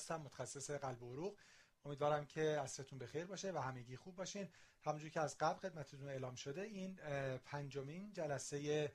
[0.00, 1.36] هستم متخصص قلب و عروق.
[1.84, 4.48] امیدوارم که عصرتون بخیر باشه و همگی خوب باشین.
[4.84, 6.96] همونجور که از قبل خدمتتون اعلام شده این
[7.44, 8.92] پنجمین جلسه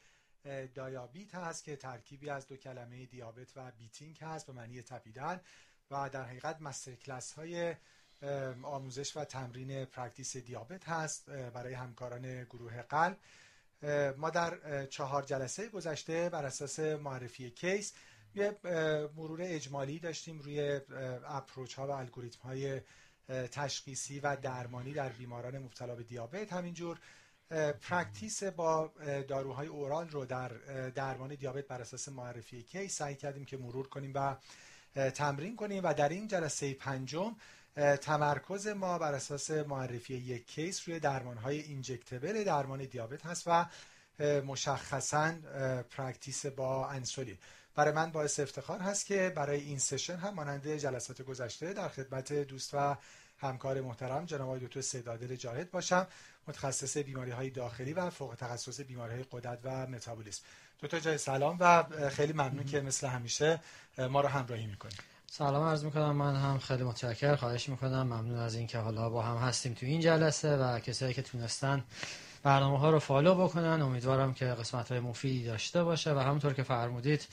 [0.75, 5.41] DiaBeat هست که ترکیبی از دو کلمه دیابت و beating هست به معنی تپیدن.
[5.91, 7.75] و در حقیقت master class های
[8.64, 13.18] آموزش و تمرین practice دیابت هست برای همکاران گروه قلب.
[14.18, 17.93] ما در چهار جلسه گذشته بر اساس معرفی کیس
[18.36, 18.56] یه
[19.16, 20.82] مرور اجمالی داشتیم روی
[21.28, 22.82] approach ها و الگوریتم های
[23.52, 26.54] تشخیصی و درمانی در بیماران مبتلا به دیابت.
[26.54, 27.00] همینجور
[27.82, 28.94] practice با
[29.28, 30.48] داروهای oral رو در
[30.96, 34.36] درمان دیابت بر اساس معرفی کیس سعی کردیم که مرور کنیم و
[35.11, 37.36] تمرین کنیم و در این جلسه پنجم
[38.02, 43.66] تمرکز ما بر اساس معرفی یک کیس روی درمان های injectable درمان دیابت هست و
[44.42, 45.33] مشخصا
[45.89, 47.38] practice با انسولین.
[47.75, 52.33] برای من باعث افتخار هست که برای این session هم مانند جلسات گذشته در خدمت
[52.33, 52.97] دوست و
[53.41, 56.07] همکار محترم جناب آقای دکتر سید عادل جاهد باشم
[56.47, 60.43] متخصص بیماری های داخلی و فوق تخصص بیماری های غدد و متابولیسم.
[60.81, 63.59] دکتر جاهد سلام و خیلی ممنون که مثل همیشه
[63.97, 64.99] ما رو همراهی می‌کنید
[65.31, 66.11] سلام عرض می‌کنم.
[66.11, 68.03] من هم خیلی متشکر خواهش می‌کنم.
[68.03, 71.83] ممنون از اینکه حالا با هم هستیم تو این جلسه و کسایی که تونستن
[72.45, 73.81] برنامه ها رو follow بکنن.
[73.81, 77.27] امیدوارم که قسمت های مفیدی داشته باشه و همونطور که فرمودید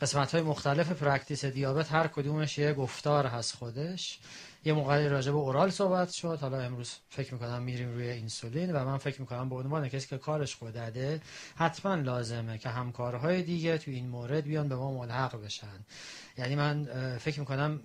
[0.00, 4.18] قسمت های مختلف practice دیابت هر کدومش یه گفتار هست خودش.
[4.64, 6.38] یه موقعی راجع به oral صحبت شد.
[6.40, 10.18] حالا امروز فکر می‌کنم میریم روی انسولین و من فکر می‌کنم به عنوان کسی که
[10.18, 11.20] کارش غدده
[11.56, 15.84] حتما لازمه که همکارهای دیگه تو این مورد بیان به ما ملحق بشن.
[16.38, 16.84] یعنی من
[17.18, 17.80] فکر می‌کنم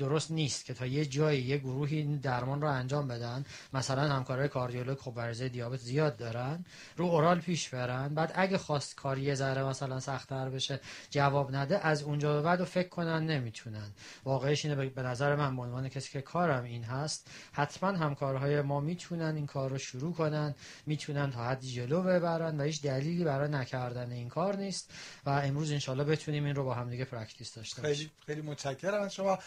[0.00, 4.48] درست نیست که تا یه جایی یه گروهی این درمان رو انجام بدن مثلا همکارای
[4.48, 6.64] کاردیولوژ خب مریض دیابت زیاد دارن
[6.96, 10.80] رو oral پیش برن بعد اگه خواست کاری یه ذره مثلا سختتر بشه
[11.10, 13.90] جواب نده از اونجا به بعد فکر کنن نمی‌تونن.
[14.24, 18.80] واقعش اینه به نظر من به عنوان کسی که کارم این هست حتما همکارهای ما
[18.80, 20.54] می‌تونن این کار رو شروع کنن
[20.86, 24.90] می‌تونن تا حدی جلو ببرن و هیچ دلیلی برای نکردن این کار نیست
[25.26, 27.94] و امروز انشالله بتونیم این رو با هم دیگه practice داشته باشیم.
[27.96, 29.38] خیلی خیلی متشکرم شما.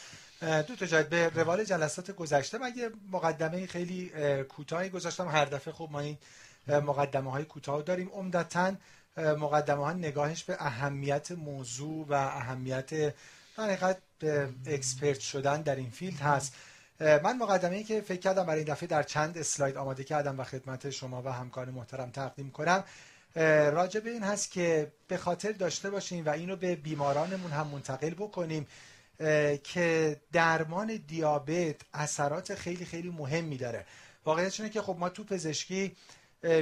[0.44, 4.12] دکتر جاهد به روال جلسات گذشته من یه مقدمه خیلی
[4.50, 5.28] کوتاهی گذاشتم.
[5.28, 6.18] هر دفعه خب ما این
[6.68, 8.10] مقدمه های کوتاه داریم.
[8.10, 8.74] عمدتا
[9.18, 13.14] مقدمه ها نگاهش به اهمیت موضوع و اهمیت
[13.58, 13.96] در
[14.68, 16.54] expert شدن در این field هست.
[17.00, 20.44] من مقدمه ای که فکر کردم برای این دفعه در چند اسلاید آماده کردم و
[20.44, 22.84] خدمت شما و همکار محترم تقدیم کنم.
[23.72, 28.10] راجع به این هست که به خاطر داشته باشیم و اینو به بیمارانمون هم منتقل
[28.10, 28.68] بکنیم.
[29.64, 33.86] که درمان دیابت اثرات خیلی خیلی مهمی داره.
[34.26, 35.96] واقعیت اینه که خب ما تو پزشکی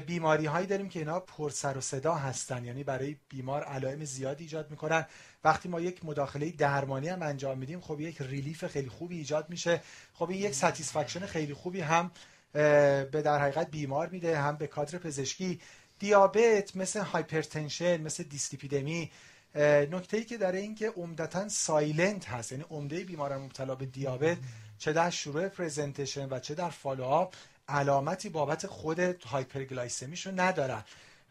[0.06, 4.44] بیماری هایی داریم که اینا پر سر و صدا هستن یعنی برای بیمار علائم زیادی
[4.44, 5.06] ایجاد می‌کنن.
[5.44, 9.82] وقتی ما یک مداخله درمانی هم انجام میدیم خب یک relief خیلی خوبی ایجاد میشه.
[10.14, 12.12] خب این یک satisfaction خیلی خوبی هم
[12.54, 15.60] به در حقیقت بیمار میده هم به کادر پزشکی.
[16.00, 19.12] دیابت مثل hypertension مثل دیسلیپیدمی
[19.56, 24.38] نکته ای که داره این که عمدتا silent هست یعنی عمده بیماران مبتلا به دیابت
[24.78, 27.36] چه در شروع presentation و چه در follow-up
[27.68, 30.84] علامتی بابت خود hyperglycemia شو ندارن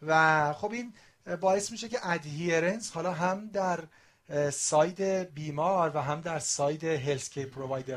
[0.03, 0.93] و خب این
[1.41, 3.81] باعث میشه که adherence حالا هم در
[4.51, 5.01] side
[5.35, 7.47] بیمار و هم در side health care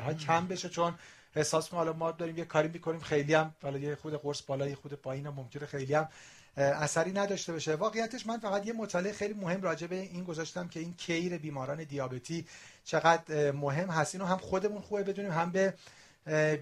[0.05, 0.69] ها کم بشه.
[0.69, 0.95] چون
[1.35, 4.75] احساس حالا ما داریم یه کاری می‌کنیم خیلی هم حالا یه خورده قرص بالا یه
[4.75, 6.09] خورده پایین هم ممکنه خیلی هم
[6.57, 7.75] اثری نداشته باشه.
[7.75, 11.83] واقعیتش من فقط یه مطالعه خیلی مهم راجع به این گذاشتم که این care بیماران
[11.83, 12.45] دیابتی
[12.83, 14.15] چقدر مهم هست.
[14.15, 15.73] اینو هم خودمون خوبه بدونیم هم به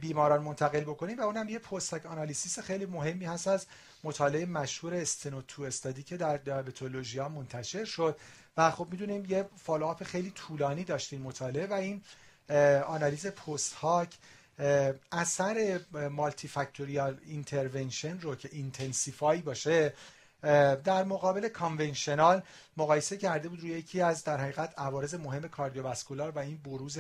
[0.02, 3.66] بیماران منتقل بکنیم و اونم یه post hoc analysis خیلی مهمی هست از
[4.04, 8.20] مطالعه مشهور Steno two study که در Diabetologia منتشر شد.
[8.58, 12.02] و خب می‌دونیم یه follow-up خیلی طولانی داشتیم مطالعه و این
[12.88, 14.10] آنالیز post hoc
[15.12, 15.80] اثر
[16.12, 19.94] multifactorial intervention رو که intensify باشه
[20.84, 22.42] در مقابل conventional
[22.78, 26.98] مقایسه کرده بود روی یکی از در حقیقت عوارض مهم cardiovascular و این بروز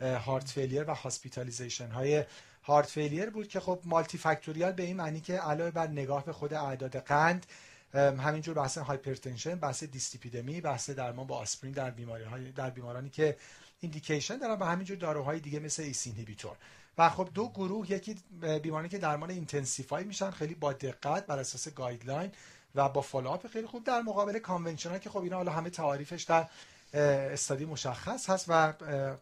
[0.00, 2.24] heart failure و hospitalization های
[2.62, 6.54] heart failure بود که خب multifactorial به این معنی که علاوه بر نگاه به خود
[6.54, 7.46] اعداد قند
[7.94, 13.36] همینجور بحث hypertension بحث دیستیپیدمی بحث درمان با آسپرین در بیماری های در بیمارانی که
[13.80, 16.56] indication دارن و همینجور داروهای دیگه مثل ACE inhibitor
[16.98, 18.16] و خب دو گروه یکی
[18.62, 22.30] بیماری که درمان intensify میشن خیلی با دقت بر اساس guideline
[22.74, 26.46] و با follow-up خیلی خوب در مقابل conventional که خب اینا حالا همه تعاریفش در
[26.94, 28.72] study مشخص هست و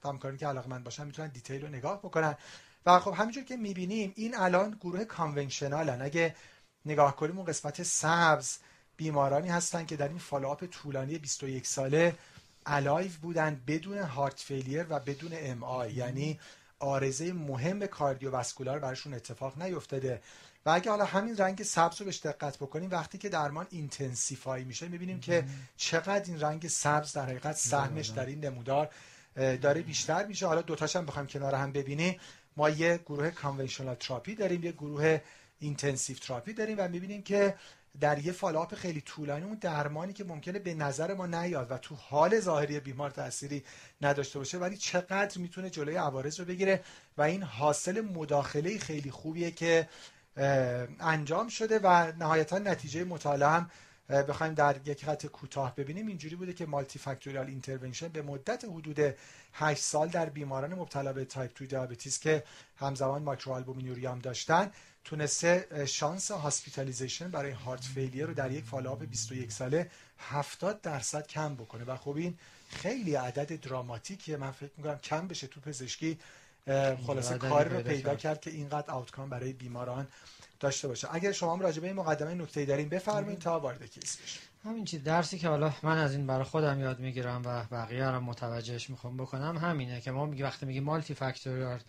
[0.04, 2.34] همکارانی که علاقه‌مند باشن می‌تونن detail رو نگاه بکنن.
[2.86, 6.02] و خب همینجور که می‌بینیم این الان گروه conventional ن.
[6.02, 6.34] اگه
[6.86, 8.58] نگاه کنیم اون قسمت سبز
[8.96, 12.14] بیمارانی هستن که در این follow-up طولانی 21 ساله
[12.66, 16.40] alive بودن بدون heart failure و بدون MI یعنی
[16.82, 20.20] عارضه مهم cardiovascular براشون اتفاق نیفتاده.
[20.66, 24.88] و اگه حالا همین رنگ سبز رو بهش دقت بکنیم وقتی که درمان intensify میشه
[24.88, 25.44] می‌بینیم که
[25.76, 28.90] چقدر این رنگ سبز در حقیقت سهمش در این نمودار
[29.36, 30.46] داره بیشتر میشه.
[30.46, 32.20] حالا دوتاش هم بخوایم کنار هم ببینیم.
[32.56, 35.20] ما یه گروه conventional therapy داریم یه گروه
[35.58, 37.54] intensive therapy داریم و می‌بینیم که
[38.00, 41.94] در یه follow-up خیلی طولانی اون درمانی که ممکنه به نظر ما نیاد و تو
[41.94, 43.64] حال ظاهری بیمار تأثیری
[44.00, 46.84] نداشته باشه ولی چقدر می‌تونه جلوی عوارض رو بگیره
[47.18, 49.88] و این حاصل مداخله خیلی خوبیه که
[51.00, 53.70] انجام شده و نهایتا نتیجه مطالعه هم
[54.08, 56.06] بخوایم در یک خط کوتاه ببینیم.
[56.06, 59.14] اینجوری بوده که multifactorial intervention به مدت حدود
[59.52, 62.44] 8 سال در بیماران مبتلا به تایپ 2 diabetes که
[62.76, 64.70] همزمان microalbuminuria هم داشتن
[65.04, 71.54] تونسته شانس hospitalization برای heart failure رو در یک follow-up 21 ساله 70 درصد کم
[71.54, 71.84] بکنه.
[71.84, 72.38] و خب این
[72.68, 76.18] خیلی عدد dramatic یه من فکر می‌کنم کم بشه تو پزشکی.
[77.06, 78.40] خلاصه کاری رو پیدا کرد.
[78.40, 80.08] که اینقدر outcome برای بیماران
[80.60, 81.08] داشته باشه.
[81.14, 84.42] اگر شما هم راجع به این مقدمه نکته دارین بفرمایید تا وارد case بشیم.
[84.64, 88.20] همین چیز درسی که حالا من از این برای خودم یاد می‌گیرم و بقیه رو
[88.20, 91.80] متوجهش می‌خوام بکنم همینه که ما میگه وقتی میگیم multifactorial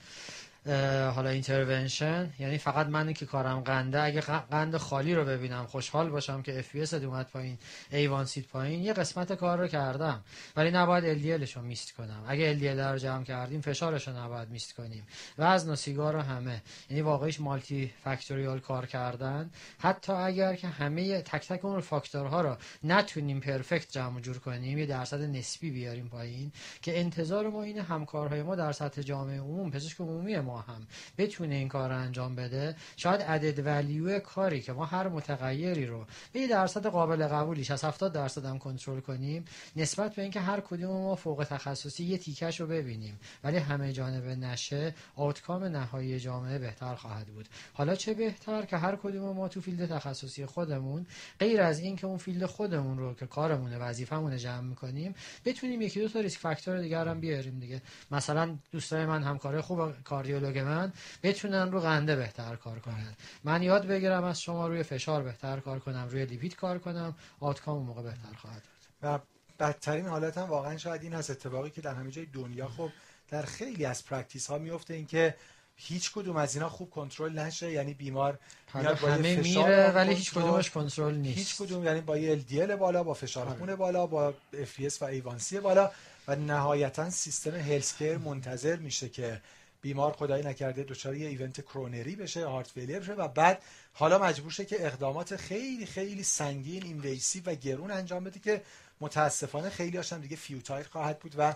[1.15, 4.01] حالا intervention یعنی فقط من که کارم قنده.
[4.01, 7.57] اگه قند خالی رو ببینم خوشحال باشم که FBS اومد پایین
[7.91, 10.21] A1C پایین یه قسمت کار رو کردم.
[10.55, 12.23] ولی نباید LDL رو missed کنم.
[12.27, 15.07] اگه LDL رو جمع کردیم فشارش رو نباید missed کنیم.
[15.37, 16.61] وزن و سیگار رو همه.
[16.89, 19.49] یعنی واقعیش multifactorial کار کردن.
[19.79, 24.85] حتی اگر که همه تک تک اون فاکتورها رو نتونیم perfect جمع جور کنیم یه
[24.85, 26.51] درصد نسبی بیاریم پایین
[26.81, 31.55] که انتظار ما این همکارهای ما در سطح جامعه عموم پزشک عمومی ما هم بتونه
[31.55, 36.39] این کار رو انجام بده شاید عدد value کاری که ما هر متغیری رو به
[36.39, 39.45] یه درصد قابل قبولیش از 70 درصد هم کنترل کنیم
[39.75, 43.19] نسبت به اینکه هر کدوم ما فوق تخصصی یه تیکش رو ببینیم.
[43.43, 47.49] ولی همه جانبه نشه outcome نهایی جامعه بهتر خواهد بود.
[47.73, 51.05] حالا چه بهتر که هر کدوم ما تو field تخصصی خودمون
[51.39, 55.15] غیر از این که اون field خودمون رو که کارمونه وظیفمون جمع می‌کنیم
[55.45, 57.81] بتونیم یکی دو تا risk factor دیگر هم بیاریم دیگه.
[58.11, 60.03] مثلا دوستای من همکارای خوب
[60.43, 60.93] cardiologist من
[61.23, 63.15] بتونن رو قنده بهتر کار کنن.
[63.43, 67.83] من یاد بگیرم از شما روی فشار بهتر کار کنم روی lipid کار کنم outcome
[67.83, 68.87] موقع بهتر خواهد بود.
[69.01, 69.19] و
[69.59, 72.89] بدترین حالت هم واقعا شاید این از اتفاقی که در همه جای دنیا خب
[73.29, 75.35] در خیلی از practice ها میفته این که
[75.75, 78.39] هیچ کدوم از اینا خوب کنترل نشه یعنی بیمار
[78.75, 81.37] میاد با همه میره ولی هیچ کدومش کنترل نیست.
[81.37, 83.57] هیچ کدوم یعنی با LDL بالا با فشار آره.
[83.57, 85.91] خون بالا با اف و ایوانسی بالا
[86.27, 89.41] و نهایتا سیستم health care منتظر میشه که
[89.83, 93.63] بیمار خدایی نکرده دچار یه event کرونری بشه heart failure بشه و بعد
[93.93, 98.61] حالا مجبور شه که اقدامات خیلی خیلی سنگین invasive و گرون انجام بده که
[99.01, 101.53] متاسفانه خیلی هاش هم دیگه futile خواهد بود و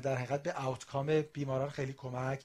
[0.00, 2.40] در حقیقت به outcome بیماران خیلی کمک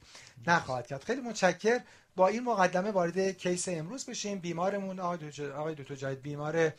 [0.48, 1.04] نخواهد کرد.
[1.04, 1.80] خیلی متشکر.
[2.16, 4.40] با این مقدمه وارد case امروز بشیم.
[4.40, 6.74] بیمارمون آقای دکتر جاید بیمار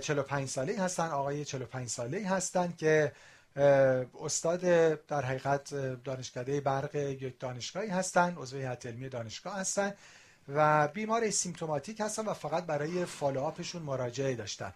[0.00, 1.08] 45 ساله هستن.
[1.08, 3.12] آقای 45 ساله هستن که
[3.56, 4.60] استاد
[5.06, 9.94] در حقیقت دانشکده برق یک دانشگاهی هستن عضو هیئت علمی دانشگاه هستن
[10.48, 14.72] و بیمار asymptomatic هستن و فقط برای follow-up شون مراجعه داشتن.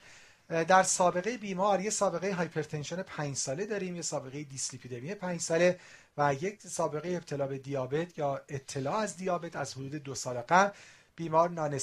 [0.48, 5.78] در سابقه بیمار یه سابقه hypertension 5 ساله داریم یه سابقه دیسلیپیدمی 5 ساله
[6.18, 10.70] و یک سابقه ابتلا به دیابت یا اطلاع از دیابت از حدود دو سال قبل
[11.16, 11.80] بیمار non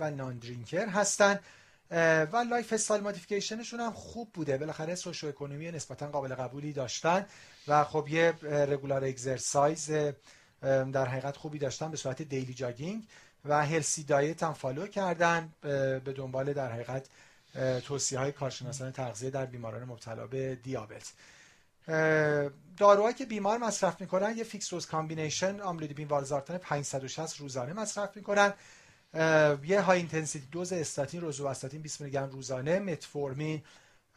[0.00, 1.40] و non-drinker هستند
[1.90, 4.58] و lifestyle modification شون هم خوب بوده.
[4.58, 7.26] بالاخره socioeconomy نسبتا قابل قبولی داشتن
[7.68, 9.90] و خب یه regular exercise
[10.92, 13.04] در حقیقت خوبی داشتن به صورت daily jogging
[13.44, 17.06] و healthy diet هم follow کردن به دنبال در حقیقت
[17.84, 21.12] توصیه های کارشناسان تغذیه در بیماران مبتلا به دیابت.
[22.76, 28.52] داروهایی که بیمار مصرف می‌کنن یه fixed-dose combination آملودیپین والزارتان 5/160 روزانه مصرف می‌کنن.
[29.64, 33.62] یه high intensity dose استاتین روزوواستاتین 20 میلی گرم روزانه متفورمین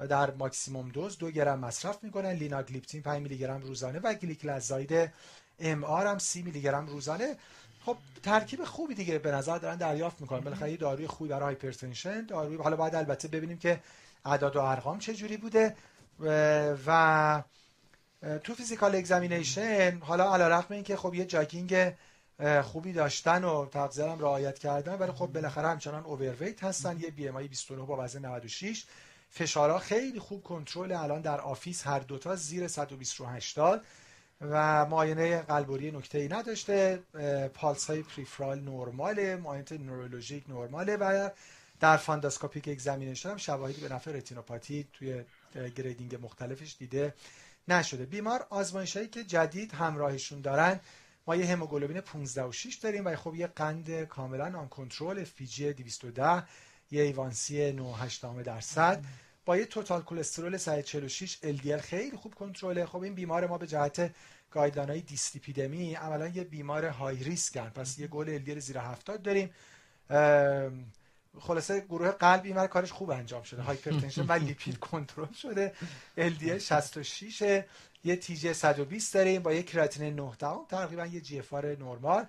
[0.10, 5.12] در ماکسیموم دوز دو گرم مصرف می‌کنن لیناگلیپتین 5 میلی گرم روزانه و گلیکلازاید
[5.60, 7.36] MR هم 30 میلی گرم روزانه.
[7.86, 10.40] خب ترکیب خوبی دیگه به نظر دارن دریافت می‌کنن.
[10.40, 13.80] بالاخره یه داروی خوبی برای hypertension داروی حالا بعد البته ببینیم که
[14.26, 15.76] اعداد و ارقام چه جوری بوده
[16.88, 17.44] و
[18.44, 21.94] تو physical examination حالا علیرغم اینکه خب یه jogging
[22.64, 27.00] خوبی داشتن و تغذیه هم رعایت کردن ولی خب بالاخره همچنان overweight هستن.
[27.00, 28.86] یه BMI 29 با وزن 96
[29.30, 33.86] فشارها خیلی خوب کنترل الان در office هر دوتا زیر 120 رو 80
[34.42, 37.04] و معاینه قلبی ریوی نکته ای نداشته.
[37.54, 41.30] پالس های peripheral نرماله معاینه نورولوژیک نرماله و
[41.80, 45.24] در funduscopic examination هم شواهدی به نفع رتینوپاتی توی
[45.76, 47.14] grading مختلفش دیده
[47.68, 48.06] نشده.
[48.06, 50.80] بیمار آزمایش هایی که جدید همراهشون دارن
[51.30, 56.44] ما یه هموگلوبین 15 و 6 داریم و خب یه قند کاملا uncontrolled جی 210
[56.92, 59.04] یه A1C 9.8 درصد.
[59.46, 62.86] با یه total cholesterol 146 LDL خیلی خوب کنترله.
[62.86, 64.16] خب این بیمار ما به جهت
[64.52, 69.22] guideline های دیسلیپیدمی عملا یه بیمار high risk ن پس یه goal LDL زیر 70
[69.22, 69.50] داریم.
[71.40, 75.74] خلاصه گروه قلب این کارش خوب انجام شده hypertension و لیپید کنترل شده.
[76.18, 77.64] LDL 66
[78.04, 80.32] یه TG 120 داریم با یه کراتینین 9
[80.70, 82.26] تقریبا یه GFR نرمال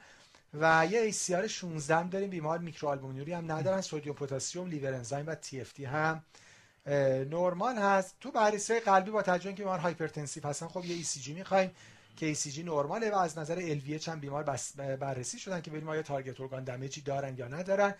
[0.55, 5.85] و یه ACR 16 داریم بیمار میکروآلبومینوری هم ندارن سدیم پتاسیم liver enzyme و TFT
[5.85, 6.23] هم
[7.31, 8.17] نرمال هست.
[8.21, 11.71] تو بررسی قلبی با توجه که بیمار hypertensive هستن خب یه ECG می‌خوایم
[12.17, 14.43] که ECG نرماله و از نظر وی هم بیمار
[15.01, 17.95] بررسی شدن که ببینیم آیا target organ damage ی دارن یا ندارن.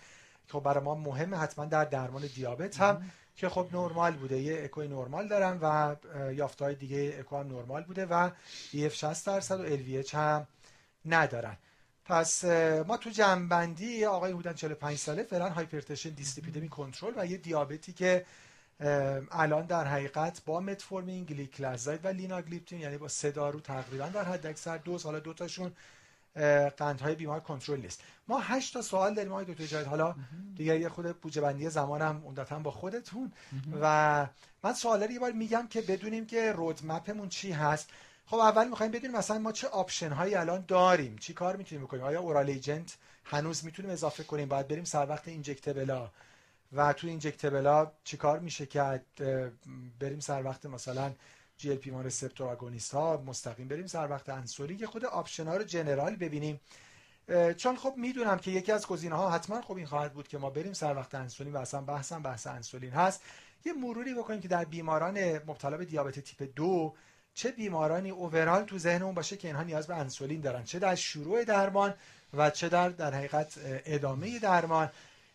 [0.51, 4.39] خب برای ما مهمه حتما در درمان دیابت هم که خب نرمال بوده.
[4.39, 5.95] یه اکوی نرمال دارن و
[6.33, 8.29] یافته های دیگه اکو هم نرمال بوده و
[8.73, 10.47] EF 60 درصد و LVH هم
[11.05, 11.57] ندارن.
[12.05, 12.45] پس
[12.87, 18.25] ما تو جمع‌بندی آقای هودن 45 ساله فعلا hypertension دیسلیپیدمی کنترل و یه دیابتی که
[19.31, 24.45] الان در حقیقت با متفورمین گلیکلازاید و لیناگلیپتین یعنی با سه دارو تقریبا در حد
[24.45, 25.71] اکثر دوز حالا دوتاشون
[26.77, 28.03] قندهای بیمار کنترل نیست.
[28.27, 30.15] ما هشت تا سوال داریم آقای دکتر جاید حالا
[30.55, 33.31] دیگه یه خود بودجه بندی زمانم عمدتا با خودتون.
[33.81, 34.27] و
[34.63, 37.89] من سوالا رو یه بار میگم که بدونیم که roadmap مون چی هست.
[38.25, 41.17] خب اول می‌خوایم بدونیم مثلا ما چه option هایی الان داریم.
[41.17, 45.27] چی کار می‌تونیم بکنیم؟ آیا oral agent هنوز می‌تونیم اضافه کنیم؟ باید بریم سر وقت
[45.27, 46.09] injectable ها
[46.73, 49.01] و تو injectable ها چیکار میشه که
[49.99, 51.11] بریم سر وقت مثلا
[51.61, 56.15] GLP receptor agonist ها مستقیم بریم سر وقت انسولین که خود option ها رو general
[56.15, 56.59] ببینیم.
[57.57, 60.49] چون خب می‌دونم که یکی از گزینه ها حتما خب این خواهد بود که ما
[60.49, 63.21] بریم سر وقت انسولین و اصلا بحثم بحث انسولین هست.
[63.65, 66.93] یه مروری بکنیم که در بیماران مبتلا به دیابت تیپ دو
[67.33, 70.63] چه بیمارانی overall تو ذهنمون باشه که اینها نیاز به انسولین دارن.
[70.63, 71.93] چه در شروع درمان
[72.33, 74.89] و چه در در حقیقت ادامه درمان.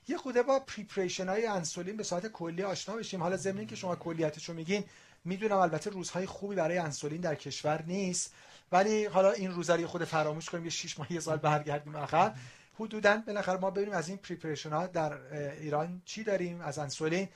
[0.09, 3.23] یه خورده با preparation های انسولین به صورت کلی آشنا بشیم.
[3.23, 4.85] حالا ضمن که شما کلیتشو میگین
[5.26, 8.35] می‌دونم البته روزهای خوبی برای انسولین در کشور نیست
[8.73, 11.97] ولی حالا این روزا رو یه خورده فراموش کنیم یه 6 ماه یه سال برگردیم
[11.97, 12.33] آخر.
[12.78, 15.12] حدودا بالاخره ما ببینیم از این preparation ها در
[15.61, 17.28] ایران چی داریم از انسولین.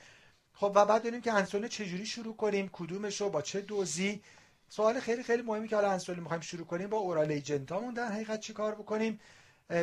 [0.53, 4.21] خب و بعد ببینیم که انسولین چجوری شروع کنیم کدومش رو با چه دوزی.
[4.69, 8.39] سوال خیلی خیلی مهمی که حالا انسولین می‌خوایم شروع کنیم با اورال ایجنتامون در حقیقت
[8.39, 9.19] چی کار بکنیم؟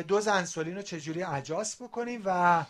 [0.07, 2.65] دوز انسولین رو چجوری اجاس بکنیم و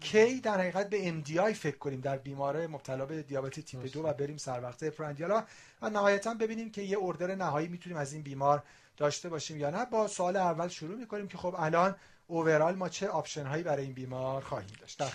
[0.00, 4.12] کی در حقیقت به MDI فکر کنیم در بیماره مبتلا به دیابت تیپ دو و
[4.12, 5.44] بریم سر وقت پراندیالا
[5.82, 8.62] و نهایتا ببینیم که یه اردر نهایی می‌تونیم از این بیمار
[8.96, 9.84] داشته باشیم یا نه.
[9.84, 13.92] با سوال اول شروع می‌کنیم که خب الان overall ما چه option هایی برای این
[13.92, 15.08] بیمار خواهیم داشت؟ در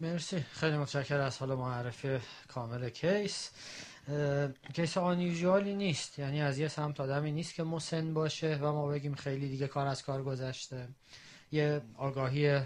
[0.00, 0.40] مرسی.
[0.40, 3.50] خیلی متشکر از حال معرفی کامل case.
[4.74, 6.18] case unusual ی نیست.
[6.18, 9.86] یعنی از یه سمت آدمی نیست که مسن باشه و ما بگیم خیلی دیگه کار
[9.86, 10.88] از کار گذشته.
[11.52, 12.60] یه آگاهی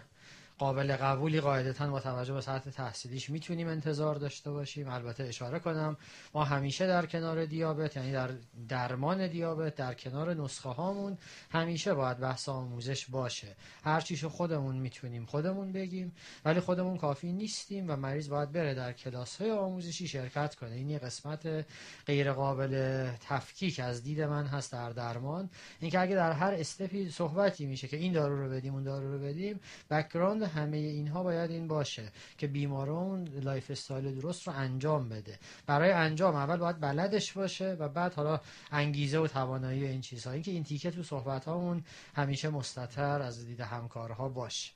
[0.59, 4.89] قابل قبولی قاعدتا با توجه به سطح تحصیلیش می‌تونیم انتظار داشته باشیم.
[4.89, 5.97] البته اشاره کنم
[6.35, 8.31] ما همیشه در کنار دیابت یعنی در
[8.69, 11.19] درمان دیابت در کنار نسخه هامون
[11.51, 13.57] همیشه باید بحث آموزش باشه.
[13.85, 16.13] هر چیشو خودمون می‌تونیم خودمون بگیم
[16.45, 20.75] ولی خودمون کافی نیستیم و مریض باید بره در کلاس های آموزشی شرکت کنه.
[20.75, 21.67] این یه قسمت
[22.07, 25.51] غیر قابل تفکیک از دید من هست در درمان.
[25.81, 29.13] اینکه اگه در هر step ی صحبتی میشه که این دارو رو بدیم اون دارو
[29.13, 35.39] رو بدیم background همه اینها باید این باشه که بیمارمون lifestyle درست رو انجام بده.
[35.67, 38.41] برای انجام اول باید بلدش باشه و بعد حالا
[38.71, 40.33] انگیزه و توانایی این چیزها.
[40.33, 44.73] اینکه این تیکه تو صحبت هامون همیشه مستتر از دید همکارها باشه.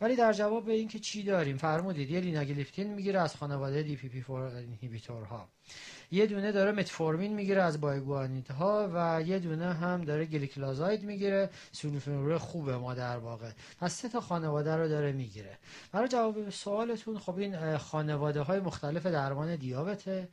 [0.00, 5.48] ولی در جواب به اینکه چی داریم؟ فرمودید یه لیناگلیپتین می‌گیره از خانواده DPP4 ها.
[6.14, 11.50] یه دونه داره متفورمین می‌گیره از biguanide ها و یه دونه هم داره گلیکلازاید می‌گیره.
[11.72, 13.50] سولفونیل‌اوره خوبه ما در واقع.
[13.80, 15.58] پس سه تا خانواده رو داره می‌گیره.
[15.92, 20.28] برای جواب سوالتون خب این خانواده های مختلف درمان دیابته.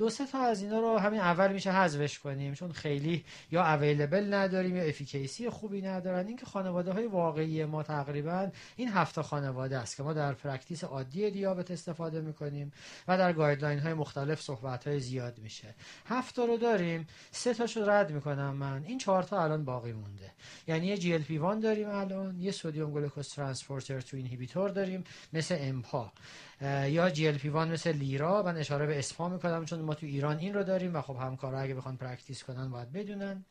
[0.00, 4.34] دو سه تا از اینا رو همین اول میشه حذفش کنیم چون خیلی یا available
[4.34, 6.26] نداریم یا efficacy خوبی ندارن.
[6.26, 11.30] اینکه خانواده های واقعی ما تقریبا این هفت خانواده است که ما در practice عادی
[11.30, 12.72] دیابت استفاده می‌کنیم
[13.08, 15.74] و در guideline های مختلف صحبت های زیاد میشه.
[16.06, 17.06] هفت رو داریم.
[17.30, 18.84] سه تاشو رد می‌کنم من.
[18.84, 20.30] این چهار تا الان باقی مونده.
[20.68, 26.12] یعنی یه GLP-1 داریم الان یه sodium glucose transporter two inhibitor داریم مثل امپا
[26.88, 28.42] یا GLP-1 مثل لیرا.
[28.42, 31.60] من اشاره به اسپا می‌کنم چون ما تو ایران این رو داریم و خب همکارا
[31.60, 33.44] اگه بخوان practice کنن باید بدونن.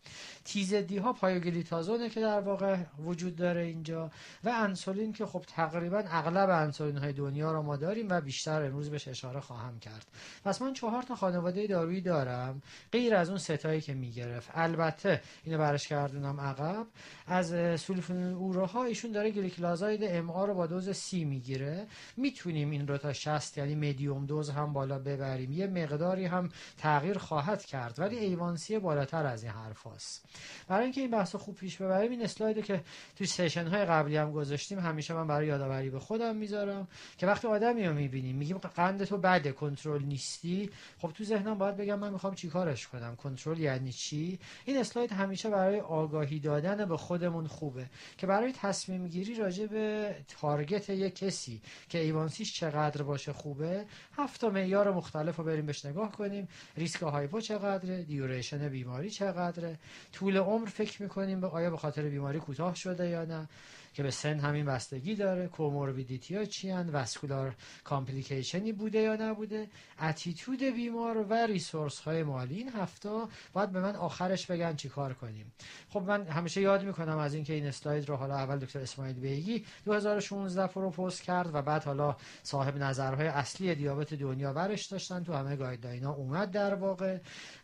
[0.46, 4.12] TZD ها پایوگلیتازونه که در واقع وجود داره اینجا
[4.44, 8.90] و انسولین که خب تقریبا اغلب انسولین های دنیا رو ما داریم و بیشتر امروز
[8.90, 10.08] بهش اشاره خواهم کرد.
[10.46, 14.50] پس من چهار تا خانواده دارویی دارم غیر از اون سه تایی که می‌گرفت.
[14.54, 16.88] البته اینو برش کردونم عقب.
[17.28, 21.88] از sulfonylurea ها ایشون داره گلیکلازاید MR رو با دوز سی می‌گیره.
[22.18, 25.52] می‌تونیم این رو تا 60 یعنی medium dose هم بالا ببریم.
[25.52, 30.26] یه مقداری هم تغییر خواهد کرد ولی A1C بالاتر از این حرف هست.
[30.68, 32.84] برای اینکه این بحث خوب پیش ببریم این اسلاید که
[33.16, 37.48] تو session های قبلی هم گذاشتیم همیشه من برای یادآوری به خودم می‌ذارم که وقتی
[37.48, 40.70] آدمی رو می‌بینیم میگیم قند تو بده کنترل نیستی.
[40.98, 45.50] خب تو ذهنم باید بگم من می‌خوام چیکارش کنم؟ کنترل یعنی چی؟ این اسلاید همیشه
[45.50, 47.86] برای آگاهی دادن به خودمون خوبه
[48.18, 53.86] که برای تصمیم گیری راجع به target یک کسی که A1C ش چقدر باشه خوبه
[54.18, 56.48] هفت تا معیار مختلف رو بریم بهش نگاه کنیم
[56.78, 59.78] ریسک hypo چقدره؟ duration بیماری چقدره؟
[60.14, 63.48] طول عمر فکر می‌کنیم آیا به خاطر بیماری کوتاه شده یا نه؟
[63.94, 65.48] که به سن همین بستگی داره.
[65.48, 69.68] comorbidity ها چی هن vascular complication ی بوده یا نبوده؟
[70.02, 72.56] attitude بیمار و resource های مالی.
[72.56, 73.10] این هفت تا
[73.54, 75.54] باید به من آخرش بگن چی کار کنیم.
[75.90, 79.66] خب من همیشه یاد می‌کنم از اینکه این اسلاید رو حالا اول دکتر اسماعیل بیگی
[79.86, 85.24] 2016 propose کرد و بعد حالا صاحب نظرهای اصلی دیابت دنیا ورش داشتن.
[85.24, 87.18] تو همه guideline اومد در واقع.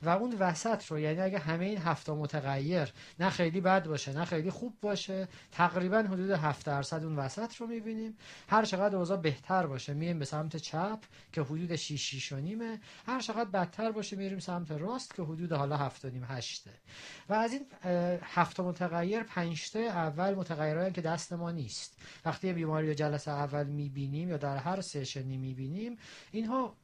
[0.03, 4.13] و اون وسط رو یعنی اگه همه این هفت تا متغیر نه خیلی بد باشه
[4.13, 8.17] نه خیلی خوب باشه تقریبا حدود 7 درصد اون وسط رو می‌بینیم.
[8.49, 10.99] هر چقدر اوضاع بهتر باشه میریم به سمت چپ
[11.33, 12.81] که حدود 6 6 و نیمه.
[13.05, 16.63] هر چقدر بدتر باشه میریم سمت راست که حدود حالا 7 و نیم 8
[17.29, 17.65] و از این
[18.23, 21.97] هفت متغیر 5 تا اول متغیرایی که دست ما نیست.
[22.25, 25.97] وقتی بیماری رو جلسه اول می‌بینیم یا در هر سشنی می‌بینیم
[26.31, 26.75] اینها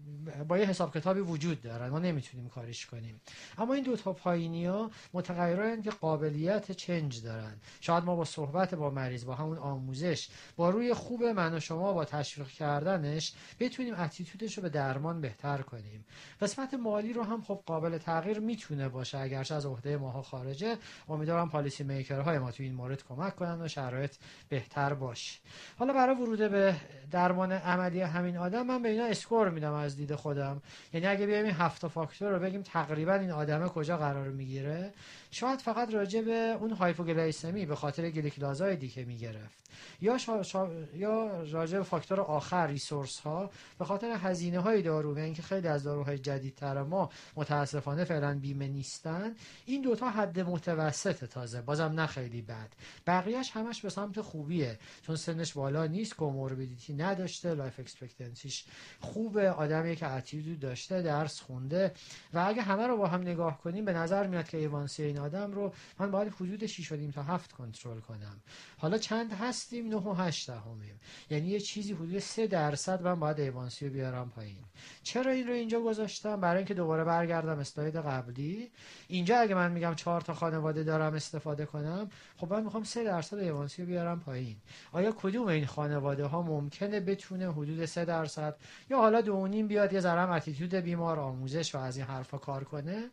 [0.47, 1.89] با یه حساب کتابی وجود دارن.
[1.89, 3.21] ما نمی‌تونیم کارش کنیم.
[3.57, 7.53] اما این دو تا پایینی ها متغیرایی که قابلیت چنج دارن.
[7.81, 11.93] شاید ما با صحبت با مریض با همون آموزش با روی خوب من و شما
[11.93, 16.05] با تشویق کردنش بتونیم اتیتودش رو به درمان بهتر کنیم.
[16.41, 20.77] قسمت مالی رو هم خب قابل تغییر می‌تونه باشه اگرچه از عهده ماها خارجه.
[21.09, 24.15] امیدوارم پالیسی میکرهای ما تو این مورد کمک کنن و شرایط
[24.49, 25.39] بهتر باشه.
[25.79, 26.75] حالا برای ورود به
[27.11, 30.61] درمان عملی همین آدم من به اینا اسکور میدم از دید خودم.
[30.93, 34.93] یعنی اگه بیایم این هفت فاکتور رو بگیم تقریبا این آدمه کجا قرار می‌گیره؟
[35.31, 39.61] شاید فقط راجع به اون hypoglycemia به خاطر گلیکلازایدی که می‌گرفت.
[40.01, 40.43] یا شا...
[40.43, 40.69] شا...
[40.95, 45.83] یا راجع به فاکتور آخر resource ها به خاطر هزینه های دارو اینکه خیلی از
[45.83, 52.41] داروهای جدیدتر ما متاسفانه فعلا بیمه نیستن این دوتا حد متوسط تازه بازم نه خیلی
[52.41, 52.69] بد.
[53.07, 58.65] بقیهش همش به سمت خوبیه چون سنش بالا نیست comorbidity نداشته life expectancy ش
[58.99, 61.91] خوبه آدمی که attitude داشته درس خونده
[62.33, 65.73] و اگه همه رو با هم نگاه کنیم به نظر میاد که A1C آدم رو
[65.99, 68.41] من باید حدود 6 تا 7 کنترل کنم.
[68.77, 70.99] حالا چند هستیم؟ 9 و 8 دهمیم.
[71.29, 74.63] یعنی یه چیزی حدود 3 درصد من باید A1C رو بیارم پایین.
[75.03, 78.71] چرا این رو اینجا گذاشتم؟ برای اینکه دوباره برگردم اسلاید قبلی.
[79.07, 83.37] اینجا اگه من میگم 4 تا خانواده دارم استفاده کنم خب من می‌خوام 3 درصد
[83.37, 84.57] A1C رو بیارم پایین.
[84.91, 88.55] آیا کدوم این خانواده ها ممکنه بتونه حدود 3 درصد
[88.89, 93.09] یا حالا دو بیاد یه ذره اتیتود بیمار آموزش و از این حرفا کار کنه؟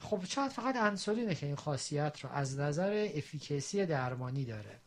[0.00, 4.80] خب شاید فقط انسولینه که این خاصیت رو از نظر افیکسی درمانی داره.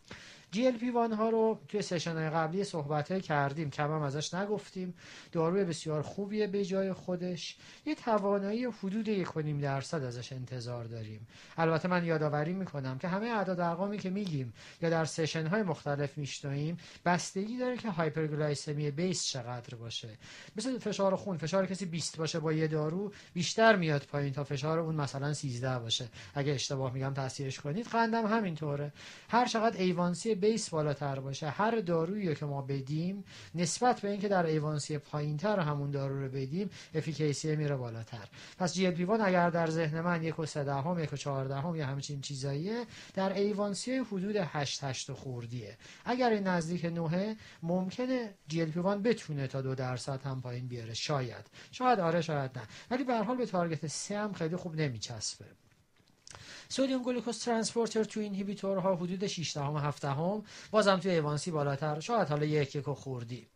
[0.54, 4.94] GLP-1 ها رو توی سشن قبلی صحبت کردیم کم هم ازش نگفتیم.
[5.32, 7.58] داروی بسیار خوبیه به جای خودش.
[7.86, 9.30] یه توانایی حدود یک
[9.62, 11.28] درصد ازش انتظار داریم.
[11.58, 16.18] البته من یادآوری می‌کنم که همه اعداد ارقامی که میگیم یا در سشن های مختلف
[16.18, 20.10] میشنویم بستگی داره که hyperglycemia base چقدر باشه.
[20.56, 24.80] مثل فشار خون فشار کسی 20 باشه با یه دارو بیشتر میاد پایین تا فشار
[24.80, 26.10] اون مثلا 13 باشه.
[26.36, 28.94] اگه اشتباه میگم تصحیحش کنید قندم همینطوره.
[29.30, 31.50] هر چقدر A1C base بالاتر باشه.
[31.50, 33.24] هر دارویی که ما بدیم
[33.56, 38.28] نسبت به اینکه در A1C پایینتر همون دارو رو بدیم efficacy میره بالاتر.
[38.58, 42.86] پس GL اگر در ذهن من یک و سه یک و چهار یا همچین چیزاییه
[43.14, 45.78] در A1C حدود 8 8 خوردیه.
[46.06, 50.94] اگر این نزدیک 9 ممکنه GL بتونه تا دو درصد هم پایین بیاره.
[50.94, 51.46] شاید.
[51.72, 52.64] شاید آره شاید نه.
[52.92, 55.46] ولی به هر حال به target 3 هم خیلی خوب نمیچسبه.
[56.72, 60.44] sodium glucose transporter two inhibitor ها حدود 6 دهم 7 دهم.
[60.72, 62.00] بازم توی A1C بالاتر.
[62.00, 63.48] شاید حالا یک یک خوردی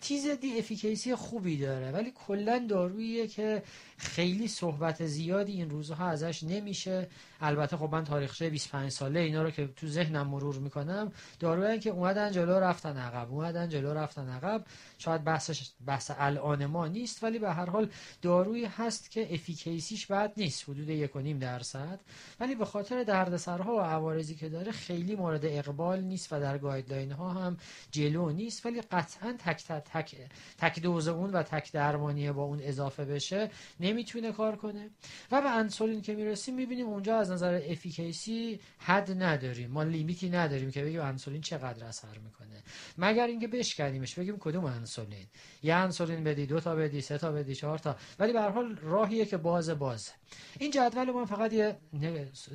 [0.00, 3.62] TZD efficacy خوبی داره ولی کلا داروییه که
[4.02, 7.08] خیلی صحبت زیادی این روزها ازش نمیشه.
[7.40, 11.90] البته خب من تاریخچه 25 ساله اینا رو که تو ذهنم مرور می‌کنم دارویی که
[11.90, 14.64] اومدن جلو رفتن عقب اومدن جلو رفتن عقب.
[14.98, 17.88] شاید بحثش بحث الان ما نیست ولی به هر حال
[18.22, 22.00] دارویی هست که efficacy ش بد نیست حدود 1.5 درصد.
[22.40, 27.12] ولی به خاطر دردسرها و عوارضی که داره خیلی مورد اقبال نیست و در guideline
[27.12, 27.56] ها هم
[27.90, 28.66] جلو نیست.
[28.66, 30.16] ولی قطعا تک تک
[30.58, 33.50] تک دوز اون و تک درمانی با اون اضافه بشه
[33.92, 34.90] نمی‌تونه کار کنه.
[35.30, 39.70] و به انسولین که می‌رسیم می‌بینیم اونجا از نظر efficacy حد نداریم.
[39.70, 42.62] ما limit ی نداریم که بگیم انسولین چقدر اثر می‌کنه.
[42.98, 45.26] مگر اینکه بشکنیمش بگیم کدوم انسولین؟
[45.62, 47.96] یه انسولین بدی دو تا بدی سه تا بدی چهار تا.
[48.18, 50.10] ولی به هر حال راهیه که باز باز
[50.58, 51.76] این جدول من فقط یه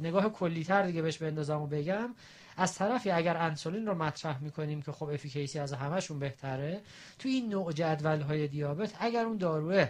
[0.02, 2.16] نگاه کلیتر دیگه بهش بندازم و بگم.
[2.58, 6.82] از طرفی اگر انسولین رو مطرح می‌کنیم که خب efficacy از همشون بهتره
[7.20, 9.90] تو این نوع جدول های دیابت اگر اون داروه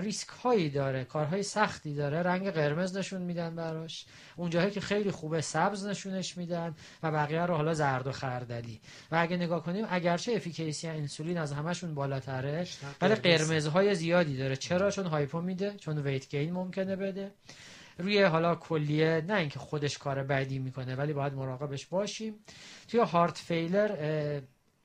[0.00, 5.40] ریسک هایی داره کارهای سختی داره رنگ قرمز نشون میدن براش اونجاهایی که خیلی خوبه
[5.40, 8.80] سبز نشونش میدن و بقیه رو حالا زرد و خردلی.
[9.10, 12.66] و اگه نگاه کنیم اگرچه efficacy انسولین از همشون بالاتره
[13.00, 14.56] ولی قرمزهای زیادی داره.
[14.56, 17.30] چرا؟ چون hypo میده چون weight gain ممکنه بده.
[17.98, 22.34] روی حالا کلیه نه اینکه خودش کار بعدی می‌کنه ولی باید مراقبش باشیم.
[22.88, 24.40] توی heart failure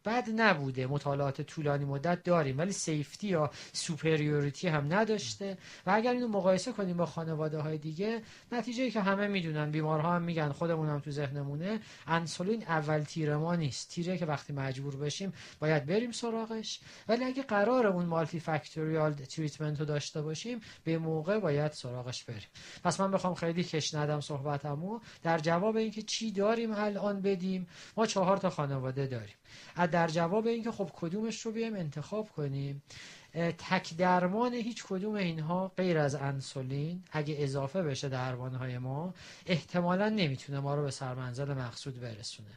[0.06, 0.88] بد نبوده.
[0.88, 5.58] مطالعات طولانی مدت داریم ولی safety یا superiority هم نداشته.
[5.86, 10.22] و اگر اینو مقایسه کنیم با خانواده های دیگه نتیجه که همه می‌دونن بیمارها هم
[10.22, 13.90] میگن خودمون هم تو ذهنمونه انسولین اول تیر ما نیست.
[13.90, 16.80] تیره که وقتی مجبور بشیم باید بریم سراغش.
[17.08, 22.48] ولی اگه قرار اون multifactorial treatment رو داشته باشیم به موقع باید سراغش بریم.
[22.84, 25.00] پس من بخوام خیلی کش ندم صحبتمو.
[25.24, 29.39] در جواب اینکه چی داریم الان بدیم ما چهار تا خانواده داریم.
[29.92, 32.84] در جواب اینکه خب کدومش رو بیایم انتخاب کنیم.
[33.58, 39.14] تک درمان هیچ کدوم اینها غیر از انسولین اگه اضافه بشه درمانهای ما
[39.46, 42.50] احتمالا نمی‌تونه ما رو به سرمنزل مقصود برسونه.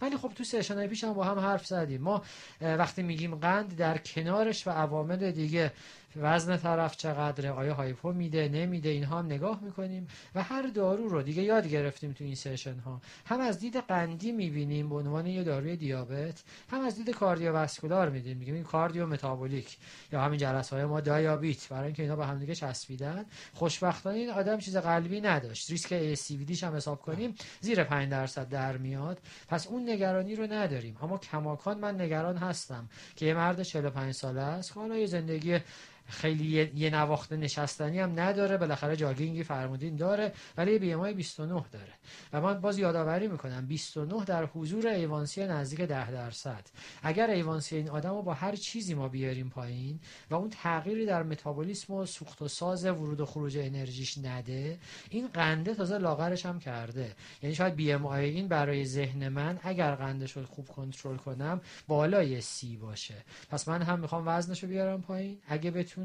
[0.00, 2.00] ولی خب تو سشن پیش هم با هم حرف زدیم.
[2.00, 2.22] ما
[2.60, 5.72] وقتی میگیم قند در کنارش و عوامل دیگه
[6.16, 11.22] وزن طرف چقدره آیا هایپو میده نمیده اینها هم نگاه می‌کنیم و هر دارو رو
[11.22, 15.44] دیگه یاد گرفتیم تو این سشن ها هم از دید قندی می‌بینیم به عنوان یه
[15.44, 18.36] داروی دیابت هم از دید کاردیوواسکولار میدیم.
[18.36, 19.76] میگیم این کاردیو متابولیک
[20.12, 21.68] یا همین جلسه های ما دیابت.
[21.70, 23.24] برای اینکه اینا به هم دیگه چسبیدن
[23.54, 25.70] خوشبختانه این آدم چیز قلبی نداشت.
[25.70, 29.18] ریسک ACVD هم حساب کنیم زیر 5 درصد در میاد.
[29.48, 30.96] پس اون نگرانی رو نداریم.
[31.02, 35.58] اما کماکان من نگران هستم که یه مرد 45 ساله است حالا یه زندگی
[36.06, 41.92] خیلی یه نواخت نشستنی هم نداره بالاخره jogging ی فرمودین داره ولی BMI 29 داره.
[42.32, 46.66] و من باز یادآوری می‌کنم 29 در حضور A1C نزدیک 10 درصد.
[47.02, 51.22] اگر A1C این آدم رو با هر چیزی ما بیاریم پایین و اون تغییری در
[51.22, 54.78] متابولیسم و سوخت و ساز ورود و خروج انرژیش نده
[55.10, 57.12] این قنده تازه لاغرش هم کرده.
[57.42, 62.76] یعنی شاید BMI این برای ذهن من اگر قندش رو خوب کنترل کنم بالای سی
[62.76, 63.14] باشه.
[63.50, 65.38] پس من هم می‌خوام وزنش رو بیارم پایین.
[65.48, 65.95] اگه بتونم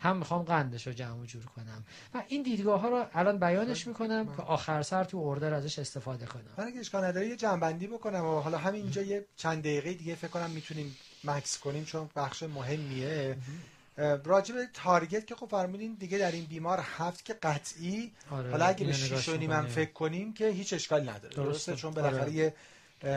[0.00, 1.84] هم می‌خوام قندش رو جمع جور کنم.
[2.14, 6.26] و این دیدگاه ها رو الان بیانش می‌کنم که آخر سر تو اردر ازش استفاده
[6.26, 6.42] کنم.
[6.58, 10.30] من اگه اشکال نداره یه جنبندی بکنم و حالا همینجا یه چند دقیقه دیگه فکر
[10.30, 13.36] کنم می‌تونیم مکس کنیم چون بخش مهمیه.
[14.24, 18.12] راجب تارگت که خب فرمودین دیگه در این بیمار هفت که قطعی.
[18.30, 21.34] آره حالا اگه به شیش و فکر کنیم که هیچ اشکال نداره.
[21.34, 22.54] درسته, چون بالاخره آره.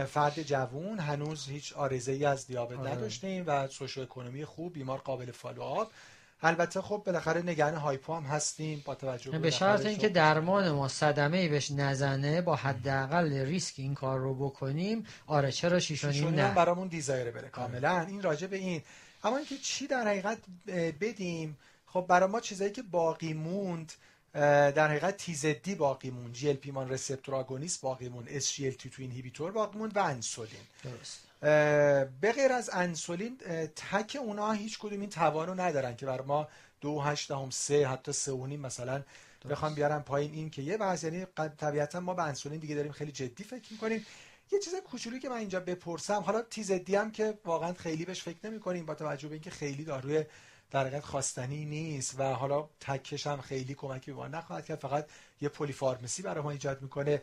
[0.08, 2.92] فرد جوون هنوز هیچ عارضه ای از دیابت آره.
[2.92, 5.92] نداشتیم و socioeconomy خوب بیمار قابل follow-up
[6.44, 11.38] البته خب بالاخره نگران hypo هم هستیم با توجه به شرط اینکه درمان ما صدمه
[11.38, 15.06] ای بهش نزنه با حداقل ریسک این کار رو بکنیم.
[15.28, 18.00] آره چرا شیش و نیم نه؟ برامون desirable ه کاملا.
[18.02, 18.82] این راجع به این.
[19.24, 20.38] اما اینکه چی در حقیقت
[21.02, 23.94] بدیم؟ خب برای ما چیزایی که باقی موند
[24.34, 26.34] در حقیقت TZD باقی موند.
[26.34, 28.28] GLP-1 receptor agonist باقی موند.
[28.30, 30.62] اس جی ال تی تو اینهیبیتور باقی موند و انسولین.
[30.84, 31.20] درست.
[32.22, 33.38] به غیر از انسولین
[33.76, 36.48] تک اونا هیچ کدوم این توانو ندارن که بر ما
[36.82, 39.04] دو هشت هم سه حتی سه و مثلا
[39.50, 41.26] بخوام بیارم پایین این که یه وضع یعنی
[41.58, 44.06] طبیعتا ما به انسولین دیگه داریم خیلی جدی فکر می‌کنیم.
[44.52, 48.38] یه چیز کوچولی که من اینجا بپرسم حالا تیزدی هم که واقعا خیلی بهش فکر
[48.44, 50.26] نمی کنیم با توجه به اینکه خیلی داروی
[50.72, 54.80] در حقیقت خواستنی نیست و حالا تکش هم خیلی کمکی به ما نخواهد کرد.
[54.80, 55.06] فقط
[55.42, 57.22] یه پلیفارمسی برای ما ایجاد می‌کنه.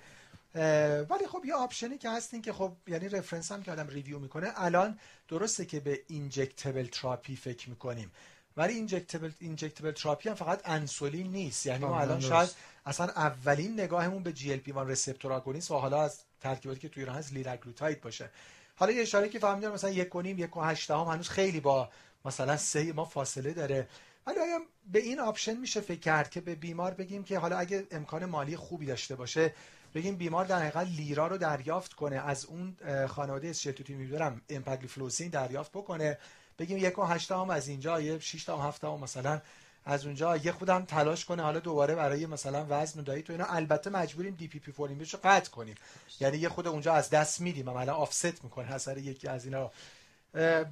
[1.10, 4.18] ولی خب یه option ی که هستین که خب یعنی reference هم که آدم review
[4.18, 8.10] می‌کنه الان درسته که به injectable therapy فکر می‌کنیم.
[8.56, 11.66] ولی injectable injectable therapy هم فقط انسولین نیست.
[11.66, 12.20] یعنی ما الان.
[12.20, 12.50] شاید
[12.86, 17.32] اصلا اولین نگاهمون به GLP-1 receptor agonist و حالا از ترکیباتی که توی ایران هست
[17.32, 18.30] liraglutide باشه.
[18.76, 21.60] حالا یه اشاره که فهمیدم مثلا یک و نیم یک و هشت هم هنوز خیلی
[21.60, 21.88] با
[22.28, 23.88] مثلا سه ما فاصله داره.
[24.26, 24.58] ولی آیا
[24.92, 28.56] به این option میشه فکر کرد که به بیمار بگیم که حالا اگه امکان مالی
[28.56, 29.54] خوبی داشته باشه
[29.94, 35.28] بگیم بیمار در حقیقت lira رو دریافت کنه از اون خانواده SGLT2 ی می‌دونم امپاگلیفلوسین
[35.28, 36.18] دریافت بکنه.
[36.58, 39.40] بگیم یک و هشت هم از اینجا یه 6 تا هفت هم مثلا
[39.84, 43.44] از اونجا یه خودم تلاش کنه حالا دوباره برای مثلا وزن و diet و اینا.
[43.44, 45.74] البته مجبوریم DPP-4 رو قطع کنیم.
[46.20, 47.68] یعنی یه خورده اونجا از دست میدیم.
[47.68, 49.70] الان offset می‌کنه اثر یکی از اینا.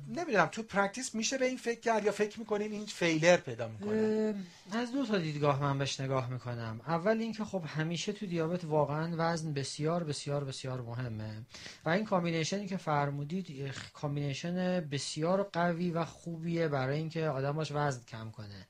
[0.09, 4.35] نمی‌دونم تو practice میشه به این فکر کرد یا فکر می‌کنین این failure پیدا می‌کنه؟
[4.73, 6.81] از دو تا دیدگاه من بهش نگاه می‌کنم.
[6.87, 11.42] اول اینکه خب همیشه تو دیابت واقعا وزن بسیار بسیار بسیار مهمه.
[11.85, 18.01] و این combination ی که فرمودید combination بسیار قوی و خوبیه برای اینکه آدم وزن
[18.09, 18.66] کم کنه.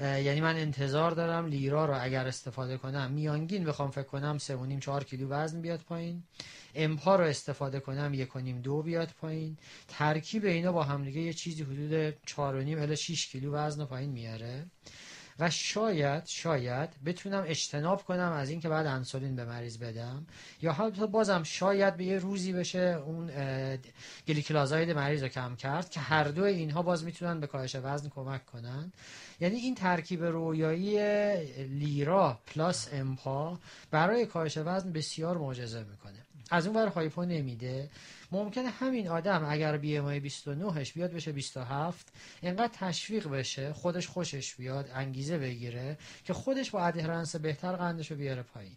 [0.00, 3.10] یعنی من انتظار دارم lira رو اگر استفاده کنم.
[3.10, 6.22] میانگین بخوام فکر کنم سه و نیم چهار کیلو وزن بیاد پایین.
[6.74, 9.56] empa رو استفاده کنم یک و نیم دو بیاد پایین.
[9.88, 13.86] ترکیب اینا با همدیگه یه چیزی حدود چهار و نیم الی 6 کیلو وزن رو
[13.86, 14.66] پایین میاره.
[15.38, 20.26] و شاید شاید بتونم اجتناب کنم از اینکه بعد انسولین به مریض بدم.
[20.62, 23.30] یا حتی بازم شاید به یه روزی بشه اون
[24.28, 28.46] gliclazide مریض رو کم کرد که هر دو اینها باز می‌تونن به کاهش وزن کمک
[28.46, 28.92] کنن.
[29.40, 30.98] یعنی این ترکیب رویایی
[31.64, 33.58] lira plus empa
[33.90, 36.23] برای کاهش وزن بسیار معجزه می‌کنه.
[36.50, 37.90] از اون ور hypo نمیده.
[38.32, 44.90] ممکنه همین آدم اگر BMI 29ش بیاد بشه 27 اینقدر تشویق بشه خودش خوشش بیاد
[44.94, 48.76] انگیزه بگیره که خودش با adherence بهتر قندش رو بیاره پایین.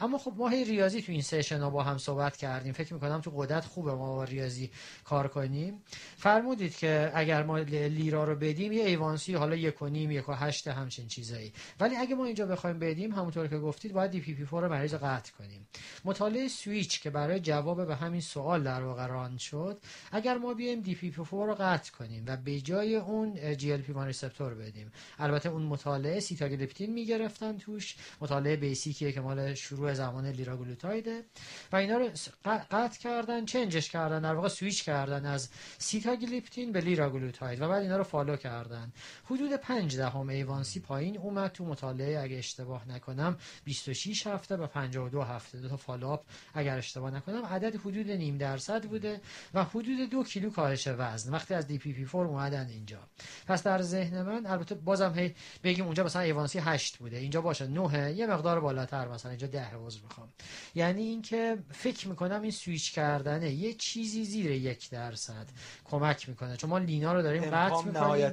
[0.00, 2.72] اما خب ما هی ریاضی تو این session ها با هم صحبت کردیم.
[2.72, 4.70] فکر می‌کنم تو قدرت خوبه ما با ریاضی
[5.04, 5.82] کار کنیم.
[6.16, 10.32] فرمودید که اگر ما lira رو بدیم یه A1C حالا یک و نیم یک و
[10.32, 11.52] هشت همچین چیزایی.
[11.80, 15.68] ولی اگه ما اینجا بخوایم بدیم همونطور که گفتید باید DPP-4 مریض رو قطع کنیم.
[16.04, 19.78] مطالعه سویچ که برای جواب به همین سوال در واقع run شد
[20.12, 24.92] اگر ما بیایم DPP رو قطع کنیم و به جای اون GLP receptor بدیم.
[25.18, 27.96] البته اون مطالعه sitagliptin می‌گرفتن توش.
[28.20, 31.24] مطالعه basic یه که مال شروع زمان liraglutide ه
[31.72, 32.08] و اینا رو
[32.44, 37.82] قطع کردن change ش کردن در واقع سویچ کردن از sitagliptin به liraglutide و بعد
[37.82, 38.92] اینا رو follow کردن.
[39.24, 45.22] حدود 5 دهم A1C پایین اومد تو مطالعه اگه اشتباه نکنم 26 هفته و 52
[45.22, 45.58] هفته.
[45.58, 49.20] دو تا follow-up اگر اشتباه نکنم عدد حدود نیم درصد بوده
[49.54, 51.32] و حدود دو کیلو کاهش وزن.
[51.32, 52.98] وقتی از DPP-4 اومدن اینجا.
[53.46, 57.16] پس در ذهن من البته بازم هی بگیم اونجا مثلا A1C 8 بوده.
[57.16, 59.30] اینجا باشه 9 یه مقدار بالاتر مثلا.
[59.30, 60.28] اینجا 10 عذر می‌خوام.
[60.74, 63.50] یعنی اینکه فکر می‌کنم این سویچ کردنه.
[63.50, 65.46] یه چیزی زیر یک درصد
[65.84, 66.56] کمک می‌کنه.
[66.56, 68.32] چون ما lina رو داریم قطع می‌کنیم.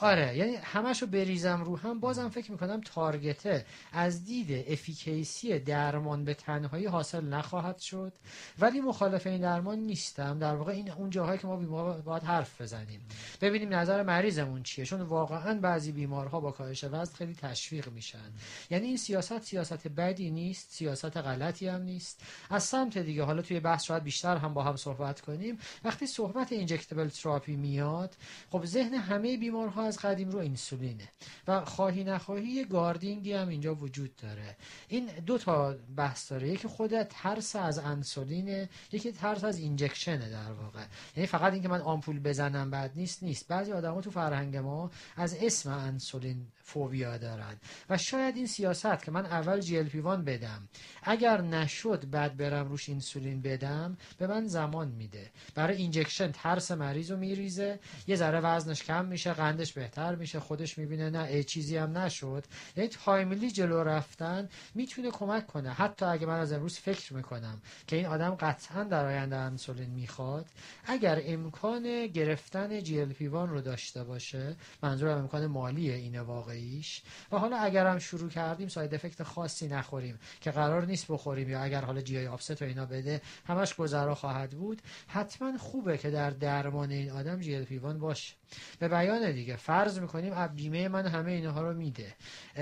[0.00, 2.00] آره یعنی همشو بریزم رو هم.
[2.00, 3.66] بازم فکر می‌کنم target ه.
[3.92, 8.12] از دید افیکیسی درمان به تنهایی حاصل نخواهد شد.
[8.58, 10.38] ولی مخالف این درمان نیستم.
[10.38, 13.00] در واقع این اون جاهایی که ما بیمار باید حرف بزنیم.
[13.40, 14.84] ببینیم نظر مریضمون چیه.
[14.84, 18.32] چون واقعا بعضی بیمارها با کاهش وزن خیلی تشویق میشن.
[18.70, 22.20] یعنی این سیاست سیاست بدی نیست سیاست غلطی هم نیست.
[22.50, 25.58] از سمت دیگه حالا توی بحث شاید بیشتر هم با هم صحبت کنیم.
[25.84, 28.16] وقتی صحبت اینجکتبل تراپی میاد
[28.50, 31.08] خب ذهن همه بیمارها از قدیم رو اینسولینه
[31.48, 34.56] و خواهی نخواهی یه guarding ی هم اینجا وجود داره.
[34.88, 36.48] این دو تا بحث داره.
[36.48, 40.84] یکی خود ترس از انسولینه یکی ترس از injection ه در واقع.
[41.16, 43.48] یعنی فقط اینکه من آمپول بزنم بعد نیست نیست.
[43.48, 47.56] بعضی آدما تو فرهنگ ما از اسم انسولین فوبیا دارن.
[47.90, 50.68] و شاید این سیاست که من اول GLP-1 بدم
[51.02, 55.30] اگر نشد بعد برم روش انسولین بدم به من زمان میده.
[55.54, 60.78] برای injection ترس مریض رو میریزه یه ذره وزنش کم میشه قندش بهتر میشه خودش
[60.78, 62.44] می‌بینه نه ای چیزی هم نشد.
[62.76, 65.70] یعنی timely جلو رفتن می‌تونه کمک کنه.
[65.70, 70.46] حتی اگه من از امروز فکر می‌کنم که این آدم قطعا در آینده انسولین می‌خواد
[70.84, 76.22] اگر امکان گرفتن GLP-1 رو داشته باشه منظورم امکان مالیه اینه
[76.62, 81.62] واقعیش و حالا اگرم شروع کردیم side effect خاصی نخوریم که قرار نیست بخوریم یا
[81.62, 84.82] اگر حالا GI upset و اینا بده همش گذرا خواهد بود.
[85.08, 88.34] حتما خوبه که در درمان این آدم GL باشه.
[88.78, 89.56] به بیان دیگه.
[89.56, 92.14] فرض می‌کنیم بیمه من همه اینها رو میده.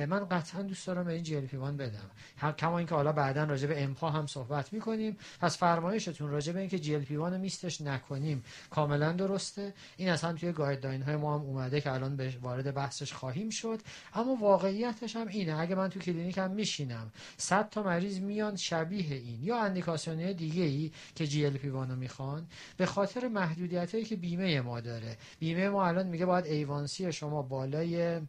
[0.08, 2.10] من قطعا دوست دارم به این G بدم.
[2.58, 5.16] کما اینکه حالا بعدا راجع به empa هم صحبت می‌کنیم.
[5.40, 9.74] پس فرمایشتون راجع به اینکه GLP میستش نکنیم کاملا درسته.
[9.96, 13.80] این اصلا توی guideline های ما هم اومده که الان به وارد بحثش خواهیم شد.
[14.14, 15.60] اما واقعیتش هم اینه.
[15.60, 19.42] اگه من تو کلینیک میشینم 100 تا مریض میان شبیه این.
[19.42, 22.46] یا اندیکاسیون دیگه ای که GLP می‌خوان.
[22.76, 25.16] به خاطر محدودیت هایی که بیمه ما داره.
[25.38, 28.20] بیمه ما الان میگه باید A1C شما بالای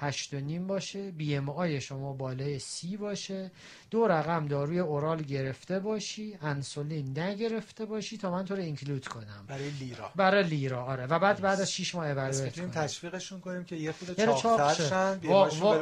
[0.00, 3.50] هشت و نیم باشه BMI شما بالای سی باشه.
[3.90, 9.44] دو رقم داروی oral گرفته باشی انسولین نگرفته باشی تا من تو رو include کنم.
[9.48, 10.10] برای lira.
[10.16, 11.06] برای lira آره.
[11.06, 15.18] و بعد بعد از 6 ماه اولویت کنیم تشویقشون کنیم که یه خود چاق چاق‌تر.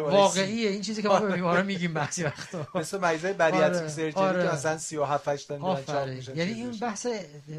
[0.00, 0.70] واقعیه.
[0.70, 2.66] این چیزی که ما به بیمارا میگیم بعضی وقتا.
[2.74, 4.48] مثل مریضای bariatric آره، surgery آره.
[4.48, 6.70] که مثلا 37 8 تا میرن میشن یعنی این.
[6.70, 7.06] بحث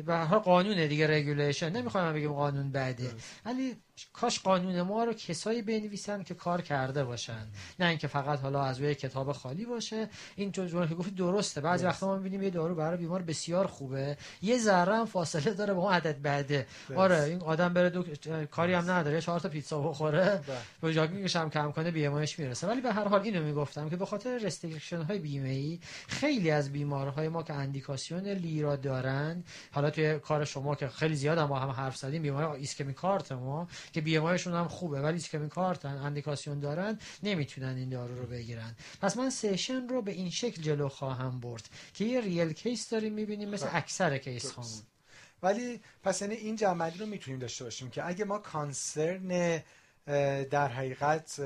[0.05, 2.93] به قانونه دیگه regulation نمی‌خوام بگیم قانون بده.
[2.93, 3.15] درست.
[3.45, 3.75] ولی
[4.13, 7.47] کاش قانون ما رو کسایی بنویسن که کار کرده باشن.
[7.79, 10.09] نه اینکه فقط حالا از روی کتاب خالی باشه.
[10.35, 11.61] این چون که گفت درسته.
[11.61, 11.85] بعضی.
[11.85, 14.17] وقتا ما می‌بینیم یه دارو برای بیمار بسیار خوبه.
[14.41, 16.67] یه ذره هم فاصله داره با اون عدد بعده.
[16.95, 18.03] آره این آدم بره دو...
[18.51, 19.15] کاری هم نداره.
[19.15, 20.41] یه چهار تا پیتزا بخوره.
[20.81, 22.67] به jogging ش هم کم کنه B می‌رسه.
[22.67, 26.71] ولی به هر حال اینو می‌گفتم که به خاطر restriction های بیمه ای خیلی از
[26.71, 31.59] بیمارهای ما که اندیکاسیون lira دارن حالا توی کار شما که خیلی زیاد هم با
[31.59, 35.97] هم حرف زدیم بیمار ischemic heart ما که بی هم خوبه ولی ischemic heart ن
[35.97, 38.75] اندیکاسیون دارن نمی‌تونن این دارو رو بگیرن.
[39.01, 43.13] پس من session رو به این شکل جلو خواهم برد که یه real case داریم
[43.13, 43.75] می‌بینیم مثل خب.
[43.75, 44.51] اکثر case.
[44.51, 44.81] هامون
[45.43, 49.61] ولی پس یعنی این جمعی رو می‌تونیم داشته باشیم که اگه ما concern
[50.49, 51.41] در حقیقت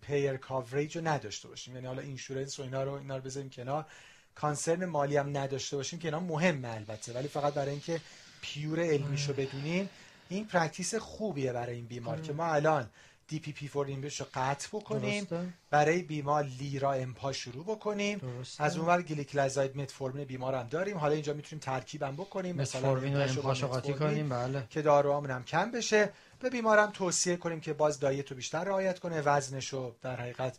[0.00, 1.74] payer coverage رو نداشته باشیم.
[1.74, 3.86] یعنی حالا insurance و اینا رو اینا رو بذاریم کنار.
[4.34, 7.12] concern مالی هم نداشته باشیم که اینا مهمه البته.
[7.12, 8.00] ولی فقط برای اینکه
[8.42, 9.88] pure علمیشو بدونیم
[10.28, 12.20] این practice خوبیه برای این بیمار.
[12.20, 12.90] که ما الان
[13.28, 15.24] DPP4 رو قطع بکنیم.
[15.24, 18.18] درسته؟ برای بیمار lira empa شروع بکنیم.
[18.18, 18.64] درسته.
[18.64, 20.96] از اونور گلیکلازاید متفورمین بیمار هم داریم.
[20.96, 22.56] حالا اینجا می‌تونیم ترکیبم بکنیم.
[22.56, 24.64] مثلا empa شو قاطی کنیم بله.
[24.70, 26.12] که داروهامون هم کم بشه.
[26.40, 29.20] به بیمارم توصیه کنیم که باز دایت رو بیشتر رعایت کنه.
[29.20, 30.58] وزنش رو در حقیقت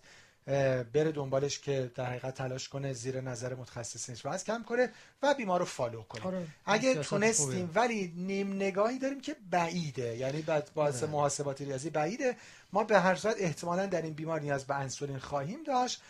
[0.94, 4.90] بره دنبالش که در حقیقت تلاش کنه زیر نظر متخصصینش وزن کم کنه
[5.24, 6.26] و بیمار رو فالو کنه.
[6.26, 7.70] آره، اگه تونستیم خوبیه.
[7.76, 10.18] ولی نیم نگاهی داریم که بعیده.
[10.18, 11.12] یعنی بعد باعث آره.
[11.12, 12.36] محاسبات ریاضی بعیده.
[12.74, 16.02] ما به هر صورت احتمالا در این بیمار نیاز به انسولین خواهیم داشت.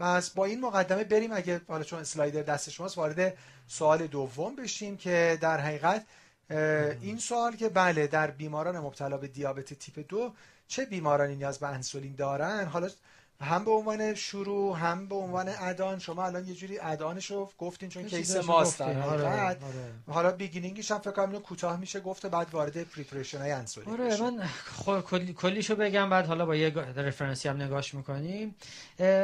[0.00, 1.32] و از با این مقدمه بریم.
[1.32, 6.06] اگه حالا چون اسلایدر دست شماست وارد سوال دوم بشیم که در حقیقت
[7.00, 10.32] این سوال که بله در بیماران مبتلا به دیابت تیپ دو
[10.68, 12.88] چه بیمارانی نیاز به انسولین دارن؟ حالا
[13.40, 17.50] هم به عنوان شروع هم به عنوان add-on شما الان یه جوری add-on ش رو
[17.58, 18.80] گفتین چون case ماست.
[18.80, 19.92] آره، حقیقت آره.
[20.06, 23.90] حالا beginning ش هم فکر کنم اینو کوتاه میشه گفته بعد وارد preparation های انسولین
[23.90, 24.40] آره بشیم.
[24.86, 28.54] من کلیشو بگم بعد حالا با یه رفرنسی هم نگاش می‌کنیم.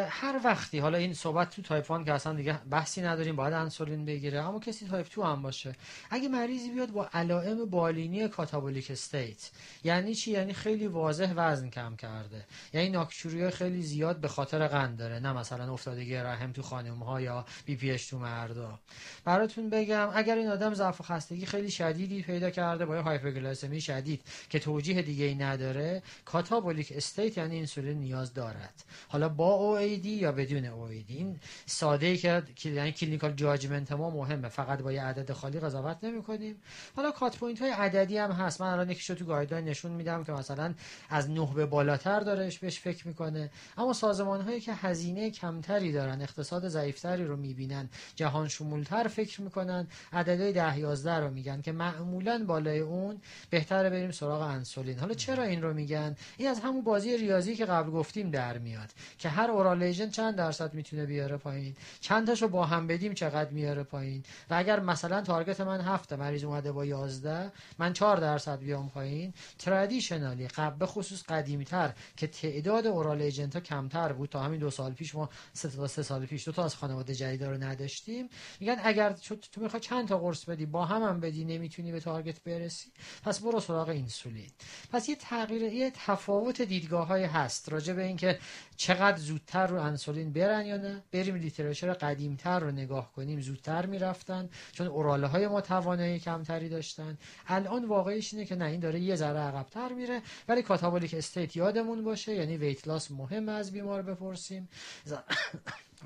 [0.09, 4.05] هر وقتی حالا این صحبت تو تایپ 1 که اصلا دیگه بحثی نداریم باید انسولین
[4.05, 4.42] بگیره.
[4.42, 5.77] اما کسی تایپ 2 هم باشه.
[6.11, 9.50] اگه مریضی بیاد با علائم بالینی catabolic state
[9.85, 12.44] یعنی چی؟ یعنی خیلی واضح وزن کم کرده.
[12.72, 17.02] یعنی nocturia ی خیلی زیاد به خاطر قند داره نه مثلا افتادگی رحم تو خانم
[17.02, 18.78] ها یا BPH تو مردا.
[19.24, 23.75] براتون بگم اگر این آدم ضعف و خستگی خیلی شدیدی پیدا کرده با یه hyperglycemia
[23.75, 28.84] ی شدید که توجیه دیگه ای نداره catabolic state یعنی insulin نیاز دارد.
[29.08, 34.48] حالا با OAD یا بدون OAD این ساده ای که یعنی clinical judgment ما مهمه
[34.48, 36.62] فقط با یه عدد خالی قضاوت نمی کنیم
[36.96, 38.60] حالا cut point های عددی هم هست.
[38.60, 40.74] من الان یکیشو تو guideline نشون میدم که مثلا
[41.10, 43.50] از 9 به بالاتر دارش بهش فکر می‌کنه.
[43.78, 49.87] اما سازمان هایی که هزینه کمتری دارن اقتصاد ضعیفتری رو می‌بینن جهان شمولتر فکر می‌کنن
[50.12, 54.98] عددهای 10 11 رو میگن که معمولا بالای اون بهتره بریم سراغ انسولین.
[54.98, 58.90] حالا چرا این رو میگن؟ این از همون بازی ریاضی که قبل گفتیم در میاد
[59.18, 63.50] که هر oral agent چند درصد می‌تونه بیاره پایین؟ چند تاشو با هم بدیم چقدر
[63.50, 68.59] میاره پایین؟ و اگر مثلا target من هفته مریض اومده با 11 من 4 درصد
[68.59, 74.61] بیام پایین؟ traditionally قبل خصوص قدیمیتر که تعداد oral agent ها کمتر بود تا همین
[74.61, 75.14] دو سال پیش.
[75.14, 78.29] ما سه تا سه سال پیش دو تا از خانواده جدید رو نداشتیم.
[78.61, 82.42] میگن اگر تو می‌خوای چند تا قرص بدی با هم هم بدی نمی‌تونی به target
[82.42, 82.90] برسی.
[83.23, 84.50] پس برو سراغ insulin.
[84.92, 88.38] پس یه تغییر یه تفاوت دیدگاه های هست راجع به اینکه
[88.77, 91.03] چقدر زودتر رو انسولین برن یا نه.
[91.12, 93.40] بریم لیترچر قدیمتر رو نگاه کنیم.
[93.40, 97.18] زودتر می‌رفتن چون اوراله های ما توانایی کمتری داشتن.
[97.47, 100.23] الان واقعیش اینه که نه این داره یه ذره عقبتر میره.
[100.49, 104.68] ولی کاتابولیک استیت یادمون باشه یعنی ویت لاس مهم از be more before sin.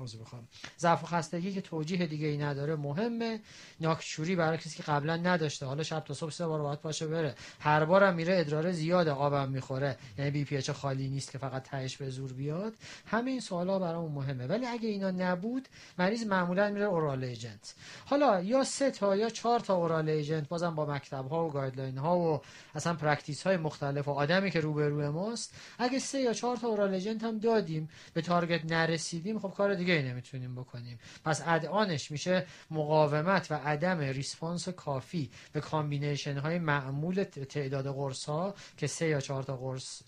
[0.01, 0.47] عذر بخوام.
[0.79, 3.39] ضعف و خستگی که توجیه دیگه ای نداره مهمه.
[3.79, 5.65] ناکچوری برای کسی که قبلا نداشته.
[5.65, 7.35] حالا شب تا صبح سه بار باید پاشه بره.
[7.59, 9.97] هر بارم میره ادرار زیاد آبم می‌خوره.
[10.17, 12.73] یعنی بی پی خالی نیست که فقط تهش به زور بیاد.
[13.05, 14.47] همه این سوالا برامون مهمه.
[14.47, 15.67] ولی اگه اینا نبود
[15.99, 20.75] مریض معمولا میره oral agent حالا یا سه تا یا چهار تا oral agent بازم
[20.75, 22.41] با مکتب ها و guideline ها و
[22.75, 26.93] اصلا practice های مختلف و آدمی که روبروی ماست اگه سه یا چهار تا oral
[26.93, 30.99] agent هم دادیم به target نرسیدیم خب کار دیگه دیگه ای نمی‌تونیم بکنیم.
[31.25, 38.25] پس add-on ش میشه مقاومت و عدم response کافی به combination های معمول تعداد قرص
[38.25, 40.01] ها که سه یا چهار تا قرص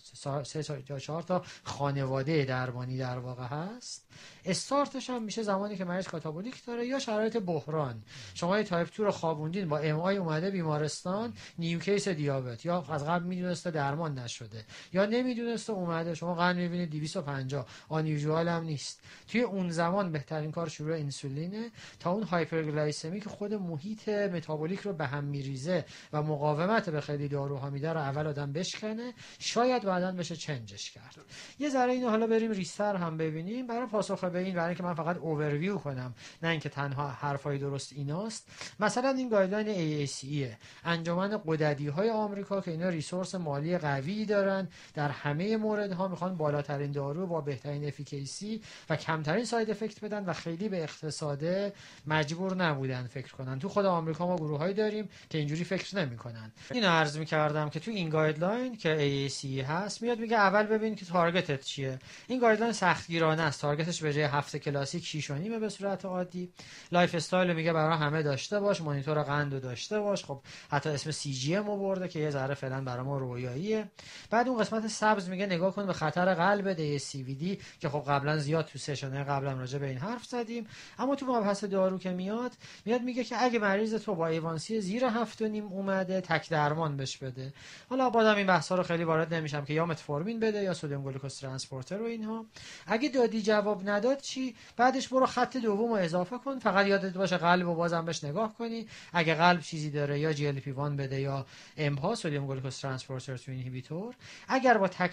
[0.44, 4.06] سه یا چهار تا خانواده درمانی در واقع هست.
[4.44, 8.02] استارتش هم میشه زمانی که مریض catabolic داره یا شرایط بحران.
[8.34, 12.64] شما یه تایپ 2 رو خوابوندین با MI اومده بیمارستان new case دیابت.
[12.64, 14.64] یا از قبل می‌دونسته درمان نشده.
[14.92, 16.14] یا نمی‌دونسته اومده.
[16.14, 19.00] شما قند می‌بینید 250 unusual هم نیست.
[19.28, 21.70] توی اون زمان بهترین کار شروع انسولینه
[22.00, 27.00] تا اون hyperglycemia ی که خود محیط متابولیک رو به هم میریزه و مقاومت به
[27.00, 31.14] خیلی داروها میده رو اول آدم بشکنه شاید بعدا بشه change ش کرد.
[31.58, 33.66] یه ذره اینو حالا بریم ریستر هم ببینیم.
[33.66, 37.92] برای پاسخ به این برای اینکه من فقط اوورویو کنم نه اینکه تنها حرفای درست
[37.92, 38.48] ایناست.
[38.80, 45.08] مثلا این guideline AACE انجمن غددی های آمریکا که اینا resource مالی قوی دارن در
[45.08, 50.68] همه موردها می‌خوان بالاترین دارو با بهترین efficacy و کمترین side effect بدن و خیلی
[50.68, 51.44] به اقتصاد
[52.06, 53.58] مجبور نبودن فکر کنن.
[53.58, 56.52] تو خود آمریکا ما گروههایی داریم که اینجوری فکر نمی‌کنن.
[56.70, 61.04] اینو عرض می‌کردم که تو این guideline که AACE هست میاد میگه اول ببین که
[61.04, 61.98] target ت چیه.
[62.28, 63.60] این guideline سختگیرانه است.
[63.60, 66.52] target ش به جای هفت کلاسیک 6 و نیمه به صورت عادی.
[66.92, 70.24] lifestyle میگه برای همه داشته باش مانیتور قند داشته باش.
[70.24, 70.40] خب
[70.70, 73.90] حتی اسم CGM برده که یه ذره فعلا برای ما رویاییه.
[74.30, 78.64] بعد اون قسمت سبز میگه نگاه کن به خطر قلب ASCVD که خب قبلا زیاد
[78.64, 80.66] تو session ه قبلا راجع به این حرف زدیم.
[80.98, 82.52] اما تو مبحث دارو که میاد
[82.84, 86.96] میاد میگه که اگه مریض تو با A1C زیر هفت و نیم اومده تک درمان
[86.96, 87.52] بش بده.
[87.88, 91.40] حالا بازم این بحثا رو خیلی وارد نمیشم که یا متفورمین بده یا sodium glucose
[91.40, 92.46] transporter و اینها.
[92.86, 96.58] اگه دادی جواب نداد چی؟ بعدش برو خط دوم رو اضافه کن.
[96.58, 98.86] فقط یادت باشه قلب و بازم بهش نگاه کنی.
[99.12, 104.14] اگه قلب چیزی داره یا GLP 1 بده یا empa sodium glucose transporter two inhibitor
[104.48, 105.12] اگر با تک.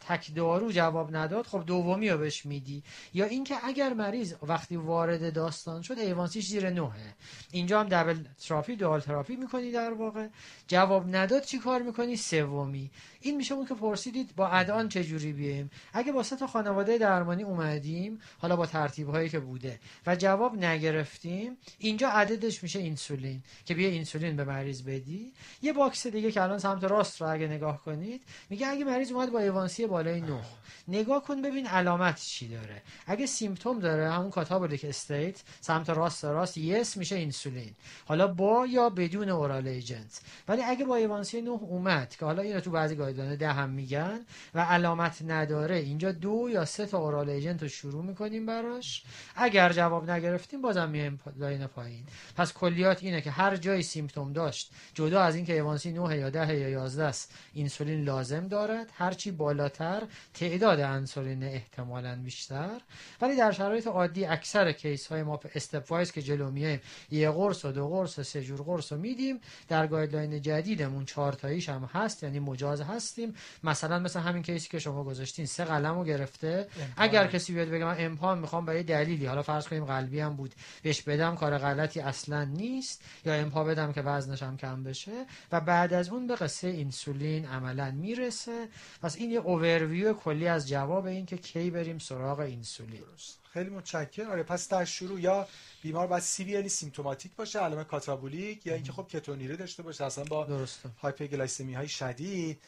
[0.00, 2.82] تک دارو جواب نداد خب دومی رو بهش میدی.
[3.14, 7.14] یا اینکه اگر مریض وقتی وارد داستان شد A1C ش زیر نهه
[7.52, 10.28] اینجا هم double therapy dual therapy می‌کنی در واقع.
[10.68, 12.90] جواب نداد چی کار می‌کنی؟ سومی.
[13.20, 15.70] این میشه اون که پرسیدید با add-on چه جوری بیایم.
[15.92, 21.56] اگه با تا خانواده درمانی اومدیم حالا با ترتیب هایی که بوده و جواب نگرفتیم
[21.78, 25.32] اینجا عددش میشه اینسولین که بیا اینسولین به مریض بدی.
[25.62, 29.32] یه box دیگه که الان سمت راست رو اگه نگاه کنید میگه اگه مریض اومد
[29.32, 30.40] با A1C بالای 9
[30.88, 32.82] نگاه کن ببین علامت چی داره.
[33.06, 37.74] اگه symptom داره همون catabolic state سمت راست راست yes میشه اینسولین.
[38.06, 40.20] حالا با یا بدون oral agent.
[40.48, 44.20] ولی اگه با A1C 9 اومد که حالا اینو تو بعضی guideline ده هم میگن
[44.54, 45.76] و علامت نداره.
[45.76, 49.02] اینجا دو یا سه تا oral agent رو شروع می‌کنیم براش.
[49.36, 52.04] اگر جواب نگرفتیم بازم میایم line پایین.
[52.36, 56.54] پس کلیات اینه که هر جای symptom داشت جدا از اینکه A1C 9 یا 10
[56.54, 58.90] یا 11 است اینسولین لازم دارد.
[58.94, 60.02] هرچی بالاتر
[60.34, 62.80] تعداد انسولین احتمالا بیشتر.
[63.20, 66.80] ولی در شرایط عادی اکثر case های ما stepwise که جلو میایم
[67.10, 69.40] یه قرص و دو قرص و سه جور قرص رو میدیم.
[69.68, 73.34] در guideline جدیدمون چهار تاییش هم هست یعنی مجاز هستیم.
[73.64, 77.68] مثلا مثلا همین case ی که شما گذاشتین سه قلم رو گرفته اگر کسی بیاد
[77.68, 79.26] بگه من امپا نمی‌خوام یه دلیلی.
[79.26, 80.54] حالا فرض کنیم قلبی هم بود.
[80.82, 83.02] بهش بدم کار غلطی اصلا نیست.
[83.24, 85.26] یا empa بدم که وزنش هم کم بشه.
[85.52, 88.68] و بعد از اون به قصه اینسولین عملا می‌رسه.
[89.02, 93.02] پس این یه اوورویو کلی از جواب این که کی بریم سراغ اینسولین.
[93.52, 94.30] خیلی متشکرم.
[94.30, 95.48] آره پس در شروع یا
[95.82, 100.04] بیمار باید severely symptomatic باشه علامه کاتابولیک یا اینکه خب کتونوری داشته باشه.
[100.04, 100.66] اصلا با
[101.02, 102.60] hyperglycemia ی های شدید.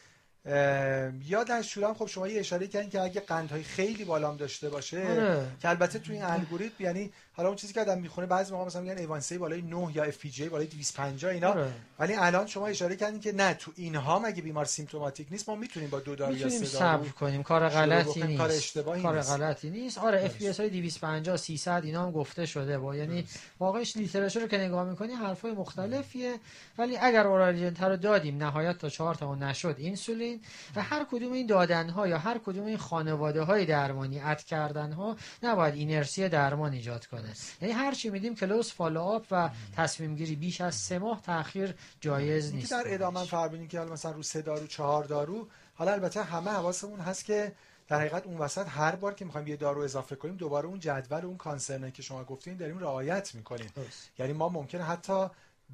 [0.44, 5.06] یا در شورم خب شما یه اشاره کردین که اگه قندهای خیلی بالام داشته باشه
[5.08, 5.46] آره.
[5.62, 8.82] که البته تو این الگوریتم یعنی حالا اون چیزی که آدم می‌خونه بعضی موقع مثلا
[8.82, 11.50] میگن A1C بالای 9 یا FPG بالای 250 اینا.
[11.50, 11.72] آره.
[11.98, 15.90] ولی الان شما اشاره کردین که نه تو اینها مگه بیمار symptomatic نیست ما می‌تونیم
[15.90, 17.42] با دو دارو یا سه دارو کنیم.
[17.42, 18.38] کار غلطی نیست.
[18.38, 19.98] کار اشتباهی کار غلطی نیست.
[19.98, 22.96] آره اف پی اس های 250 300 اینا هم گفته شده با.
[22.96, 23.24] یعنی
[23.60, 26.34] واقعش literature رو که نگاه می‌کنی حرفای مختلفیه.
[26.78, 29.74] ولی اگر oral agent رو دادیم نهایت تا 4 تا نشد.
[29.78, 30.29] اینسولین
[30.76, 34.92] و هر کدوم این دادن ها یا هر کدوم این خانواده های درمانی add کردن
[34.92, 37.34] ها نباید اینرسی درمان ایجاد کنه.
[37.60, 42.54] یعنی هر چی میدیم close follow-up و تصمیم گیری بیش از سه ماه تاخیر جایز
[42.54, 42.70] نیست.
[42.70, 47.24] در ادامه فرمودین که مثلا رو سه دارو چهار دارو حالا البته همه حواسمون هست
[47.24, 47.52] که
[47.88, 51.24] در حقیقت اون وسط هر بار که می‌خوایم یه دارو اضافه کنیم دوباره اون جدول
[51.24, 53.70] اون concern ه که شما گفتین داریم رعایت می‌کنیم.
[54.18, 55.26] یعنی ما ممکن حتی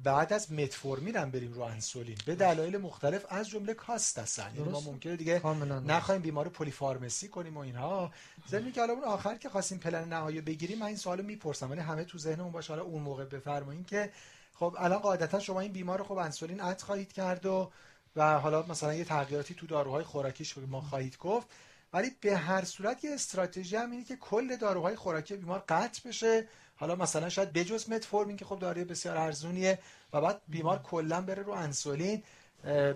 [0.03, 2.17] بعد از متفورمین هم بریم رو انسولین.
[2.25, 5.47] به دلایل مختلف از جمله cost هستن یعنی ما ممکنه دیگه
[5.87, 8.11] نخوایم بیمار polypharmacy کنیم و اینها.
[8.49, 11.71] ضمن که حالا آخر که خواستیم پلن نهایی بگیریم من این سوالو می‌پرسم.
[11.71, 12.73] ولی همه تو ذهنمون باشه.
[12.73, 14.11] حالا اون موقع بفرمایید که
[14.53, 17.71] خب الان قاعدتا شما این بیمار رو خب انسولین اد خواهید کرد و
[18.15, 21.47] و حالا مثلا یه تغییراتی تو داروهای خوراکیش ما خواهید گفت.
[21.93, 26.47] ولی به هر صورت یه استراتژی هم اینه که کل داروهای خوراکی بیمار قطع بشه.
[26.77, 29.79] حالا مثلا شاید بجز متفورمین که خب داروی بسیار ارزونیه
[30.13, 32.23] و بعد بیمار کلا بره رو انسولین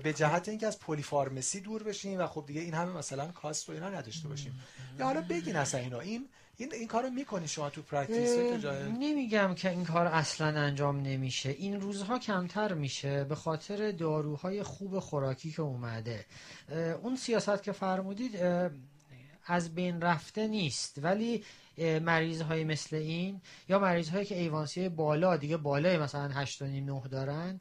[0.04, 3.74] به جهت اینکه از پلیفارمسی دور بشیم و خب دیگه این همه مثلا کاست و
[3.74, 4.60] اینا نداشته باشیم.
[5.00, 6.00] یا حالا بگین اصلا اینا.
[6.00, 8.30] این این این کارو می‌کنی شما تو practice؟
[9.00, 11.50] نمیگم که این کار اصلا انجام نمیشه.
[11.50, 16.26] این روزها کمتر میشه به خاطر داروهای خوب خوراکی که اومده.
[17.02, 18.40] اون سیاست که فرمودید
[19.46, 21.00] از بین رفته نیست.
[21.04, 21.44] ولی
[21.78, 27.02] مریض های مثل این یا مریض هایی که A1C بالا دیگه بالای مثلا 8 9
[27.12, 27.60] دارن.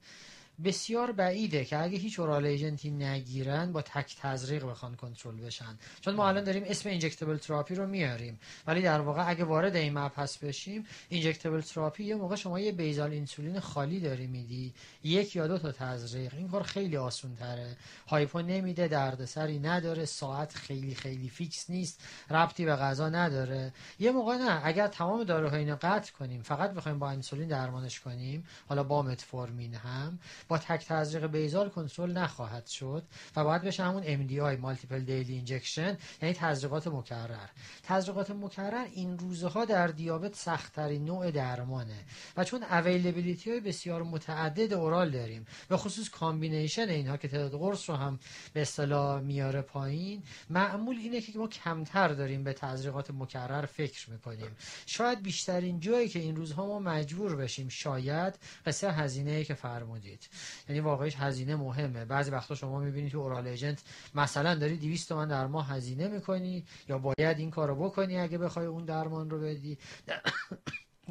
[0.65, 5.79] بسیار بعیده که اگه هیچ oral agent ی نگیرن با تک تزریق بخوان کنترل بشن.
[6.01, 8.41] چون ما الان داریم اسم injectable therapy رو میاریم.
[8.67, 13.11] ولی در واقع اگه وارد این مبحث بشیم injectable therapy یه موقع شما یه basal
[13.11, 14.75] insulin خالی داری میدی.
[15.05, 16.35] یک یا دو تا تزریق.
[16.35, 17.77] این کار خیلی آسون تره
[18.09, 22.01] hypo نمیده دردسری نداره ساعت خیلی خیلی fix نیست
[22.31, 23.73] ربطی به غذا نداره.
[23.99, 28.45] یه موقع نه اگر تمام داروها اینو قطع کنیم فقط بخوایم با انسولین درمانش کنیم
[28.69, 30.19] حالا با متفورمین هم
[30.51, 33.03] با تک تزریق basal کنترل نخواهد شد
[33.37, 37.49] و باید بشه همون MDI multiple daily injection یعنی تزریقات مکرر.
[37.83, 42.05] تزریقات مکرر این روزها در دیابت سختترین نوع درمانه
[42.37, 47.91] و چون availability های بسیار متعدد oral داریم به خصوص combination اینها که تعداد قرص
[47.91, 48.19] رو هم
[48.53, 54.57] به اصطلاح میاره پایین معمول اینه که ما کمتر داریم به تزریقات مکرر فکر می‌کنیم.
[54.87, 60.29] شاید بیشترین جایی که این روزها ما مجبور بشیم شاید قصه هزینه که فرمودید.
[60.69, 62.05] یعنی واقعیش هزینه مهمه.
[62.05, 63.83] بعضی وقتا شما می‌بینید تو oral agent
[64.15, 68.67] مثلا داری 200 تومن در ماه هزینه می‌کنی یا باید این کارو بکنی اگه بخوای
[68.67, 69.79] اون درمان رو بدی.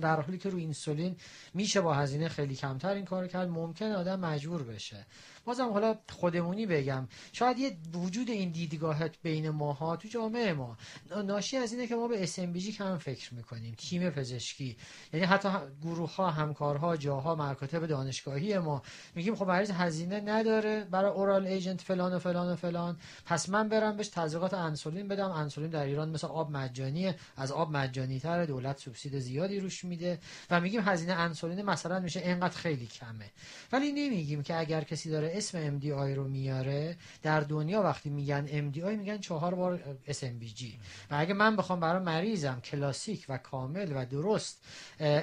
[0.01, 1.15] در حالی که رو اینسولین
[1.53, 5.05] میشه با هزینه خیلی کمتر این کار کرد ممکن آدم مجبور بشه.
[5.45, 10.77] بازم حالا خودمونی بگم شاید یه وجود این دیدگاهت بین ماها تو جامعه ما
[11.25, 14.77] ناشی از اینه که ما به SMBG کم فکر می‌کنیم تیم پزشکی
[15.13, 15.49] یعنی حتی
[15.81, 18.81] گروه ها همکارها جاها مرکاتب دانشگاهی ما.
[19.15, 22.97] میگیم خب مریض هزینه نداره برای اورال ایجنت فلان و فلان و فلان.
[23.25, 25.31] پس من برم بهش تزریقات انسولین بدم.
[25.31, 30.19] انسولین در ایران مثل آب مجانیه از آب مجانی تر دولت سوبسید زیادی روش میده.
[30.49, 33.31] و میگیم هزینه انسولین مثلا میشه اینقدر خیلی کمه.
[33.71, 36.97] ولی نمیگیم که اگر کسی داره اسم MDI رو میاره.
[37.23, 40.63] در دنیا وقتی میگن MDI میگن چهار بار SMBG
[41.11, 44.65] و اگه من بخوام برای مریضم کلاسیک و کامل و درست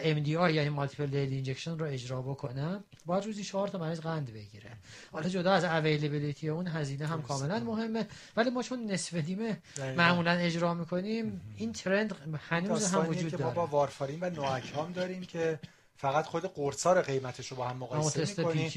[0.05, 4.71] MDI یعنی multiple daily injection رو اجرا بکنم باید روزی چهار تا مریض قند بگیره.
[5.13, 8.07] حالا جدا از availability اون هزینه هم کاملا مهمه.
[8.37, 9.59] ولی ما چون نصف نیمه
[9.97, 14.93] معمولا اجرا می‌کنیم این trend هنوز هم وجود داره ما با وارفارین و NOAC هام
[14.93, 15.59] داریم که
[15.99, 18.68] فقط خود قرصا رو قیمتش رو با هم مقایسه می‌کنی.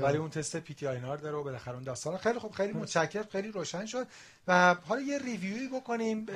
[0.00, 2.16] ولی اون تست PT INR داره و بالاخره اون داستان.
[2.16, 4.06] خیلی خوب خیلی متشکرم خیلی روشن شد.
[4.48, 6.26] و حالا یه review ی بکنیم.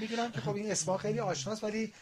[0.00, 1.92] می‌دونم که خب این اسم خیلی آشناست ولی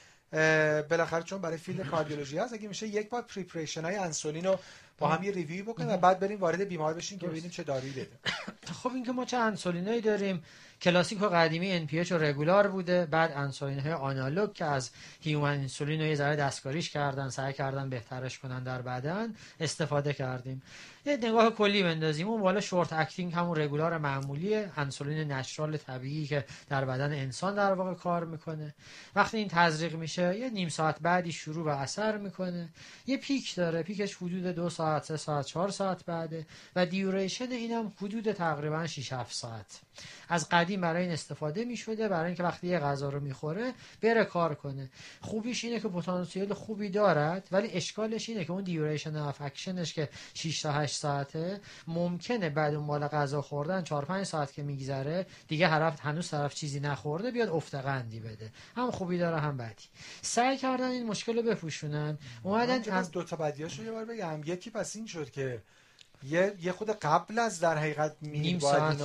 [0.91, 4.59] بالاخره چون برای field cardiology هست اگه میشه یک بار preparation های انسولین رو
[4.99, 7.93] با هم یه review بکنیم و بعد بریم وارد بیمار بشیم که ببینیم چه دارویی
[7.93, 8.19] بده.
[8.83, 10.45] خب اینکه ما چه انسولینایی داریم.
[10.83, 13.07] کلاسیک و قدیمی NPH و regular بوده.
[13.07, 17.91] بعد انسولین های analog که از human انسولین رو یه ذره دستکاریش کردن سعی کردن
[17.91, 20.63] بهترش کنن در بدن استفاده کردیم.
[21.07, 22.29] یه نگاه کلی بندازیم.
[22.29, 24.73] اون بالا short acting همون regular معمولیه.
[24.77, 28.75] انسولین natural طبیعی که در بدن انسان در واقع کار می‌کنه.
[29.17, 32.69] وقتی این تزریق میشه یه نیم ساعت بعدی شروع به اثر می‌کنه.
[33.07, 33.83] یه peak داره.
[33.83, 36.47] peak ش حدود دو ساعت سه ساعت چهار ساعت بعده
[36.77, 39.81] و duration اینم حدود تقریبا 6 7 ساعت.
[40.29, 44.25] از قدیم برای این استفاده می شده برای اینکه وقتی یه غذا رو می‌خوره بره
[44.25, 44.91] کار کنه.
[45.21, 49.95] خوبیش اینه که پتانسیل خوبی دارد ولی اشکالش اینه که اون duration of action ش
[49.95, 51.61] که 6 تا 8 ساعته.
[51.87, 56.55] ممکنه بعد اون مال غذا خوردن 4 5 ساعت که میگذره دیگه هر هنوز طرف
[56.55, 58.51] چیزی نخورده بیاد افت قندی بده.
[58.77, 59.85] هم خوبی داره هم بدی.
[60.23, 62.19] سعی کردن این مشکل رو بپوشونن.
[62.43, 64.41] اومدن از دو تا بدیاشو یه بار بگم.
[64.45, 65.63] یکی پس این شد که
[66.25, 69.03] یه یه خود قبل از در حقیقت نیم ساعت.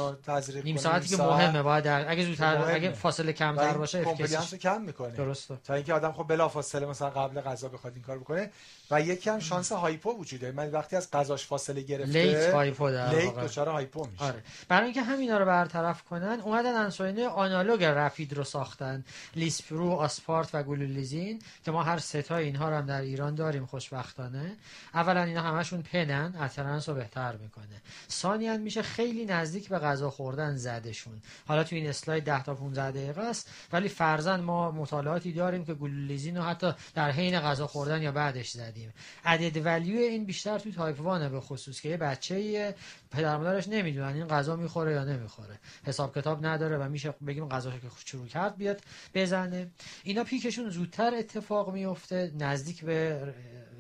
[0.63, 5.57] نیم ساعتی که مهمه باید اگه زودتر اگه فاصله کمتر باشه compliance کم می‌کنه درسته.
[5.63, 8.51] تا اینکه آدم خب بلا فاصله مثلا قبل غذا بخواد این کار بکنه.
[8.91, 10.51] و یکی هم شانس hypo وجوده.
[10.51, 14.23] من وقتی از غذاش فاصله گرفته late hypo در late دچار hypo میشه.
[14.23, 14.43] آره.
[14.67, 19.05] برای اینکه همینا رو برطرف کنن اومدن انسولین analog rapid رو ساختن.
[19.35, 23.65] لیسپرو آسپارت و گلولیزین که ما هر سه تا اینها رو هم در ایران داریم
[23.65, 24.55] خوشبختانه.
[24.93, 27.81] اولا اینا همشون penetrance و بهتر می‌کنه.
[28.09, 31.21] ثانیا میشه خیلی نزدیک به غذا خوردن زدشون.
[31.47, 35.73] حالا تو این اسلاید 10 تا 15 دقیقه است ولی فرضاً ما مطالعاتی داریم که
[35.73, 38.76] گلولیزین رو حتی در حین غذا خوردن یا بعدش زدیم.
[39.26, 42.75] added value این بیشتر تو تایپ 1 به خصوص که یه بچه
[43.11, 45.59] پدر مادرش نمی‌دونن این غذا می‌خوره یا نمی‌خوره.
[45.86, 48.82] حساب کتاب نداره و میشه بگیم غذا که شروع کرد بیاد
[49.13, 49.71] بزنه.
[50.03, 53.34] اینا peak شون زودتر اتفاق میفته نزدیک به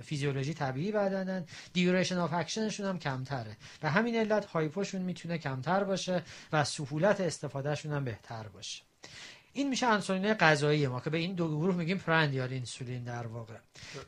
[0.03, 1.45] فیزیولوژی طبیعی بدنن.
[1.73, 3.57] duration of action شون هم کمتره.
[3.83, 6.23] و همین علت hypo شون می‌تونه کمتر باشه
[6.53, 8.83] و سهولت استفادهشون هم بهتر باشه.
[9.57, 13.53] این میشه انسولین غذایی ما که به این دو گروه میگیم prandial insulin در واقع.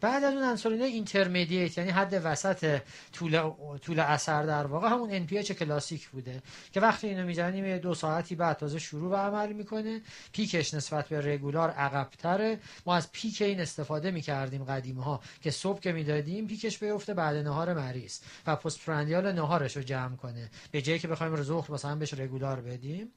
[0.01, 2.81] بعد از اون انسولین intermediate یعنی حد وسط
[3.13, 6.41] طول طول اثر در واقع همون NPH کلاسیک بوده
[6.71, 10.01] که وقتی اینو می‌زنیم دو ساعتی بعد تازه شروع به عمل می‌کنه.
[10.31, 12.59] peak ش نسبت به regular عقبتره.
[12.85, 17.13] ما از peak این استفاده می‌کردیم قدیم ها که صبح که می‌دادیم peak ش بیفته
[17.13, 20.49] بعد نهار مریض و postprandial نهارش رو جمع کنه.
[20.71, 23.07] به جایی که بخوایم ظهر مثلا بهش regular بدیم.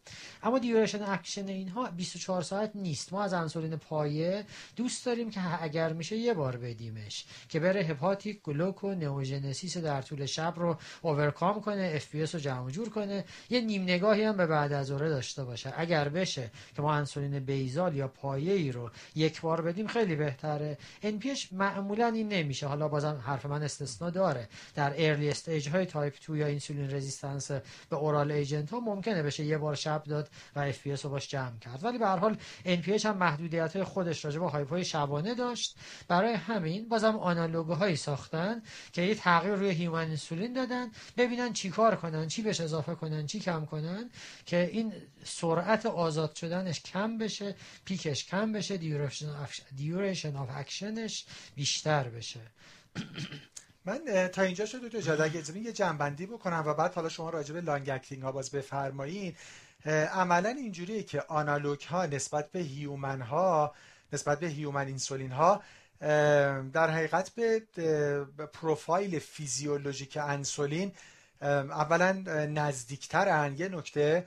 [0.42, 3.12] اما duration action اینها 24 ساعت نیست.
[3.12, 4.44] ما از انسولین پایه
[4.76, 10.54] دوست داریم که اگر میشه یه بار بدیمش که بره hepatic gluconeogenesis در طول شب
[10.56, 13.24] رو overcome کنه FBS رو جمع جور کنه.
[13.50, 15.72] یه نیم نگاهی هم به بعد از ظهر داشته باشه.
[15.76, 20.78] اگر بشه که ما انسولین basal یا پایه ای رو یک بار بدیم خیلی بهتره.
[21.02, 22.66] NPH معمولا این نمیشه.
[22.66, 24.48] حالا بازم حرف من استثنا داره.
[24.74, 27.50] در early stage های تایپ 2 یا انسولین resistance
[27.90, 31.58] به oral agent ها ممکنه بشه یه بار شب داد و FBS رو باش جمع
[31.58, 31.84] کرد.
[31.84, 35.76] ولی به هر حال NPH هم محدودیت های خودش راجع به های شبانه داشت.
[36.08, 41.70] برای همین بازم analog هایی ساختن که یه تغییر روی human انسولین دادن ببینن چی
[41.70, 44.10] کار کنن چی بهش اضافه کنن چی کم کنن
[44.46, 44.92] که این
[45.24, 48.76] سرعت آزاد شدنش کم بشه peak ش کم بشه
[49.76, 52.40] duration of action ش بیشتر بشه.
[53.84, 57.54] من تا اینجا شد دو تا اگه یه جمع‌بندی بکنم و بعد حالا شما راجع
[57.54, 59.36] به long acting ها باز بفرمایید
[59.86, 63.74] عملا اینجوریه که analog ها نسبت به human ها
[64.12, 65.62] نسبت به human insulin ها
[66.72, 67.62] در حقیقت به
[68.52, 70.92] پروفایل فیزیولوژیک انسولین
[71.42, 72.12] اولا
[72.46, 73.54] نزدیکترن.
[73.58, 74.24] یه نکته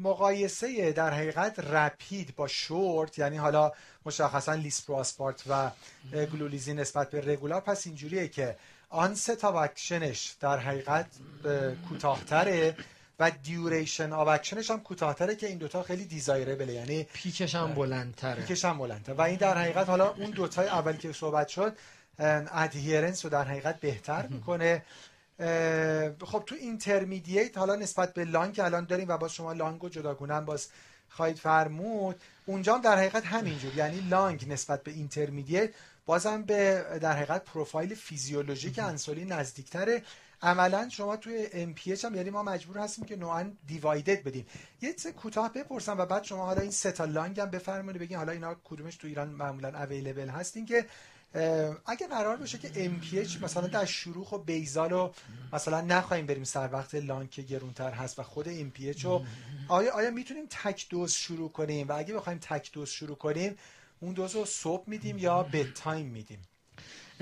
[0.00, 3.72] مقایسه در حقیقت rapid با شورت یعنی حالا
[4.06, 5.70] مشخصا لیسپرو آسپارت و
[6.12, 7.60] گلولیزین نسبت به regular.
[7.60, 8.56] پس اینجوریه که
[8.88, 11.06] onset of action ش در حقیقت
[11.88, 12.76] کوتاهتره.
[13.18, 17.40] و duration of action ش هم کوتاهتره که این دوتا خیلی desirable ه یعنی peak
[17.40, 18.42] ش هم بلندتره.
[18.42, 19.14] peak ش هم بلندتره.
[19.14, 21.76] و این در حقیقت حالا اون دوتای اول که صحبت شد
[22.18, 24.82] adherence رو در حقیقت بهتر می‌کنه.
[26.24, 29.88] خب تو intermediate حالا نسبت به long که الان داریم و باز شما long و
[29.88, 30.68] جداگونه باز
[31.08, 33.74] خواهید فرمود اونجا هم در حقیقت همینجور.
[33.74, 35.70] یعنی long نسبت به intermediate
[36.06, 40.02] بازم به در حقیقت پروفایل فیزیولوژیک انسولین نزدیکتره.
[40.42, 44.46] عملا شما توی NPH هم یعنی ما مجبور هستیم که نوعا دیوایدد بدیم.
[44.82, 48.16] یه چیز کوتاه بپرسم و بعد شما حالا این سه تا long هم بفرمایید بگین
[48.16, 50.86] حالا اینا کدومش تو ایران معمولا available هستین که
[51.86, 55.14] اگه قرار باشه که MPH مثلا در شروع و بیزال رو
[55.52, 59.24] مثلا نخواهیم بریم سر وقت لانگ که گرونتر هست و خود MPH رو
[59.68, 63.56] آیا آیا می‌تونیم تک دوز شروع کنیم؟ و اگه بخوایم تک دوز شروع کنیم
[64.00, 66.42] اون دوز رو صبح میدیم یا بد تایم میدیم؟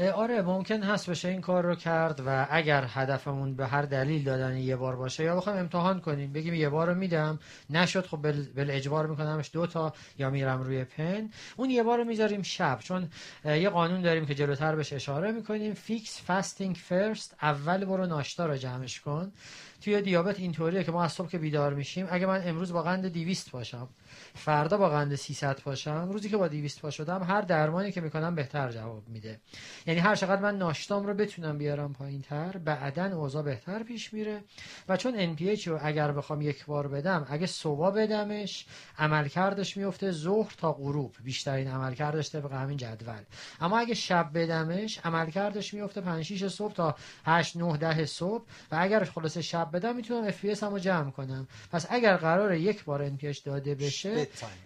[0.08, 4.56] آره ممکن هست بشه این کار رو کرد و اگر هدفمون به هر دلیل دادن
[4.56, 7.38] یه بار باشه یا بخوام امتحان کنیم بگیم یه بار رو میدم
[7.70, 8.22] نشد خب
[8.56, 11.30] بل, اجبار میکنمش دو تا یا میرم روی pen.
[11.56, 13.08] اون یه بار رو می‌ذاریم شب چون
[13.44, 15.74] یه قانون داریم که جلوتر بهش اشاره می‌کنیم.
[15.74, 19.32] fix fasting first اول برو ناشتا رو جمعش کن.
[19.80, 23.06] توی دیابت اینطوریه که ما از صبح که بیدار میشیم اگه من امروز با قند
[23.06, 23.88] 200 باشم.
[24.34, 28.34] فردا با قند 300 باشم روزی که با 200 پا شدم هر درمانی که می‌کنم
[28.34, 29.40] بهتر جواب میده.
[29.86, 34.44] یعنی هر چقدر من ناشتام رو بتونم بیارم پایین تر بعدا اوضاع بهتر پیش میره.
[34.88, 38.66] و چون NPH رو اگر بخوام یک بار بدم اگه صبح بدمش
[38.98, 41.16] عملکردش میفته ظهر تا غروب.
[41.24, 43.22] بیشترین عملکردش طبق همین جدول.
[43.60, 48.44] اما اگه شب بدمش عملکردش میفته 5 6 صبح تا 8 9 10 صبح.
[48.72, 51.48] و اگر خلاص شب بدم می‌تونم FPS همو جمع کنم.
[51.72, 54.19] پس اگر قرار یک بار NPH داده بشه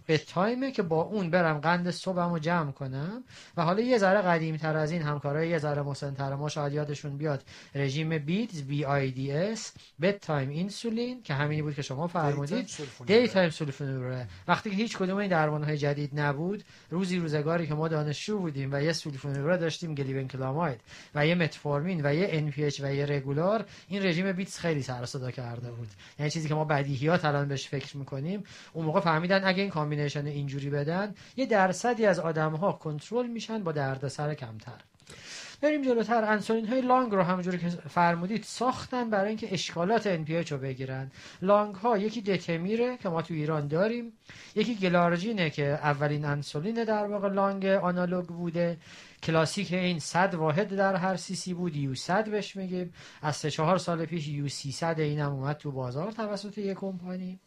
[0.07, 3.25] به تایمه که با اون برم قند صبحمو جمع کنم
[3.57, 7.17] و حالا یه ذره قدیم تر از این همکارای یه ذره مسنتر ما شاید یادشون
[7.17, 7.43] بیاد
[7.75, 12.71] رژیم بیتز بی آی دی اس bedtime insulin که همینی بود که شما فرمودید.
[13.07, 18.39] daytime سولفونیل‌اوره وقتی که هیچ کدوم این درمان جدید نبود روزی روزگاری که ما دانشجو
[18.39, 20.81] بودیم و یه سولفونیل‌اوره داشتیم گلی‌بنکلاماید
[21.15, 25.31] و یه متفورمین و یه N و یه رگولار این رژیم BIDS خیلی سر صدا
[25.31, 25.89] کرده بود.
[26.19, 30.27] یعنی چیزی که ما بدیهیات الان بهش فکر می‌کنیم اون موقع فهمیدن اگه این combination
[30.27, 34.81] اینجوری بدن یه درصدی از آدم ها کنترل میشن با دردسر کمتر.
[35.65, 36.25] بریم جلوتر.
[36.25, 41.11] انسولین های لانگ رو همونجوری که فرمودید ساختن برای اینکه اشکالات NPH رو بگیرن.
[41.43, 44.13] لانگ ها یکی دتمیره که ما تو ایران داریم
[44.55, 48.77] یکی گلارژینه که اولین انسولین در واقع لانگ آنالوگ بوده.
[49.25, 51.77] کلاسیک این 100 واحد در هر سی سی بود.
[51.77, 52.93] یو 100 بهش میگیم.
[53.23, 57.39] از 3 4 سال پیش یو 300 اینم اومد تو بازار توسط یک کمپانی.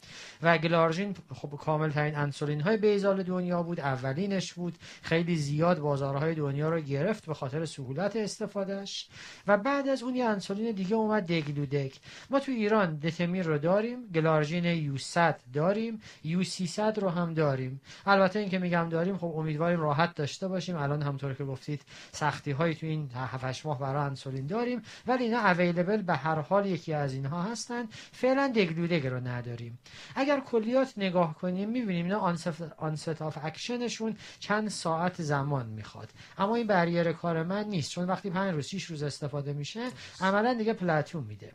[0.41, 3.79] و گلارژین خب کامل ترین انسولین های بیزال دنیا بود.
[3.79, 4.77] اولینش بود.
[5.01, 9.07] خیلی زیاد بازارهای دنیا رو گرفت به خاطر سهولت استفادهش
[9.47, 11.93] و بعد از اون یه انسولین دیگه اومد دگلودک.
[12.29, 14.07] ما تو ایران دتمیر رو داریم.
[14.07, 16.01] گلارژین U 100 داریم.
[16.23, 17.81] U 300 رو هم داریم.
[18.05, 20.75] البته اینکه میگم داریم خب امیدواریم راحت داشته باشیم.
[20.75, 25.23] الان همونطور که گفت گفتید سختی هایی تو این 7 ماه برای انسولین داریم ولی
[25.23, 27.85] اینا available به هر حال یکی از اینها هستن.
[28.11, 29.79] فعلا دگلودک رو نداریم.
[30.15, 32.19] اگر کلیات نگاه کنیم می‌بینیم اینا
[32.77, 36.09] آنست آف اکشنشون چند ساعت زمان می‌خواد.
[36.37, 39.89] اما این barrier کار من نیست چون وقتی 5 روز 6 روز استفاده میشه
[40.21, 41.51] عملا دیگه plateau تون میده.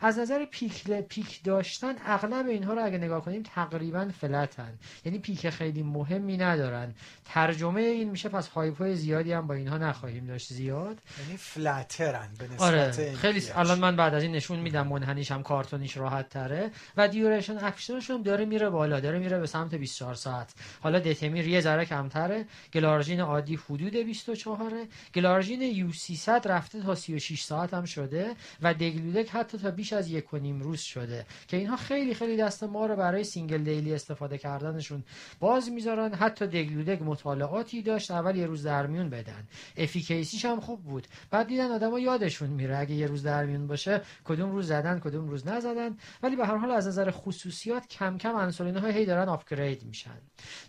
[0.00, 5.18] از نظر peak، peak داشتن اغلب اینها رو اگه نگاه کنیم تقریبا flat ن یعنی
[5.18, 6.94] peak خیلی مهمی ندارن.
[7.24, 10.98] ترجمه این میشه پس hypo زیادی هم با اینها نخواهیم داشت زیاد.
[11.20, 15.32] یعنی flatter ن به نسبت آره خیلی الان من بعد از این نشون میدم منحنیش
[15.32, 19.74] هم کارتونیش راحت تره و duration action شون داره میره بالا داره میره به سمت
[19.74, 20.54] 24 ساعت.
[20.80, 22.44] حالا دتمیر یه ذره کمتره
[22.74, 24.72] گلارژین عادی حدود 24
[25.14, 30.10] گلارژین U 300 رفته تا 36 ساعت هم شده و دگلودک حتی تا بیش از
[30.10, 33.94] یک و نیم روز شده که اینها خیلی خیلی دست ما رو برای single daily
[33.94, 35.04] استفاده کردنشون
[35.40, 36.14] باز می‌ذارن.
[36.14, 41.06] حتی دگلودک مطالعاتی داشت اول یه روز در میون بدن efficacy ش هم خوب بود.
[41.30, 42.78] بعد دیدن آدما یادشون میره.
[42.78, 45.96] اگه یه روز در میون باشه کدوم روز زدن کدوم روز نزدن.
[46.22, 50.18] ولی به هر حال از نظر خصوصیات کم کم انسولین ها هی دارن upgrade میشن.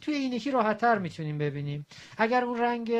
[0.01, 1.85] توی اینکی راحت تر می‌تونیم ببینیم.
[2.17, 2.91] اگر اون رنگ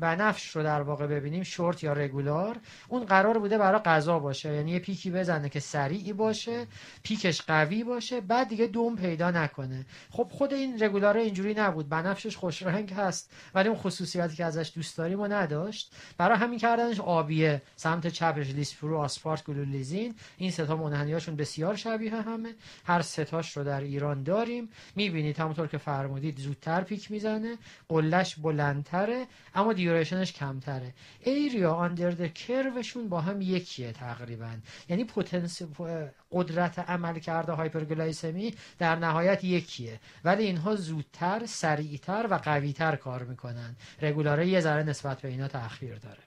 [0.00, 2.56] بنفش رو در واقع ببینیم شورت یا regular
[2.88, 4.54] اون قرار بوده برای غذا باشه.
[4.54, 6.66] یعنی یه peak ی بزنه که سریعی باشه
[7.02, 9.86] peak ش قوی باشه بعد دیگه دوام پیدا نکنه.
[10.10, 11.88] خب خود این regular اینجوری نبود.
[11.88, 15.92] بنفشش خوش رنگ هست ولی اون خصوصیاتی که ازش دوست داریم و نداشت.
[16.18, 17.62] برای همین کردنش آبیه.
[17.76, 22.54] سمت چپش لیسپرو آسپارت گلولیزین این ستا منحنیاشون بسیار شبیه همه.
[22.84, 24.68] هر ستاش رو در ایران داریم.
[24.96, 27.56] می‌بینید همونطور که فرمودید زودتر پیک می‌زنه.
[27.88, 30.94] قلش بلندتره اما دیوریشنش کمتره.
[31.20, 34.50] ایریا آندر کروشون با هم یکیه تقریبا.
[34.88, 35.62] یعنی پتانس
[36.36, 40.00] قدرت عمل کرده هایپرگلایسمی در نهایت یکیه.
[40.24, 43.76] ولی اینها زودتر سریعتر و قویتر کار می‌کنن.
[44.02, 46.18] رگولاره یه ذره نسبت به اینا تاخیر داره.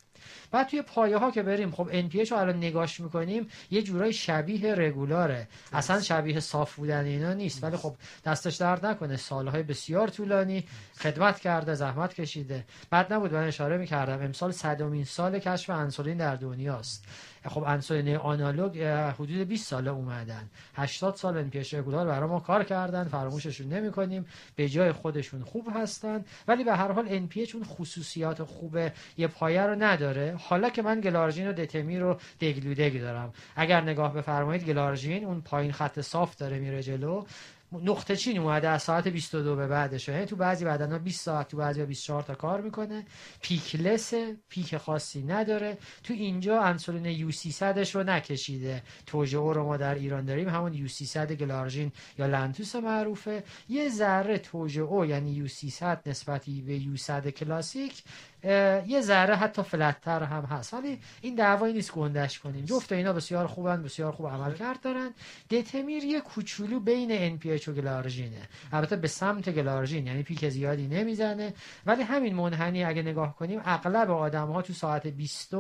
[0.52, 4.76] بعد توی پایه ها که بریم خب NPH رو الان نگاش می‌کنیم یه جورای شبیه
[4.76, 5.48] رگولاره.
[5.74, 7.64] اصلا شبیه صاف بودن اینا نیست.
[7.64, 7.96] ولی خب
[8.26, 9.18] دستش درد نکنه.
[9.18, 10.64] سالهای بسیار طولانی.
[11.00, 12.66] خدمت کرده زحمت کشیده.
[12.90, 17.06] بعد نبود من اشاره می‌کردم امسال صدومین سال کشف انسولین در دنیاست.
[17.50, 20.50] خب انسولین analog حدود 20 ساله اومدن.
[20.76, 24.26] 80 سال NP regular برای ما کار کردن فراموششون نمی‌کنیم
[24.56, 28.78] به جای خودشون خوب هستن ولی به هر حال P چون خصوصیات خوب
[29.18, 30.36] یه پایه رو نداره.
[30.40, 33.34] حالا که من گلارژین و دتمیر و دگلودک دارم.
[33.56, 37.24] اگر نگاه بفرمایید گلارژین اون پایین خط صاف داره میره جلو.
[37.72, 40.08] نقطه چین اومده از ساعت 22 به بعدش.
[40.08, 43.06] یعنی تو بعضی بدنها 20 ساعت تو بعضی 24 تا کار می‌کنه.
[43.42, 44.14] پیکلس
[44.50, 45.78] پیک خاصی نداره.
[46.04, 48.84] تو اینجا انسولین یو 300 رو نکشیده.
[49.06, 50.50] توژئو رو ما در ایران داریم.
[50.50, 53.44] همون یو 300 گلارژین یا لنتوس معروفه.
[53.70, 58.04] یه ذره توژئو یعنی یو 300 نسبتی به یو 100 کلاسیک
[58.44, 60.74] یه ذره حتی فلتتر هم هست.
[60.74, 62.66] ولی این دعوایی نیست گندش کنیم.
[62.66, 65.12] جفت اینا بسیار خوبن بسیار خوب عمل کرد دارن.
[65.50, 71.54] دتمیر یه کوچولو بین NPH و گلارژینه البته به سمت گلارژین یعنی پیک زیادی نمی‌زنه.
[71.86, 75.54] ولی همین منحنی اگه نگاه کنیم اغلب آدم ها تو ساعت 20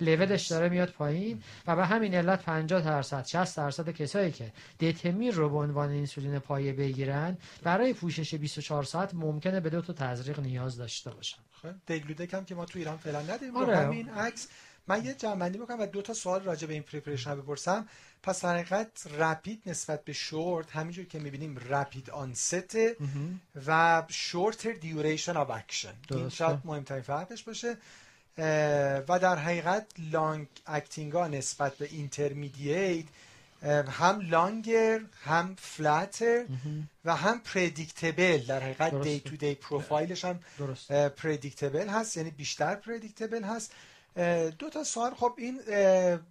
[0.00, 5.34] لولش داره میاد پایین و به همین علت 50 درصد 60 درصد کسایی که دتمیر
[5.34, 10.40] رو به عنوان اینسولین پایه بگیرن برای پوشش 24 ساعت ممکنه به دو تا تزریق
[10.40, 11.38] نیاز داشته باشن.
[11.62, 11.68] خب
[12.20, 13.56] دگلودک هم که ما تو ایران فعلا نداریم.
[13.56, 13.76] آره.
[13.76, 14.48] همین عکس.
[14.86, 17.88] من یه جمع‌بندی بکنم و دو تا سوال راجع به این preparation بپرسم.
[18.22, 22.76] پس در حقیقت rapid نسبت به شورت همینجور که می‌بینیم rapid onset
[23.66, 27.76] و shorter duration of action این شاید مهمترین فرقش باشه.
[29.08, 33.04] و در حقیقت long acting ها نسبت به intermediate
[33.62, 36.44] هم longer هم flatter
[37.04, 40.40] و هم predictable در حقیقت day to day profile ش هم
[41.16, 43.72] predictable هست یعنی بیشتر predictable هست.
[44.58, 45.14] دو تا سوال.
[45.14, 45.60] خب این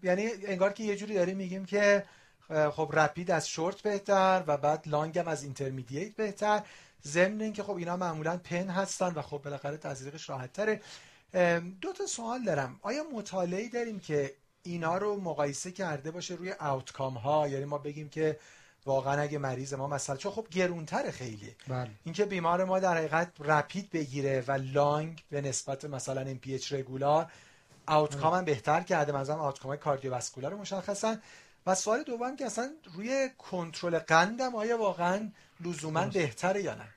[0.03, 2.03] یعنی انگار که یه جوری داریم میگیم که
[2.49, 6.61] خب rapid از شورت بهتر و بعد long هم از intermediate بهتر.
[7.07, 10.81] ضمن اینکه خب اینا معمولا pen هستن و خب بالاخره تزریقش راحت تره
[11.81, 12.79] دو تا سوال دارم.
[12.81, 18.09] آیا مطالعه داریم که اینا رو مقایسه کرده باشه روی outcome ها یعنی ما بگیم
[18.09, 18.39] که
[18.85, 21.55] واقعا اگه مریض ما مثلا چون خب گرونتر خیلی.
[21.67, 21.89] بله.
[22.03, 27.31] اینکه بیمار ما در حقیقت rapid بگیره و long به نسبت مثلا این PH regular
[27.87, 29.11] آوتکام هم بهتر کرده.
[29.11, 31.17] مثلا آوتکام کاردیوواسکولار مشخصا.
[31.65, 36.87] و سوال دوم که اصلا روی کنترل قندم آیا واقعا لزوما بهتره یا نه؟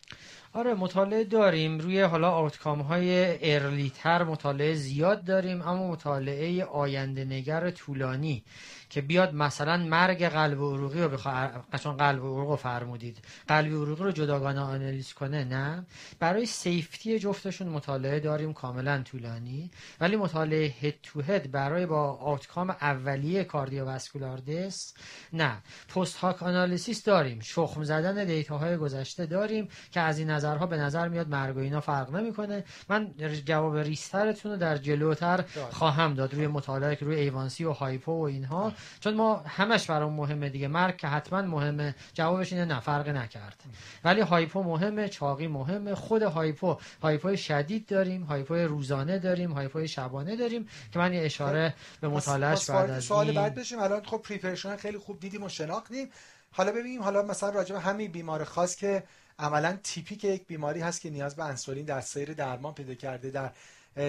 [0.55, 1.79] آره مطالعه داریم.
[1.79, 8.45] روی حالا آوتکام های ارلی تر مطالعه زیاد داریم اما مطالعه آینده نگر طولانی.
[8.93, 13.19] که بیاد مثلا مرگ قلب و عروقی رو بخواه قشان قلب و عروق رو فرمودید.
[13.49, 15.87] قلب و عروقی رو جداگانه آنالیز کنه نه.
[16.19, 19.71] برای safety جفتشون مطالعه داریم کاملا طولانی.
[20.01, 24.95] ولی مطالعه head to head برای با outcome اولیه cardiovascular death
[25.33, 25.63] نه.
[25.89, 27.41] post hoc analysis داریم.
[27.41, 31.61] شخم زدن data های گذشته داریم که از این نظرها به نظر میاد مرگ و
[31.61, 32.65] اینا فرق نمی‌کنه.
[32.89, 33.15] من
[33.45, 38.23] جواب ریسترتون رو در جلوتر خواهم داد روی مطالعه که روی A1C و hypo و
[38.23, 38.73] اینها.
[39.01, 40.69] چون ما همش برام مهمه دیگه.
[40.69, 43.63] مرگ که حتما مهمه جوابش اینه نه فرق نکرد.
[44.05, 45.95] ولی hypo مهمه چاقی مهمه.
[45.95, 51.75] خود hypo، hypo شدید داریم hypo روزانه داریم hypo شبانه داریم که من یه اشاره
[52.01, 53.79] به مطالعهش بعد از سوال بعد بشیم.
[53.79, 56.09] الان خب preparation خیلی خوب دیدیم و شناختیم.
[56.53, 59.03] حالا ببینیم حالا مثلا راجع به همین بیمار خاص که
[59.39, 63.53] عملا typical یک بیماری هست که نیاز به انسولین در سیر درمان پیدا کرده در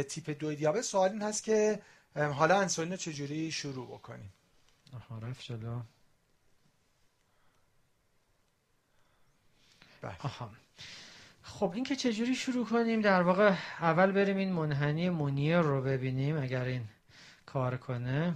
[0.04, 0.82] تیپ دو دیابت.
[0.82, 1.80] سوال این هست که
[2.16, 4.34] حالا انسولین رو چجوری شروع بکنیم؟
[4.94, 5.82] آها رفت جلو.
[10.02, 10.16] بله.
[10.20, 10.50] آها.
[11.44, 16.38] خب این که چجوری شروع کنیم؟ در واقع اول بریم این منحنی Monnier رو ببینیم
[16.41, 16.88] اگر این
[17.46, 18.34] کار کنه.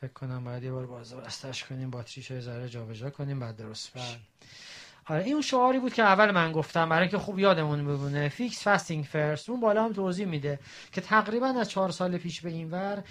[0.00, 3.92] فکر کنم باید یه بار باز بستش کنیم باتریش رو ذره جابجا کنیم بعد درست
[3.92, 4.12] بشه.
[4.12, 4.20] بله.
[5.06, 8.28] آره این شعاری بود که اول من گفتم برای اینکه خوب یادمون بمونه.
[8.28, 10.58] fix fasting first اون بالا هم توضیح میده
[10.92, 13.04] که تقریبا از چهار سال پیش به این ور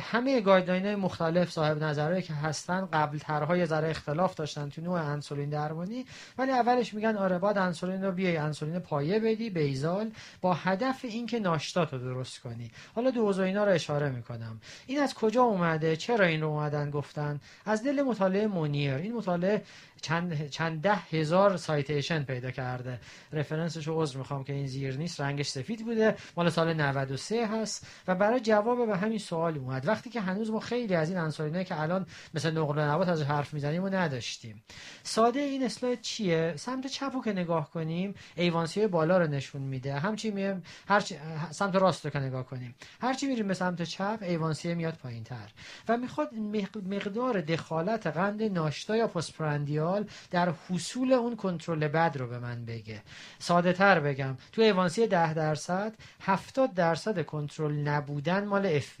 [0.00, 5.50] همه guideline مختلف صاحب نظرهایی که هستن قبل ترهای ذره اختلاف داشتن تو نوع انسولین
[5.50, 6.06] درمانی
[6.38, 10.10] ولی اولش میگن آره باید انسولین رو بیای انسولین پایه بدی بیزال
[10.40, 12.70] با هدف اینکه ناشتا رو درست کنی.
[12.94, 14.60] حالا دوز و اینا رو اشاره می‌کنم.
[14.86, 18.94] این از کجا اومده؟ چرا این رو اومدن گفتن؟ از دل مطالعه مونیر.
[18.94, 19.62] این مطالعه
[20.02, 23.00] چند, چند ده هزار سایتیشن پیدا کرده.
[23.32, 26.16] رفرنسش رو عذر می‌خوام که این زیر نیست رنگش سفید بوده.
[26.36, 27.86] مال سال 93 هست.
[28.08, 29.88] و برای جواب به همین سوال اومد.
[29.88, 33.54] وقتی که هنوز ما خیلی از این انسولینایی که الان مثل نقل نبات از حرف
[33.54, 34.62] می‌زنیم و نداشتیم.
[35.02, 39.98] ساده این اسلاید چیه؟ سمت چپو که نگاه کنیم ایوانسی بالا رو نشون میده.
[39.98, 41.04] همچی میم هر
[41.50, 42.74] سمت راست رو که نگاه کنیم.
[43.00, 45.50] هرچی میریم به سمت چپ ایوانسی میاد پایین تر
[45.88, 46.34] و می‌خواد
[46.86, 53.02] مقدار دخالت قند ناشتا یا پستپرندیال در حصول اون کنترل بد رو به من بگه.
[53.38, 54.36] ساده تر بگم.
[54.52, 59.00] تو ایوانسی 10 درصد 70 درصد کنترل نبودن مال اف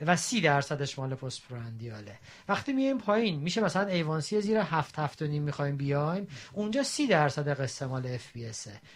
[0.00, 2.18] و سی درصدش مال postprandial ه
[2.48, 7.06] وقتی میایم پایین میشه مثلا A1C زیر هفت هفت و نیم می‌خوایم بیایم اونجا سی
[7.06, 8.50] درصد قصه مال FB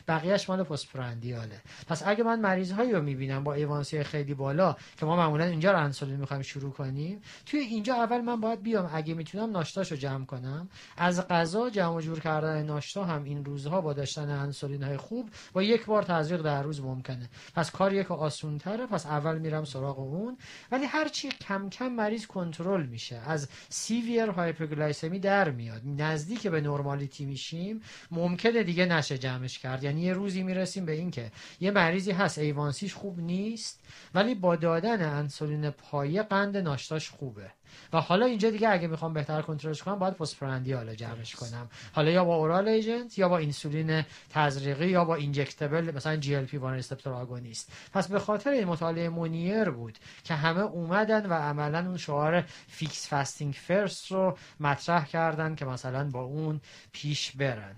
[0.09, 4.76] بقیه‌ش مال postprandial ه پس اگه من مریض هایی رو می‌بینم با A1C خیلی بالا
[4.96, 8.90] که ما معمولا اینجا رو انسولین می‌خوایم شروع کنیم توی اینجا اول من باید بیام
[8.92, 10.68] اگه می‌تونم ناشتاشو جمع کنم.
[10.96, 15.30] از قضا جمع و جور کردن ناشتا هم این روزها با داشتن انسولین های خوب
[15.53, 17.30] با یک بار تزریق در روز ممکنه.
[17.55, 20.38] پس کار یک آسون تره پس اول میرم سراغ اون.
[20.72, 23.16] ولی هرچی کم کم مریض کنترل میشه.
[23.26, 25.82] از severe hyperglycemia در میاد.
[25.84, 29.84] نزدیک به normality میشیم ممکنه دیگه نشه جمعش کرد.
[29.84, 33.80] یعنی یه روزی می‌رسیم به اینکه یه مریضی هست A1C ش خوب نیست
[34.14, 37.51] ولی با دادن انسولین پایه قند ناشتاش خوبه.
[37.92, 41.68] و حالا اینجا دیگه اگه می‌خوام بهتر کنترلش کنم باید postprandial جمعش کنم.
[41.92, 47.12] حالا یا با oral agent یا با اینسولین تزریقی یا با injectable مثلا GLP-1 receptor
[47.12, 52.44] agonist پس به خاطر این مطالعه Monnier بود که همه اومدن و عملا اون شعار
[52.68, 56.60] fix fasting first رو مطرح کردن که مثلا با اون
[56.92, 57.76] پیش برن.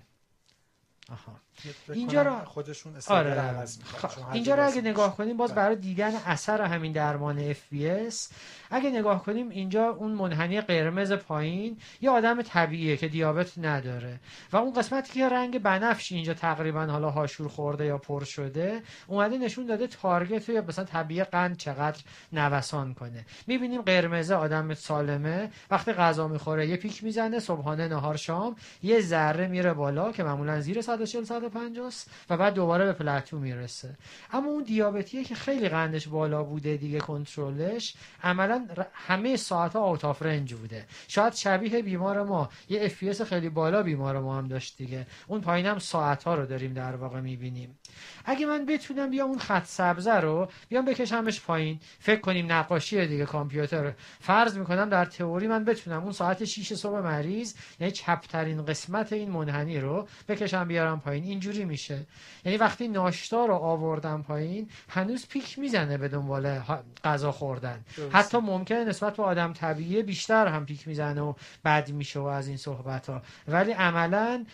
[1.11, 1.41] آها.
[1.93, 3.67] اینجا رو خودشون آره.
[4.33, 8.15] اینجا رو اگه نگاه کنیم باز برای دیدن اثر همین درمان FPG
[8.71, 14.21] اگه نگاه کنیم اینجا اون منحنی قرمز پایین یه آدم طبیعیه که دیابت نداره.
[14.53, 19.39] و اون قسمتی که رنگ بنفش اینجا تقریبا حالا هاشور خورده یا پر شده اومده
[19.39, 21.99] نشون داده target یا مثلا طبیعی قند چقدر
[22.33, 23.27] نوسان کنه.
[23.47, 29.47] می‌بینیم قرمز آدم سالمه وقتی غذا می‌خوره یه peak می‌زنه صبحانه نهار شام یه ذره
[29.47, 31.93] میره بالا که معمولا زیر 140 150
[32.31, 33.97] و بعد دوباره به plateau می‌رسه.
[34.33, 40.23] اما اون دیابتیه که خیلی قندش بالا بوده دیگه کنترلش عملا همه ساعت ها off
[40.23, 40.87] range بوده.
[41.09, 42.49] شاید شبیه بیمار ما.
[42.69, 45.07] یه F خیلی بالا بیمار ما هم داشت دیگه.
[45.27, 47.79] اون پایینم ساعت ها رو داریم در واقع می‌بینیم.
[48.25, 51.81] اگه من بتونم بیام اون خط سبزه رو بیام بکشمش پایین.
[51.99, 53.93] فکر کنیم نقاشی دیگه کامپیوتر.
[54.21, 59.31] فرض می‌کنم در تئوری من بتونم اون ساعت 6 صبح مریض یعنی چپترین قسمت این
[59.31, 61.25] منحنی رو بکشم بیارم پایین.
[61.25, 62.07] اینجوری میشه.
[62.45, 66.59] یعنی وقتی ناشتا رو آوردم پایین هنوز پیک می‌زنه به دنبال
[67.05, 67.85] غذا خوردن.
[68.13, 71.35] حتی ممکنه نسبت به آدم طبیعی بیشتر هم پیک می‌زنه و
[71.65, 74.45] بد میشه و از این صحبت ها ولی عملا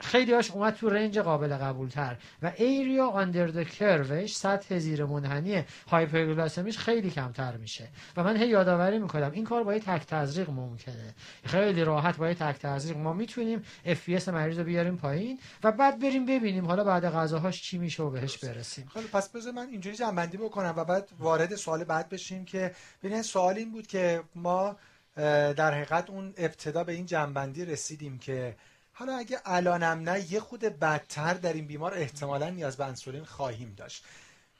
[0.00, 5.04] خیلی هاش اومد تو رنج قابل قبول تر و ایریا آندر د کروش سطح زیر
[5.04, 7.88] منحنی هایپرگلاسمیش خیلی کمتر میشه.
[8.16, 11.14] و من هی یادآوری می‌کنم این کار با تک تزریق ممکنه.
[11.44, 12.96] خیلی راحت با تک تزریق.
[12.96, 17.78] ما می‌تونیم اف مریض رو بیاریم پایین و بعد بریم ببینیم حالا بعد غذاهاش چی
[17.78, 18.86] میشه و بهش برسیم.
[18.94, 23.22] خیلی پس بذار من اینجوری جنبندی بکنم و بعد وارد سوال بعد بشیم که ببینید
[23.22, 24.76] سوال این بود که ما
[25.16, 28.56] در حقیقت اون ابتدا به این جمع‌بندی رسیدیم که
[29.00, 33.74] حالا اگه الانم نه یه خود بدتر در این بیمار احتمالا نیاز به انسولین خواهیم
[33.76, 34.04] داشت.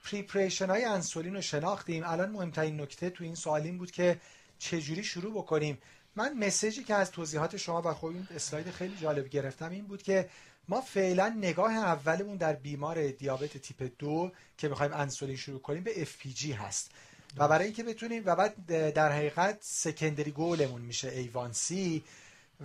[0.05, 2.03] preparation های انسولین رو شناختیم.
[2.07, 4.21] الان مهمترین نکته تو این سوال این بود که
[4.59, 5.79] چجوری شروع بکنیم؟
[6.17, 9.87] من message ی که از توضیحات شما و خب این اسلاید خیلی جالب گرفتم این
[9.87, 10.29] بود که
[10.69, 16.05] ما فعلا نگاه اولمون در بیمار دیابت تیپ دو که می‌خوایم انسولین شروع کنیم به
[16.05, 16.91] FPG هست.
[17.37, 22.05] و برای اینکه بتونیم و بعد در حقیقت secondary goal مون میشه A1C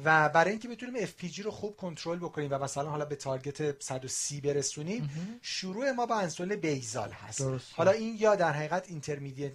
[0.04, 4.42] و برای اینکه بتونیم FPG رو خوب کنترل بکنیم و مثلا حالا به target 130
[4.42, 7.42] برسونیم شروع ما با انسولین basal هست.
[7.76, 9.52] حالا این یا در حقیقت intermediate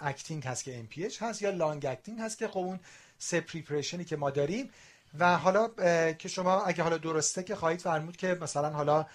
[0.00, 2.80] acting هست که NPH هست یا long acting هست که خب اون
[3.18, 4.70] سه preparation ی که ما داریم.
[5.18, 5.68] و حالا
[6.12, 9.06] که شما اگه حالا درسته که خواهید فرمود که مثلا حالا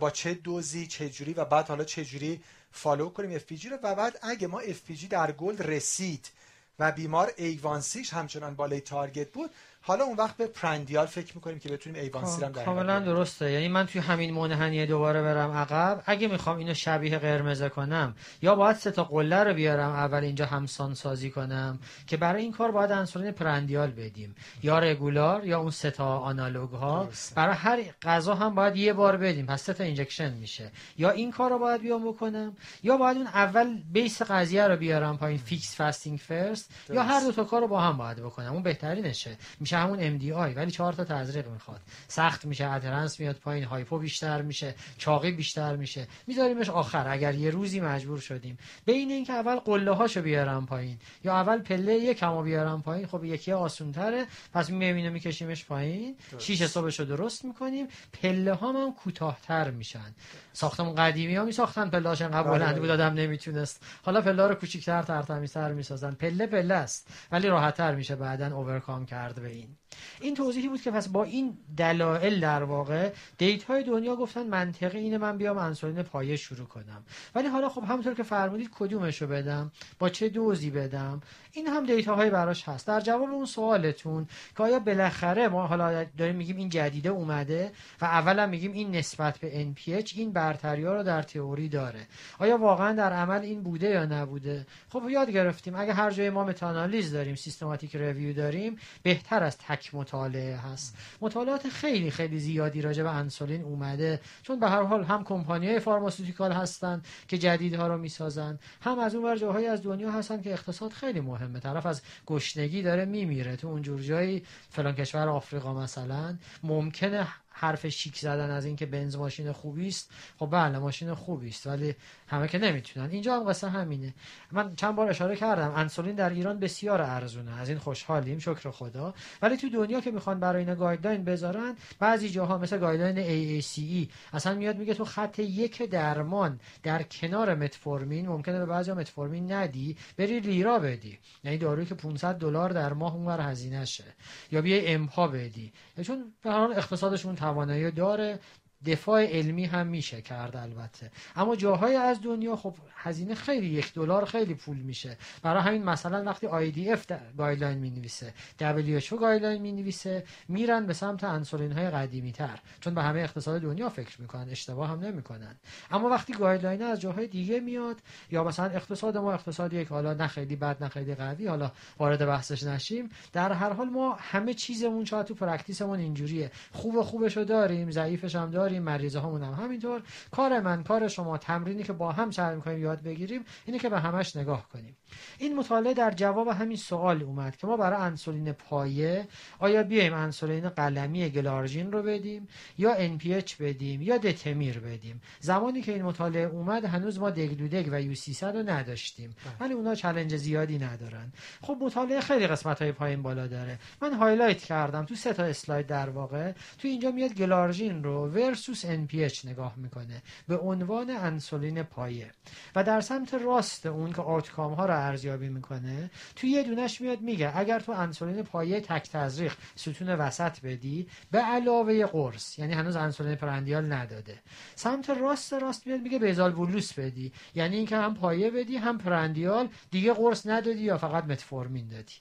[0.00, 3.78] با چه دوزی چه جوری و بعد حالا چه جوری follow کنیم FPG رو.
[3.82, 6.30] و بعد اگه ما FPG در گل رسید
[6.78, 9.50] و بیمار A1C ش همچنان بالای target بود
[9.84, 13.50] حالا اون وقت به prandial فکر می‌کنیم که بتونیم A1C هم در کاملا درسته.
[13.50, 16.02] یعنی من توی همین منحنی دوباره برم عقب.
[16.06, 20.46] اگه می‌خوام اینو شبیه قرمز کنم یا باید سه تا قله رو بیارم اول اینجا
[20.46, 24.34] همسان سازی کنم که برای این کار باید انسولین prandial بدیم.
[24.62, 29.16] یا regular یا اون سه تا analog ها برای هر غذا هم باید یه بار
[29.16, 29.46] بدیم.
[29.46, 30.70] پس سه تا injection میشه.
[30.98, 35.18] یا این کار رو باید بیام بکنم یا باید اون اول base قضیه رو بیارم
[35.18, 38.52] پایین fix fasting first یا هر دو تا کار رو با هم باید بکنم.
[38.52, 39.36] اون بهترینشه.
[39.60, 41.80] میشه همون MDI ولی چهار تا تزریق می‌خواد.
[42.08, 46.06] سخت میشه adherence میاد پایین hypo بیشتر میشه چاقی بیشتر میشه.
[46.26, 48.58] میذاریمش آخر اگر یه روزی مجبور شدیم.
[48.84, 53.52] بین اینکه اول قله هاشو بیارم پایین یا اول پله یکمو بیارم پایین خب یکی
[53.52, 56.16] آسون تره پس می‌بینه میکشیمش پایین.
[56.38, 57.86] شیش صبحشو درست می‌کنیم.
[58.22, 60.14] پله ها هم کوتاهتر میشن.
[60.52, 62.92] ساختمون قدیمی ها میساختن پله هاش انقدر بله، بلند بود بله.
[62.92, 63.82] آدم نمی‌تونست.
[64.02, 66.12] حالا پله رو کوچیک‌تر ترتمیزتر می‌سازن.
[66.14, 69.61] پله پله است ولی راحتتر میشه بعدا اوورکام کرد به این.
[69.62, 69.81] being.
[70.20, 74.98] این توضیحی بود که پس با این دلایل در واقع دیت های دنیا گفتن منطقی
[74.98, 77.04] اینه من بیام انسولین پایه شروع کنم.
[77.34, 81.20] ولی حالا خب همونطور که فرمودید کدومش رو بدم؟ با چه دوزی بدم؟
[81.52, 82.86] این هم data های براش هست.
[82.86, 84.26] در جواب اون سوالتون
[84.56, 89.38] که آیا بالاخره ما حالا داریم میگیم این جدیده اومده و اولا میگیم این نسبت
[89.38, 92.06] به NPH این برتری رو در تئوری داره.
[92.38, 95.74] آیا واقعا در عمل این بوده یا نبوده؟ خب یاد گرفتیم.
[95.76, 100.96] اگه هر جای ما meta-analysis داریم systematic review داریم بهتر از تک مطالعه هست.
[101.20, 104.20] مطالعات خیلی خیلی زیادی راجع به انسولین اومده.
[104.42, 109.14] چون به هر حال هم کمپانی های pharmaceutical هستن که جدیدها رو می‌سازن هم از
[109.14, 111.60] اون جاهایی از دنیا هستن که اقتصاد خیلی مهمه.
[111.60, 113.56] طرف از گشنگی داره میمیره.
[113.56, 119.52] تو اونجور جایی فلان کشور آفریقا مثلا ممکنه حرف شیک زدن از اینکه بنز ماشین
[119.52, 121.94] خوبی است خب بله ماشین خوبی است ولی
[122.26, 123.10] همه که نمی‌تونن.
[123.10, 124.14] اینجا هم قصه همینه.
[124.52, 127.60] من چند بار اشاره کردم انسولین در ایران بسیار ارزونه.
[127.60, 129.14] از این خوشحالیم شکر خدا.
[129.42, 134.54] ولی تو دنیا که می‌خوان برای اینا guideline بذارن بعضی جاها مثل guideline AACE اصلا
[134.54, 140.40] میاد میگه تو خط یک درمان در کنار متفورمین ممکنه به بعضی متفورمین ندی بری
[140.40, 141.18] لیرا بدی.
[141.44, 144.04] یعنی دارویی که 500 دلار در ماه اونور هزینه شه
[144.50, 145.72] یا بیای امپا بدی.
[146.02, 148.38] چون به هر اقتصادشون توانایی داره
[148.86, 151.10] دفاع علمی هم میشه کرد البته.
[151.36, 155.16] اما جاهای از دنیا خب هزینه خیلی یک دلار خیلی پول میشه.
[155.42, 161.24] برای همین مثلا وقتی IDF guideline می نویسه WHO guideline می نویسه میرن به سمت
[161.24, 165.56] انسولین های قدیمی تر چون به همه اقتصاد دنیا فکر می‌کنن اشتباه هم نمی‌کنن.
[165.90, 167.96] اما وقتی guideline از جاهای دیگه میاد
[168.30, 172.26] یا مثلا اقتصاد ما اقتصادی یک حالا نه خیلی بد نه خیلی قوی حالا وارد
[172.26, 173.08] بحثش نشیم.
[173.32, 176.50] در هر حال ما همه چیزمون شاید تو practice مون اینجوریه.
[176.72, 180.02] خوب خوبشو داریم ضعیفش هم داریم داریم مریض هامون هم همینطور.
[180.30, 184.00] کار من کار شما تمرینی که با هم سعی می‌کنیم یاد بگیریم اینه که به
[184.00, 184.96] همش نگاه کنیم.
[185.38, 190.68] این مطالعه در جواب همین سوال اومد که ما برای انسولین پایه آیا بیایم انسولین
[190.68, 192.48] قلمی گلارژین رو بدیم
[192.78, 198.02] یا NPH بدیم یا دتمیر بدیم؟ زمانی که این مطالعه اومد هنوز ما دگلودک و
[198.02, 199.36] U 300 رو نداشتیم.
[199.60, 201.32] ولی اونا challenge زیادی ندارن.
[201.62, 203.78] خب مطالعه خیلی قسمت های پایین بالا داره.
[204.02, 206.52] من highlight کردم تو سه تا اسلاید در واقع.
[206.78, 208.28] تو اینجا میاد گلارژین رو
[208.68, 212.30] versus NPH نگاه می‌کنه به عنوان انسولین پایه
[212.76, 217.20] و در سمت راست اون که outcome ها رو ارزیابی می‌کنه تو یه دونش میاد
[217.20, 222.96] میگه اگر تو انسولین پایه تک تزریق ستون وسط بدی به علاوه قرص یعنی هنوز
[222.96, 224.38] انسولین prandial نداده.
[224.74, 229.68] سمت راست راست میاد میگه basal bolus بدی یعنی اینکه هم پایه بدی هم prandial
[229.90, 232.14] دیگه قرص ندادی یا فقط متفورمین دادی.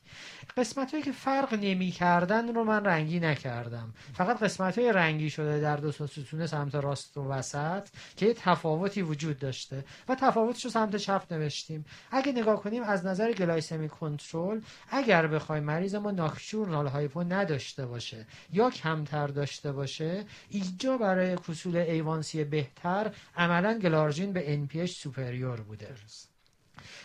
[0.58, 3.94] قسمت هایی که فرق نمی کردن رو من رنگی نکردم.
[4.14, 9.02] فقط قسمت های رنگی شده در دو ستون سمت راست و وسط که یه تفاوتی
[9.02, 11.86] وجود داشته و تفاوتش رو سمت چپ نوشتیم.
[12.12, 18.26] اگه نگاه کنیم از نظر glycemic control اگر بخوایم مریض ما nocturnal hypo نداشته باشه
[18.54, 25.96] یا کمتر داشته باشه اینجا برای کسول ایوانسی بهتر عملا گلارژین به NPH superior بوده.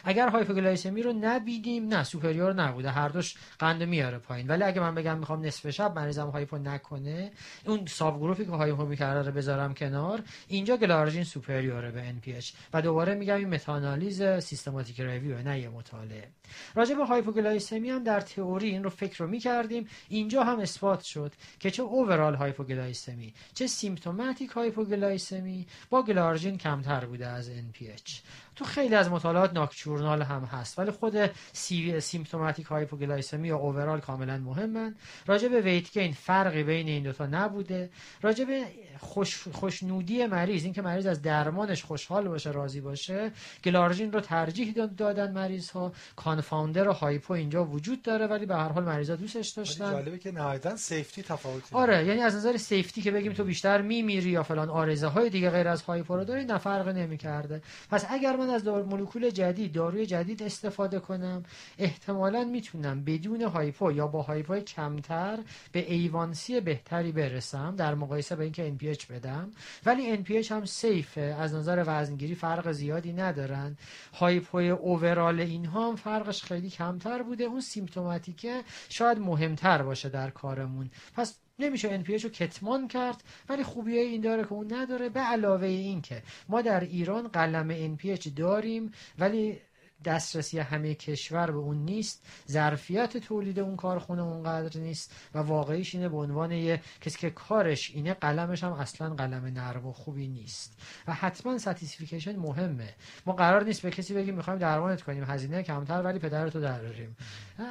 [0.09, 4.49] اگر هایپوگلایسمی رو نبیدیم نه superior نبوده هر دوش قند میاره پایین.
[4.49, 7.31] ولی اگه من بگم می‌خوام نصف شب مریضم hypo نکنه
[7.67, 12.47] اون subgroup ی که hypo می‌کرده رو بذارم کنار اینجا گلارژین superior ه به NPH
[12.73, 16.29] و دوباره میگم این متاآنالیز systematic review نه یه مطالعه.
[16.75, 19.89] راجع به hypoglycemia هم در تئوری این رو فکر رو می‌کردیم.
[20.09, 27.27] اینجا هم اثبات شد که چه overall hypoglycemia چه symptomatic hypoglycemia با گلارژین کمتر بوده
[27.27, 28.11] از NPH
[28.57, 34.39] تو خیلی از مطالعات nocturnal هم هست ولی خود سی symptomatic hypoglycemia یا overall کاملا
[34.39, 34.95] مهمن.
[35.27, 37.91] راجع به weight gain فرقی بین این دوتا نبوده.
[38.23, 38.67] راجع به
[39.01, 43.33] خوش خوشنودی مریض اینکه مریض از درمانش خوشحال باشه راضی باشه.
[43.65, 48.69] گلارژین رو ترجیح دادن مریض ها confounder و hypo اینجا وجود داره ولی به هر
[48.69, 49.91] حال مریضا دوستش داشتن.
[49.91, 54.31] جالبه که نهایتا safety تفاوتی آره یعنی از نظر safety که بگیم تو بیشتر میمیری
[54.31, 57.63] یا فلان عارضه های دیگه غیر از hypo رو داری نه فرق نمی‌کرده.
[57.91, 61.45] پس اگر من از مولکول جدید داروی جدید استفاده کنم
[61.79, 65.39] احتمالا می‌تونم بدون hypo یا با hypo کمتر
[65.73, 68.63] به A1C بهتری برسم در مقایسه با اینکه
[68.95, 69.51] NPH بدم.
[69.87, 73.77] ولی NPH هم safe ه از نظر وزنگیری فرق زیادی ندارن.
[74.15, 77.45] hypo ی overall اینها هم فرقش خیلی کمتر بوده.
[77.45, 80.91] اون symptomatic ه شاید مهمتر باشه در کارمون.
[81.15, 85.09] پس نمیشه NPH رو کتمان کرد ولی خوبیه این داره که اون نداره.
[85.09, 89.59] به علاوه این که ما در ایران قلم NPH داریم ولی
[90.07, 96.09] دسترسی همه کشور به اون نیست ظرفیت تولید اون کارخونه اونقدر نیست و واقعیش اینه
[96.09, 100.79] به عنوان یه کسی که کارش اینه قلمش هم اصلا قلم نرم و خوبی نیست.
[101.07, 102.95] و حتما ستیسفیکیشن مهمه.
[103.27, 107.17] ما قرار نیست به کسی بگیم می‌خوایم درمانت کنیم هزینه کمتر ولی پدرتو دراریم.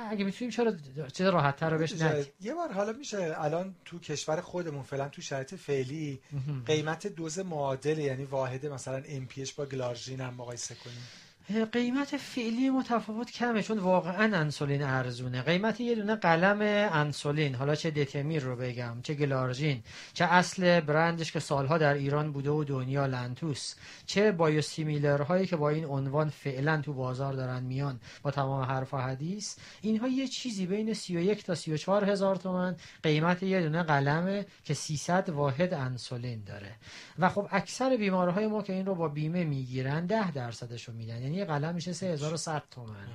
[0.09, 0.73] اگه می‌تونیم چرا
[1.13, 1.93] چه راحت تر رو بهش
[2.41, 6.19] یه بار حالا میشه الان تو کشور خودمون فعلا تو شرایط فعلی
[6.65, 11.24] قیمت دوز معادل یعنی واحد مثلا MPH با گلارژین هم مقایسه کنیم
[11.71, 15.41] قیمت فعلی متفاوت کمه چون واقعا انسولین ارزونه.
[15.41, 16.61] قیمت یه دونه قلم
[16.93, 17.55] انسولین.
[17.55, 19.83] حالا چه دتمیر رو بگم چه گلارژین
[20.13, 23.75] چه اصل برندش که سالها در ایران بوده و دنیا لنتوس.
[24.05, 28.93] چه بایوسیمیلر هایی که با این عنوان فعلا تو بازار دارن میان با تمام حرف
[28.93, 29.55] و حدیث.
[29.81, 32.75] اینها یه چیزی بین 31 تا 34 هزار تومن.
[33.03, 36.71] قیمت یه دونه قلمه که 300 واحد انسولین داره.
[37.19, 41.21] و خب اکثر بیمارهای ما که این رو با بیمه می‌گیرن 10 درصدش رو میدن.
[41.21, 43.07] یعنی یه قلم میشه 3100 تومن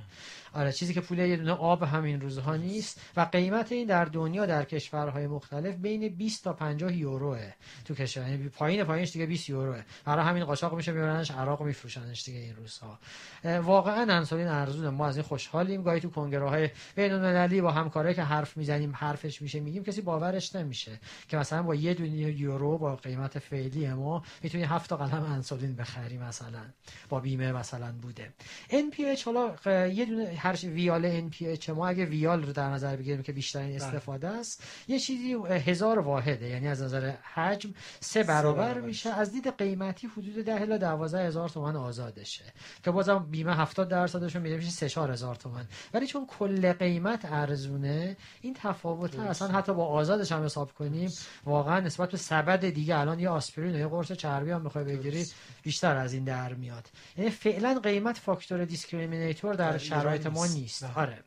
[0.52, 4.46] آره چیزی که پول یه دونه آب همین روزها نیست و قیمت این در دنیا
[4.46, 7.52] در کشورهای مختلف بین 20 تا 50 یوروه
[7.84, 8.28] تو کشور.
[8.28, 9.82] یعنی پایین پایینش دیگه 20 یوروه.
[10.04, 12.98] برای همین قاچاق میشه میبرنش عراق میفروشنش دیگه این روزها.
[13.44, 15.82] واقعا انسولین ارزون ما از این خوشحالیم.
[15.82, 20.00] گاهی تو کنگره های بین المللی با همکارایی که حرف می‌زنیم حرفش میشه میگیم کسی
[20.00, 25.22] باورش نمیشه که مثلا با یه دونه یورو با قیمت فعلی ما می‌تونی هفت قلم
[25.22, 26.62] انسولین بخری مثلا.
[27.08, 28.32] با بیمه مثلا بوده.
[28.70, 33.32] NPH حالا یه دونه هر ویال NPH ما اگه ویال رو در نظر بگیریم که
[33.32, 33.84] بیشترین بله.
[33.84, 37.70] استفاده است یه چیزی هزار واحده یعنی از نظر حجم
[38.00, 39.10] سه برابر میشه.
[39.10, 42.44] از دید قیمتی حدود 10 الی 12 هزار تومان آزادشه
[42.82, 45.66] که بازم بیمه 70 درصدش رو میده میشه 3 هزار تومان.
[45.94, 51.10] ولی چون کل قیمت ارزونه این تفاوت اصلا حتی با آزادش هم حساب کنیم
[51.44, 55.26] واقعا نسبت به سبد دیگه الان یه آسپرین و یه قرص چربی هم بخوای بگیری
[55.62, 56.90] بیشتر از این در میاد.
[57.16, 60.82] یعنی فعلا قیمت فاکتور discriminator در شرایط ما نیست.
[60.82, 61.24] آره.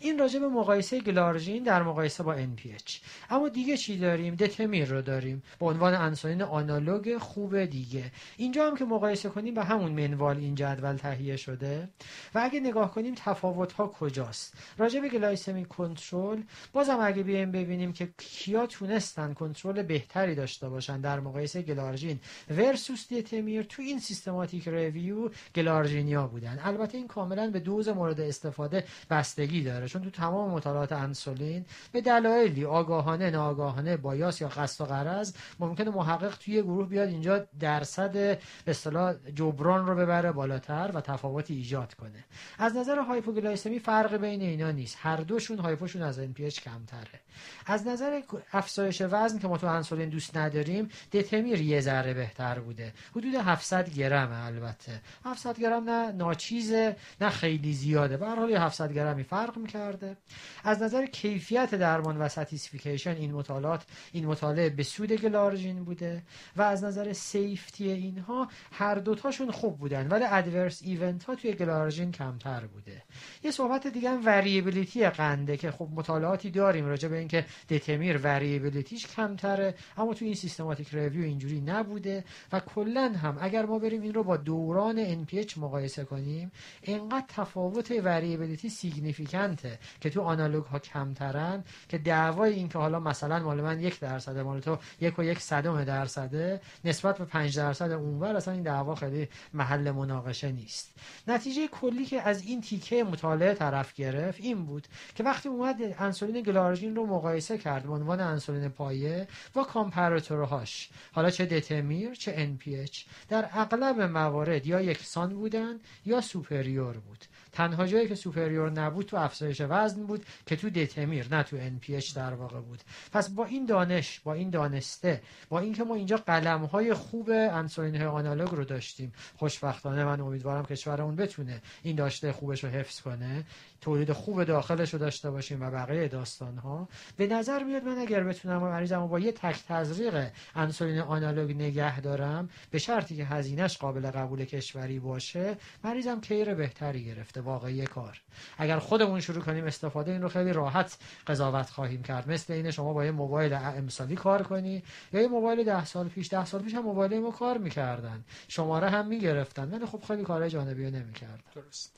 [0.00, 2.92] این راجع به مقایسه گلارژین در مقایسه با NPH
[3.30, 5.42] اما دیگه چی داریم؟ دتمیر رو داریم.
[5.60, 8.12] به عنوان انسولین آنالوگ خوب دیگه.
[8.36, 11.88] اینجا هم که مقایسه کنیم به همون منوال این جدول تهیه شده.
[12.34, 16.42] و اگه نگاه کنیم تفاوت ها کجاست؟ راجع به glycemic control
[16.72, 22.20] بازم اگه بیایم ببینیم که کیا تونستن کنترل بهتری داشته باشن در مقایسه گلارژین
[22.50, 26.58] ورسوس دتمیر تو این سیستماتیک ریویو گلارژینیا بودن.
[26.62, 29.88] البته این کاملا به دوز مورد استفاده بستگی داره.
[29.88, 35.90] چون تو تمام مطالعات انسولین به دلایلی آگاهانه ناآگاهانه بایاس یا قصد و غرض ممکنه
[35.90, 41.94] محقق توی گروه بیاد اینجا درصد به اصطلاح جبران رو ببره بالاتر و تفاوتی ایجاد
[41.94, 42.24] کنه.
[42.58, 44.96] از نظر hypoglycemia فرق بین اینا نیست.
[45.00, 47.23] هر دوشون hypo شون از NPH کمتره.
[47.66, 48.20] از نظر
[48.52, 52.92] افزایش وزن که ما تو انسولین دوست نداریم دتمیر یه ذره بهتر بوده.
[53.10, 55.00] حدود 700 گرم البته.
[55.24, 58.16] 700 گرم نه ناچیزه نه خیلی زیاده.
[58.16, 60.16] به هر حال 700 گرمی فرق می‌کرده.
[60.64, 66.22] از نظر کیفیت درمان و satisfaction این مطالعات این مطالعه به سود گلارژین بوده
[66.56, 72.12] و از نظر safety اینها هر دوتاشون خوب بودن ولی adverse event ها توی گلارژین
[72.12, 73.02] کمتر بوده.
[73.42, 79.06] یه صحبت دیگه هم وریبیلیتی قنده که خب مطالعاتی داریم راجع به اینکه دتمیر وریبیلیتیش
[79.06, 84.14] کمتره اما توی این سیستماتیک ریویو اینجوری نبوده و کلا هم اگر ما بریم این
[84.14, 86.52] رو با دوران NPH مقایسه کنیم
[86.82, 93.38] اینقدر تفاوت وریبیلیتی سیگنیفیکنته که تو آنالوگ ها کمترن که دعوای این که حالا مثلا
[93.38, 97.90] مال من یک درصد مال تو یک و یک صدم درصده نسبت به پنج درصد
[97.90, 100.94] اونور اصلا این دعوا خیلی محل مناقشه نیست.
[101.28, 106.42] نتیجه کلی که از این تیکه مطالعه طرف گرفت این بود که وقتی اومد انسولین
[106.42, 110.88] گلارژین رو مقایسه کرد به عنوان انسولین پایه با comparator هاش.
[111.12, 117.24] حالا چه دتمیر چه NPH در اغلب موارد یا یکسان بودن یا superior بود.
[117.54, 122.12] تنها جایی که superior نبود تو افزایش وزن بود که تو دتمیر نه تو NPH
[122.14, 122.80] در واقع بود.
[123.12, 127.96] پس با این دانش با این دانسته با اینکه ما اینجا قلم های خوب انسولین
[127.96, 133.44] های آنالوگ رو داشتیم خوشبختانه من امیدوارم کشورمون بتونه این داشته خوبش رو حفظ کنه
[133.80, 138.24] تولید خوب داخلش رو داشته باشیم و بقیه داستان ها به نظر میاد من اگر
[138.24, 144.10] بتونم مریضم با یه تک تزریق انسولین آنالوگ نگه دارم به شرطی که هزینهش قابل
[144.10, 148.20] قبول کشوری باشه مریضم کیر بهتری گرفته واقعی کار.
[148.58, 150.96] اگر خودمون شروع کنیم استفاده این رو خیلی راحت
[151.26, 152.30] قضاوت خواهیم کرد.
[152.30, 156.28] مثل اینه شما با یه موبایل امسالی کار کنی یا یه موبایل ده سال پیش
[156.28, 158.24] ده سال پیش هم موبایل ما کار می‌کردن.
[158.48, 159.74] شماره هم می‌گرفتن.
[159.74, 161.40] ولی خب خیلی کارهای جانبی نمی‌کردن.
[161.54, 161.96] درست.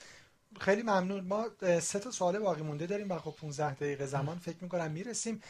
[0.60, 1.24] خیلی ممنون.
[1.24, 1.46] ما
[1.80, 5.42] سه تا سوال باقی مونده داریم و خب 15 دقیقه زمان فکر می‌کنم می‌رسیم.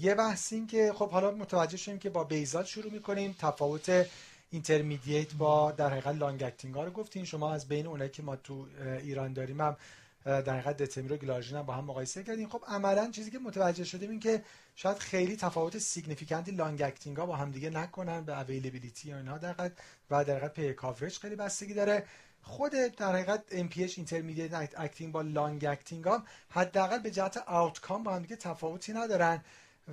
[0.00, 3.36] یه بحث این که خب حالا متوجه شدیم که با basal شروع می‌کنیم.
[3.38, 4.06] تفاوت
[4.52, 7.24] intermediate با در حقیقت long acting ها رو گفتین.
[7.24, 8.66] شما از بین اونایی که ما تو
[9.02, 9.76] ایران داریم هم
[10.24, 12.48] در حقیقت دتمیر و گلارژین هم با هم مقایسه کردیم.
[12.48, 14.42] خب عملا چیزی که متوجه شدیم این که
[14.76, 19.16] شاید خیلی تفاوت significant ی long acting ها با هم دیگه نکنن به availability و
[19.16, 19.70] اینها در
[20.10, 22.04] و در حقیقت پی coverage خیلی بستگی داره.
[22.42, 28.14] خود در حقیقت NPH intermediate acting با long acting هم حداقل به جهت outcome با
[28.14, 29.44] هم دیگه تفاوتی ندارن.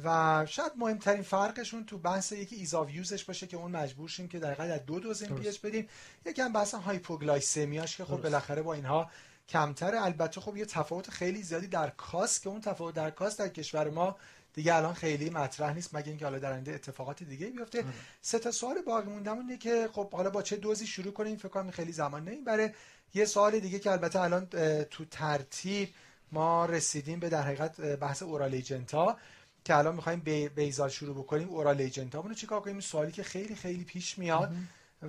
[0.03, 4.39] و شاید مهمترین فرقشون تو بحث یکی use ش باشه که اون مجبور شیم که
[4.39, 5.87] در حقیقت دو دوز NPH بدیم.
[6.25, 9.09] یکم بحث هایپوگلایسمیاش که خب بالاخره با اینها
[9.49, 13.49] کمتر البته خب یه تفاوت خیلی زیادی در کاست که اون تفاوت در کاست در
[13.49, 14.15] کشور ما
[14.53, 17.77] دیگه الان خیلی مطرح نیست مگه اینکه حالا در آینده اتفاقات دیگه بیفته.
[17.77, 17.87] آره.
[18.21, 21.47] سه تا سوال باقی موندمون اینه که خب حالا با چه دوزی شروع کنیم؟ فکر
[21.47, 22.69] کنم خیلی زمان برای
[23.13, 24.45] یه سوال دیگه که البته الان
[24.83, 25.89] تو ترتیب
[26.31, 29.17] ما رسیدیم به در حقیقت بحث اورال ایجنتا
[29.65, 30.19] که الان می‌خوایم
[30.55, 34.53] بیزال شروع بکنیم اورال ایجنتا رو چیکار کنیم؟ سوالی که خیلی خیلی پیش میاد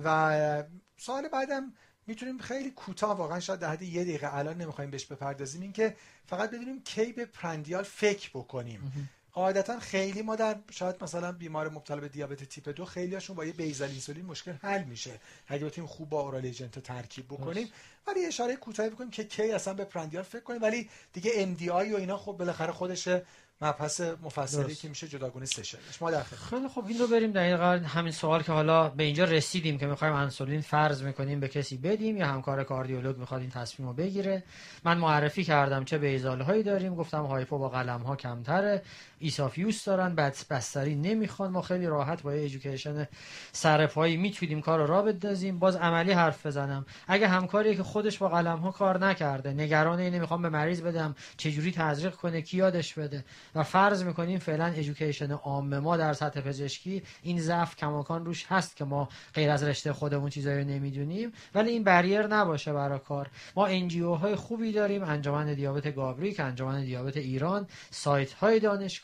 [0.03, 0.63] و
[0.97, 1.73] سوال بعدم
[2.07, 5.95] می‌تونیم خیلی کوتاه واقعا شاید در حد یه دقیقه الان نمی‌خوایم بهش بپردازیم این که
[6.25, 9.09] فقط بدونیم کی به prandial فکر بکنیم.
[9.33, 13.45] قاعدتا خیلی ما در شاید مثلا بیمار مبتلا به دیابت تیپ دو خیلی هاشون با
[13.45, 15.19] یه basal insulin مشکل حل میشه.
[15.47, 17.67] اگه بتونیم خوب با oral agent ترکیب بکنیم.
[18.07, 20.61] ولی اشاره کوتاهی بکنیم که کی اصلا به prandial فکر کنیم.
[20.61, 23.25] ولی دیگه MDI و اینا خب بالاخره خودشه
[23.61, 27.65] مبحث مفصلی که میشه جداگونه session ش ما در خیلی خب این رو بریم دقیقا
[27.67, 32.17] همین سوال که حالا به اینجا رسیدیم که می‌خوایم انسولین فرض می‌کنیم به کسی بدیم
[32.17, 34.43] یا همکار cardiologue می‌خواد این تصمیم رو بگیره.
[34.83, 38.81] من معرفی کردم چه basal هایی داریم گفتم hypo با قلم ها کمتره.
[39.21, 41.51] ease of use دارن بس بستری نمی‌خوان.
[41.51, 43.07] ما خیلی راحت با education
[43.51, 45.59] سرپایی می‌تونیم کار رو راه بندازیم.
[45.59, 46.85] باز عملی حرف بزنم.
[47.07, 51.15] اگه همکاری که خودش با قلم ها کار نکرده نگران اینه می‌خوام به مریض بدم
[51.37, 53.25] چجوری تزریق کنه کی یادش بده؟
[53.55, 58.75] و فرض می‌کنیم فعلا education عام ما در سطح پزشکی این ضعف کماکان روش هست
[58.75, 61.31] که ما غیر از رشته خودمون چیزایی نمی‌دونیم.
[61.55, 63.27] ولی این barrier نباشه برای کار.
[63.55, 65.03] ما NGO های خوبی داریم.
[65.03, 68.59] انجمن دیابت گابریک انجمن دیابت ایران سایت های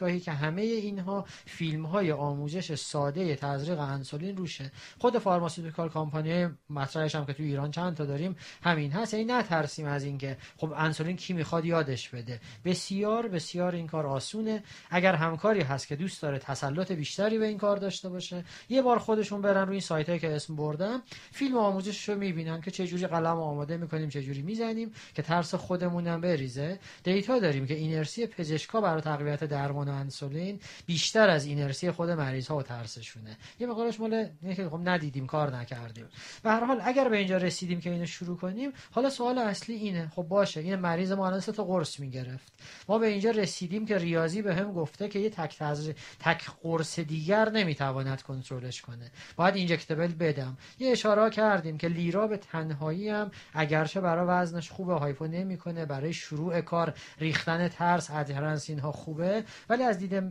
[0.08, 4.72] دانشگاهی که همه اینها فیلم های آموزش ساده تزریق انسولین روشه.
[5.00, 9.14] خود pharmaceutical company مطرحش هم که تو ایران چند تا داریم همین هست.
[9.14, 12.40] یعنی نترسیم از اینکه خب انسولین کی می‌خواد یادش بده.
[12.66, 14.64] بسیار بسیار این کار آسونه.
[14.90, 19.00] اگر همکاری هست که دوست داره تسلط بیشتری به این کار داشته باشه یه بار
[19.00, 21.02] خودشون برن روی این سایت که اسم بردم.
[21.32, 25.56] فیلم آموزش رو می‌بینن که چه جوری قلم آماده می‌کنیم چه جوری می‌زنیم که ترس
[25.56, 26.80] خودمونم بریزه.
[27.04, 32.58] دیتا داریم که اینرسی پزشکا برای تقویت درمان انسولین بیشتر از اینرسی خود مریض ها
[32.58, 33.38] و ترسشونه.
[33.60, 36.06] یه مقالش مال که خب ندیدیم کار نکردیم.
[36.44, 40.12] به هر حال اگر به اینجا رسیدیم که اینو شروع کنیم حالا سوال اصلی اینه.
[40.16, 42.54] خب باشه این مریض ما الان تا قرص می‌گرفت.
[42.90, 45.58] ما به اینجا رسیدیم که ریاضی به هم گفته که یه تک
[46.20, 49.12] تک قرص دیگر نمی‌تواند کنترلش کنه.
[49.36, 50.58] باید اینجکتبل بدم.
[50.80, 56.14] یه اشاره کردیم که لیرا به تنهایی هم اگرچه برای وزنش خوبه هایپو نمی‌کنه برای
[56.14, 59.44] شروع کار ریختن ترس ادهرنس اینها خوبه.
[59.70, 60.24] ولی از دید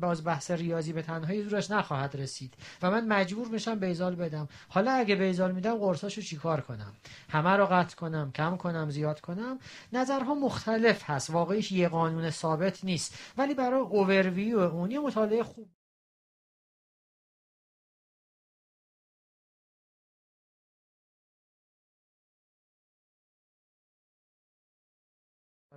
[0.00, 4.48] باز بحث ریاضی به تنهایی دورش نخواهد رسید و من مجبور میشم بیزال بدم.
[4.68, 6.92] حالا اگه بیزال میدم قرصاشو چیکار کنم؟
[7.28, 9.58] همه رو قطع کنم کم کنم زیاد کنم؟
[9.92, 11.30] نظرها مختلف هست.
[11.30, 13.18] واقعیش یه قانون ثابت نیست.
[13.38, 15.68] ولی برای اوورویو اونی مطالعه خوب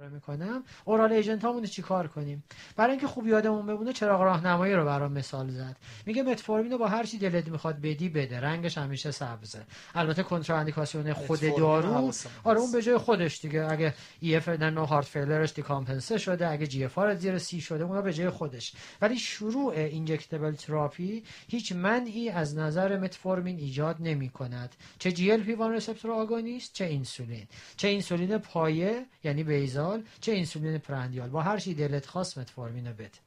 [0.10, 0.64] می‌کنم.
[0.86, 2.44] اورال ایجنت هامون چی کار کنیم؟
[2.76, 5.76] برای اینکه خوب یادمون بمونه چراغ راهنمایی رو برام مثال زد.
[6.06, 8.40] میگه متفورمین رو با هر چی دلت می‌خواد بدی بده.
[8.40, 9.62] رنگش همیشه سبزه.
[9.96, 12.12] البته contraindication خود دارو.
[12.44, 13.72] آره اون به جای خودش دیگه.
[13.72, 16.48] اگه ای اف نو heart failure ش decompensate شده.
[16.48, 18.74] اگه GFR زیر سی شده اونا به جای خودش.
[19.02, 26.12] ولی شروع injectable therapy هیچ منعی از نظر متفورمین ایجاد نمی کند چه GLP-1 receptor
[26.12, 27.48] agonist چه insulin
[27.78, 29.44] چه insulin پایه یعنی
[29.98, 33.27] basal چه insulin prandial؟ با هر چی دلت خواست متفورمین بده.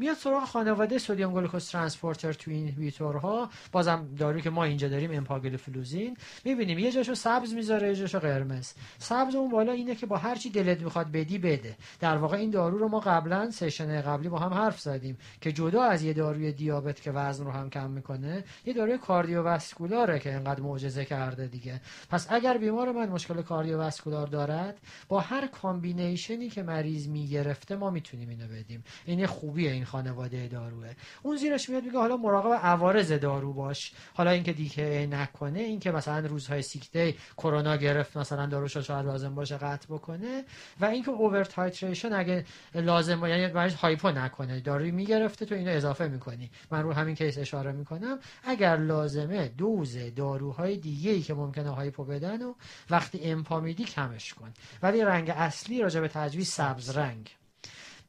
[0.00, 5.10] میاد سراغ خانواده sodium glucose transporter 2 inhibitor ها بازم دارویی که ما اینجا داریم
[5.12, 8.72] امپاگلیفلوزین می‌بینیم یه جاشو سبز می‌ذاره یه جاشو قرمز.
[8.98, 11.76] سبز اون بالا اینه که با هر چی دلت می‌خواد بدی بده.
[12.00, 15.82] در واقع این دارو رو ما قبلا session قبلی با هم حرف زدیم که جدا
[15.82, 20.32] از یه داروی دیابت که وزن رو هم کم می‌کنه یه داروی cardiovascular ه که
[20.32, 21.80] انقدر معجزه کرده دیگه.
[22.10, 27.90] پس اگر بیمار من مشکل cardiovascular دارد با هر combination ی که مریض می‌گرفته ما
[27.90, 28.84] می‌تونیم اینو بدیم.
[29.04, 30.92] این خوبیه این خانواده داروه.
[31.22, 33.92] اون زیرش میاد میگه حالا مراقب عوارض دارو باش.
[34.14, 36.90] حالا اینکه دیگه نکنه اینکه مثلا روزهای sick
[37.36, 40.44] کرونا گرفت مثلا داروش شاید لازم باشه قطع بکنه.
[40.80, 42.44] و اینکه over titration اگه
[42.74, 44.60] لازم باشه یعنی hypo نکنه.
[44.60, 46.50] داروی می‌گرفته تو اینو اضافه می‌کنی.
[46.70, 48.18] من رو همین case اشاره می‌کنم.
[48.44, 52.54] اگر لازمه دوز داروهای دیگه ای که ممکنه hypo بدن و
[52.90, 54.52] وقتی امپا میدی کمش کن.
[54.82, 57.39] ولی رنگ اصلی راجع به تجویز سبز رنگ.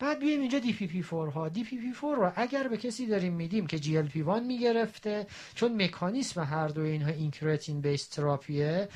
[0.02, 1.50] بعد بیایم اینجا DPP-4 ها.
[1.50, 7.12] DPP-4 رو اگر به کسی داریم میدیم که GLP-1 می‌گرفته چون مکانیسم هر دو اینها
[7.12, 8.90] incretin based therapy ه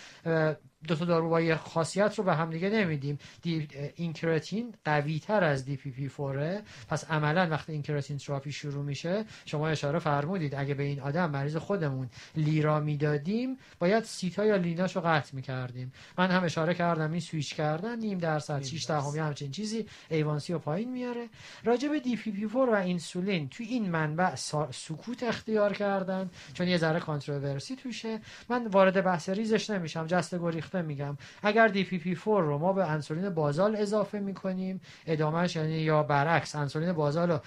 [0.87, 3.17] دو تا دارو با یه خاصیت رو به هم دیگه نمیدیم.
[3.41, 9.67] دی incretin قوی تر از DPP-4 ه پس عملا وقتی incretin therapy شروع میشه شما
[9.67, 15.01] اشاره فرمودید اگه به این آدم مریض خودمون لیرا می‌دادیم باید سیتا یا لیناش رو
[15.01, 15.93] قطع می‌کردیم.
[16.17, 20.59] من هم اشاره کردم این سویچ کردن نیم درصد 6 دهمی همچین چیزی A1C رو
[20.59, 21.29] پایین میاره.
[21.63, 24.35] راجع به DPP-4 و insulin تو این منبع
[24.71, 28.19] سکوت اختیار کردن چون یه ذره controversy توشه.
[28.49, 31.18] من وارد بحث ریزش نمیشم جست گریخته میگم.
[31.43, 37.31] اگر DPP-4 رو ما به انسولین basal اضافه می‌کنیم ادامهش یعنی یا برعکس انسولین basal
[37.31, 37.39] رو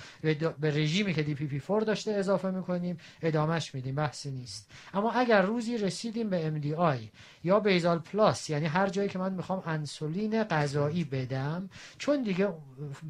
[0.60, 4.70] به رژیمی که DPP-4 داشته اضافه می‌کنیم ادامهش میدیم بحثی نیست.
[4.94, 7.10] اما اگر روزی رسیدیم به MDI
[7.44, 12.48] یا basal plus یعنی هر جایی که من می‌خوام انسولین غذایی بدم چون دیگه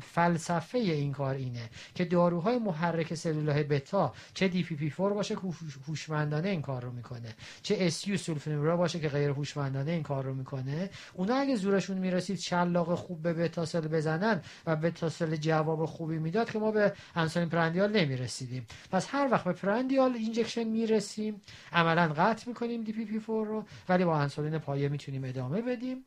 [0.03, 5.41] فلسفه این کار اینه که داروهای محرک سلولهای بتا چه DPP-4 باشه که
[5.89, 10.91] هوشمندانه این کار رو می‌کنه چه SU باشه که غیر هوشمندانه این کار رو می‌کنه.
[11.15, 16.19] اونا اگه زورشون می‌رسید شلاق خوب به beta cell بزنن و beta cell جواب خوبی
[16.19, 18.67] می‌داد که ما به انسولین prandial نمی‌رسیدیم.
[18.93, 21.41] پس هر وقت به prandial injection می‌رسیم
[21.73, 26.05] عملا قطع می‌کنیم DPP-4 رو ولی با انسولین پایه می‌تونیم ادامه بدیم.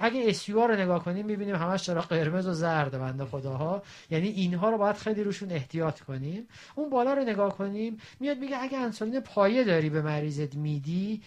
[0.00, 3.82] اگه SU رو نگاه کنیم می‌بینیم همش چرا قرمز و زرد بنده خداها.
[4.10, 6.48] یعنی اینها رو باید خیلی روشون احتیاط کنیم.
[6.74, 11.22] اون بالا رو نگاه کنیم میاد میگه اگه انسولین پایه داری به مریضت میدی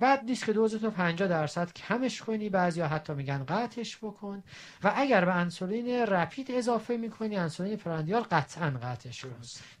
[0.00, 4.42] بد نیست که دوزتو 50 درصد کمش کنی بعضیا حتی میگن قطعش بکن.
[4.84, 9.30] و اگر به انسولین rapid اضافه می‌کنی انسولین prandial قطعا قطعش کن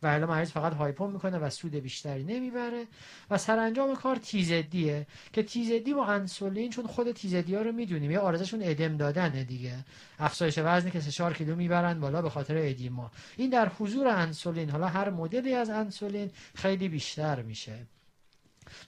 [0.02, 2.84] و الا مریض فقط hypo می‌کنه و سود بیشتری نمی‌بره.
[3.30, 8.10] و سرانجام کار TZD ه که TZD با انسولین چون خود TZD ها رو می‌دونیم
[8.10, 9.84] یه آرزشون ادم دادنه دیگه.
[10.18, 13.10] افزایش وزنی که 4 کیلو می‌برن بالا به خاطر ادیما.
[13.36, 17.86] این در حضور انسولین حالا هر مدلی از انسولین خیلی بیشتر میشه.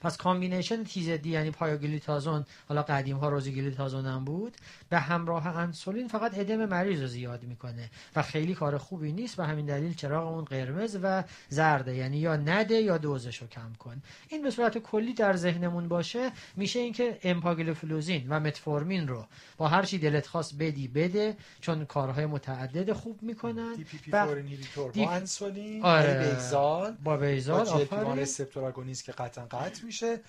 [0.01, 4.57] پس combination TZD یعنی پایوگلیتازون حالا قدیم ها روزیگلیتازون هم بود
[4.89, 9.45] به همراه انسولین فقط ادم مریض رو زیاد می‌کنه و خیلی کار خوبی نیست به
[9.45, 14.01] همین دلیل چراغ اون قرمز و زرده یعنی یا نده یا دوزش رو کم کن
[14.29, 19.25] این به صورت کلی در ذهنمون باشه میشه اینکه امپاگلیفلوزین و متفورمین رو
[19.57, 26.35] با هر چی دلت خواست بده چون کارهای متعدد خوب می‌کنن DPP با انسولین آره.
[26.35, 30.19] basal با basal با که قطعا قطع میشه.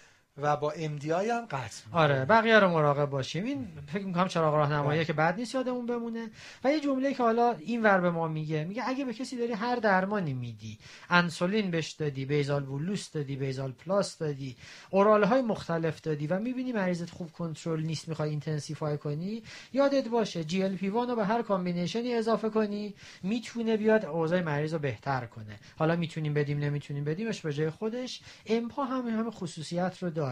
[0.43, 3.45] و با MDI هم قطع آره بقیه رو مراقب باشیم.
[3.45, 5.05] این فکر می‌کنم چراغ راهنمایی بله.
[5.05, 6.31] که بد نیست یادمون بمونه.
[6.65, 9.53] و یه جمله که حالا این ور به ما میگه میگه اگه به کسی داری
[9.53, 10.79] هر درمانی میدی
[11.11, 14.57] انسولین بهش دادی basal bolus دادی basal plus دادی
[14.91, 19.43] oral های مختلف دادی و می‌بینی مریضت خوب کنترل نیست می‌خوای intensify کنی
[19.73, 24.79] یادت باشه GLP رو به هر combination ی اضافه کنی می‌تونه بیاد اوضاع مریض رو
[24.79, 25.59] بهتر کنه.
[25.79, 28.21] حالا می‌تونیم بدیم نمی‌تونیم بدیمش به جای خودش.
[28.47, 30.30] امپا هم همه خصوصیت رو داره.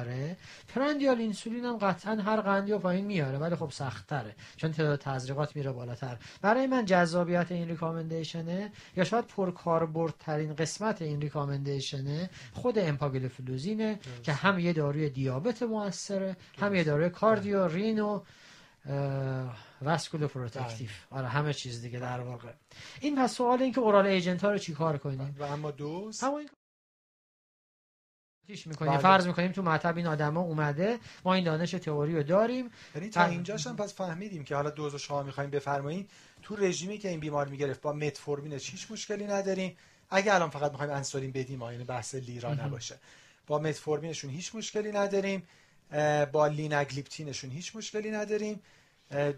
[0.68, 4.98] prandial insulin هم قطعا هر قندی رو پایین میاره ولی خب سخت تره چون تعداد
[4.98, 6.16] تزریقات میره بالاتر.
[6.42, 9.24] برای من جذابیت این recommendation ه یا شاید
[10.18, 16.84] ترین قسمت این recommendation ه خود امپاگلیفلوزینه که هم یه داروی دیابت موثره هم یه
[16.84, 22.52] داروی cardio renovascular protective آره همه چیز دیگه در واقع.
[23.00, 26.24] این پس سوال این که oral agent ها رو چیکار کنیم؟ و اما دوز
[28.48, 29.00] می‌کنیم بله.
[29.00, 32.70] فرض می‌کنیم تو مطب این آدما اومده ما این دانش تئوری رو داریم.
[32.94, 36.10] یعنی تا اینجاش هم پس فهمیدیم که حالا دوز شما می‌خوایم بفرمایید
[36.42, 39.76] تو رژیمی که این بیمار می‌گرفت با متفورمینش هیچ مشکلی نداریم.
[40.10, 42.98] اگه الان فقط می‌خوایم انسولین بدیم یعنی بحث لیرا نباشه.
[43.46, 45.42] با متفورمینشون هیچ مشکلی نداریم.
[46.32, 48.60] با لیناگلیپتینشون هیچ مشکلی نداریم.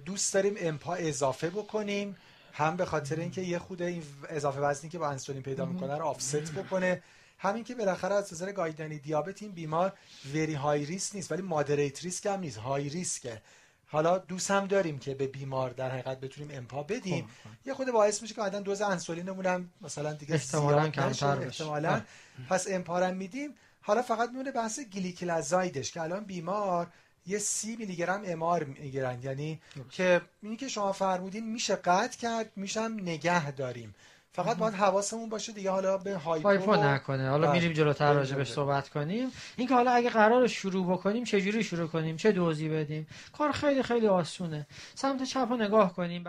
[0.04, 2.16] دوست داریم امپا اضافه بکنیم.
[2.52, 6.04] هم به خاطر اینکه یه خود این اضافه وزنی که با انسولین پیدا می‌کنه رو
[6.04, 7.02] offset بکنه.
[7.42, 9.92] همین که بالاخره از نظر guideline دیابت این بیمار
[10.34, 13.42] وری های ریسک نیست ولی مادریت ریسک هم نیست های ریسکه
[13.86, 17.24] حالا دوست هم داریم که به بیمار در حقیقت بتونیم امپا بدیم.
[17.24, 17.68] خب، خب.
[17.68, 22.00] یه خود باعث میشه که بعدا دوز انسولینمون هم مثلا دیگه احتمالاً کمتر احتمالاً.
[22.48, 23.54] پس امپا میدیم.
[23.80, 26.86] حالا فقط میونه بحث گلیکلازایدش که الان بیمار
[27.26, 29.22] یه سی میلی گرم امار می‌گیرن.
[29.22, 29.60] یعنی
[29.90, 33.94] که اینی که شما فرمودین میشه قطع کرد میشم نگه داریم.
[34.32, 37.30] فقط باید حواسمون باشه دیگه حالا به هایپو, نکنه.
[37.30, 37.52] حالا بله.
[37.52, 39.32] میریم جلوتر راجع بهش صحبت کنیم.
[39.56, 43.82] اینکه حالا اگه قرار شروع بکنیم چه جوری شروع کنیم؟ چه دوزی بدیم؟ کار خیلی
[43.82, 44.66] خیلی آسونه.
[44.94, 46.24] سمت چپ رو نگاه کنیم.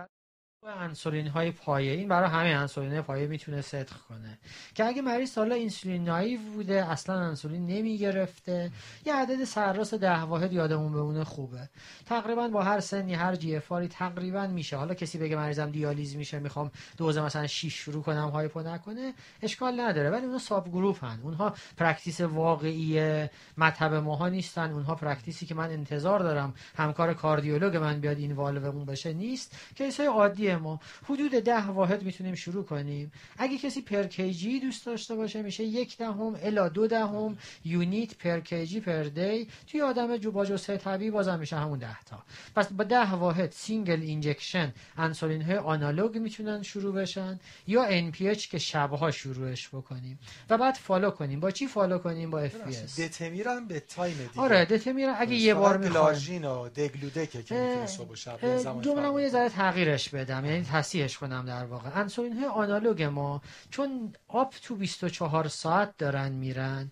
[0.68, 1.92] انسولین های پایه.
[1.92, 4.40] این برای همه انسولین پایه می‌تونه صدق کنه.
[4.76, 8.72] که اگه مریض حالا انسولین نایو بوده اصلا انسولین نمی‌گرفته
[9.06, 11.70] یه عدد سرراست ده واحد یادمون بمونه خوبه.
[12.06, 14.78] تقریبا با هر سنی هر جی افاری تقریبا میشه.
[14.78, 19.80] حالا کسی بگه مریضم دیالیز میشه می‌خوام دوز مثلا 6 شروع کنم هایپو نکنه اشکال
[19.80, 20.10] نداره.
[20.10, 21.20] ولی اونها subgroup هن.
[21.24, 23.28] اونها practice واقعی
[23.58, 24.72] مطب ماها نیستن.
[24.72, 29.56] اونها practice ی که من انتظار دارم همکار کاردیولوگ من بیاد این اون بشه نیست.
[29.76, 33.12] case ای عادی ما حدود ده واحد می‌تونیم شروع کنیم.
[33.38, 38.40] اگه کسی per kg دوست داشته باشه میشه یک دهم الا دو دهم unit per
[38.40, 39.48] kg per day.
[39.68, 42.24] توی آدم جو با جسه طبیعی بازم میشه همون ده تا.
[42.56, 48.58] پس با ده واحد single injection انسولین های analog می‌تونن شروع بشن یا NPH که
[48.58, 50.20] شبها شروعش بکنیم.
[50.50, 51.40] و بعد follow کنیم.
[51.40, 54.42] با چی follow کنیم؟ با FBS دتمیرم به تایم دیگه.
[54.42, 59.30] آره دتمیرم اگه یه بار می‌خوایم و دگلودکه که می‌تونه صبح و شب زمان یه
[59.30, 62.00] ذره تغییرش بدم کنم یعنی تصحیحش کنم در واقع.
[62.00, 66.92] انسولین های analog ما چون up to 24 ساعت دارن میرن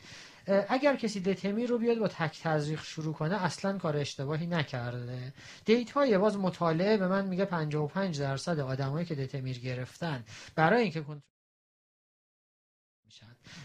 [0.69, 5.33] اگر کسی دتمیر رو بیاد با تک تزریق شروع کنه اصلا کار اشتباهی نکرده.
[5.65, 10.23] data های باز مطالعه به من میگه 55 درصد آدمایی که دتمیر گرفتن.
[10.55, 11.01] برای اینکه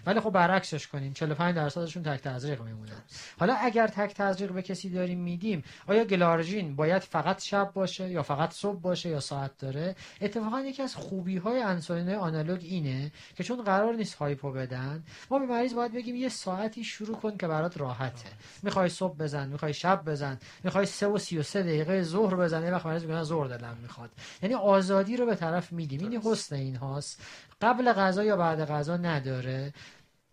[0.06, 1.12] ولی خب برعکسش کنیم.
[1.12, 3.02] 45 درصدشون تک تزریق میمونن
[3.40, 8.22] حالا اگر تک تزریق به کسی داریم میدیم آیا گلارژین باید فقط شب باشه یا
[8.22, 13.44] فقط صبح باشه یا ساعت داره؟ اتفاقا یکی از خوبی های انسولین آنالوگ اینه که
[13.44, 17.46] چون قرار نیست هایپو بدن ما به مریض باید بگیم یه ساعتی شروع کن که
[17.46, 18.28] برات راحته.
[18.62, 22.86] می‌خوای صبح بزن می‌خوای شب بزن می‌خوای 3 و 33 دقیقه ظهر بزن یه وقت
[22.86, 24.10] مریض میگه ظهر دلم می‌خواد.
[24.42, 26.00] یعنی آزادی رو به طرف میدیم.
[26.00, 27.20] این حسن این هاست
[27.62, 29.72] قبل غذا یا بعد غذا نداره.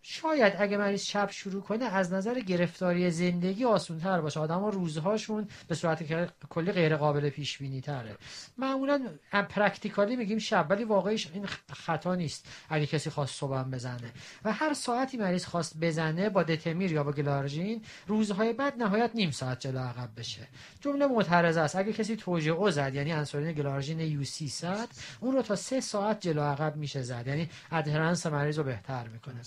[0.02, 4.40] شاید اگه مریض شب شروع کنه از نظر گرفتاری زندگی آسون تر باشه.
[4.40, 6.02] آدم ها روزهاشون به صورت
[6.48, 8.16] کلی غیر قابل پیش بینی تره
[8.58, 14.12] معمولا پرکتیکالی میگیم شب ولی واقعیش این خطا نیست اگه کسی خواست صبح بزنه.
[14.44, 19.30] و هر ساعتی مریض خواست بزنه با دتمیر یا با گلارژین روزهای بعد نهایت نیم
[19.30, 20.48] ساعت جلو عقب بشه.
[20.80, 21.76] جمله معترض است.
[21.76, 24.88] اگه کسی توجئو زد یعنی انسولین گلارژین U 300
[25.20, 27.24] اون رو تا سه ساعت جلو عقب میشه زد.
[27.26, 29.40] یعنی adherence مریض رو بهتر می‌کنه.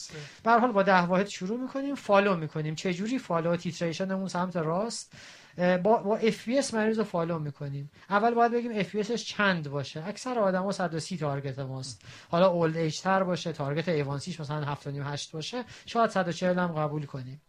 [0.46, 2.76] به حال با ده واحد شروع می‌کنیم follow می‌کنیم.
[2.76, 5.14] چه جوری follow titration مون سمت راست.
[5.58, 6.18] با با
[6.48, 7.92] FBS مریض رو follow می‌کنیم.
[8.10, 12.02] اول باید بگیم FBS ش چند باشه؟ اکثر آدما 130 target ماست.
[12.30, 15.64] حالا old age تر باشه target A1C ش مثلا 7 8 باشه.
[15.86, 17.42] شاید 140 هم قبول کنیم.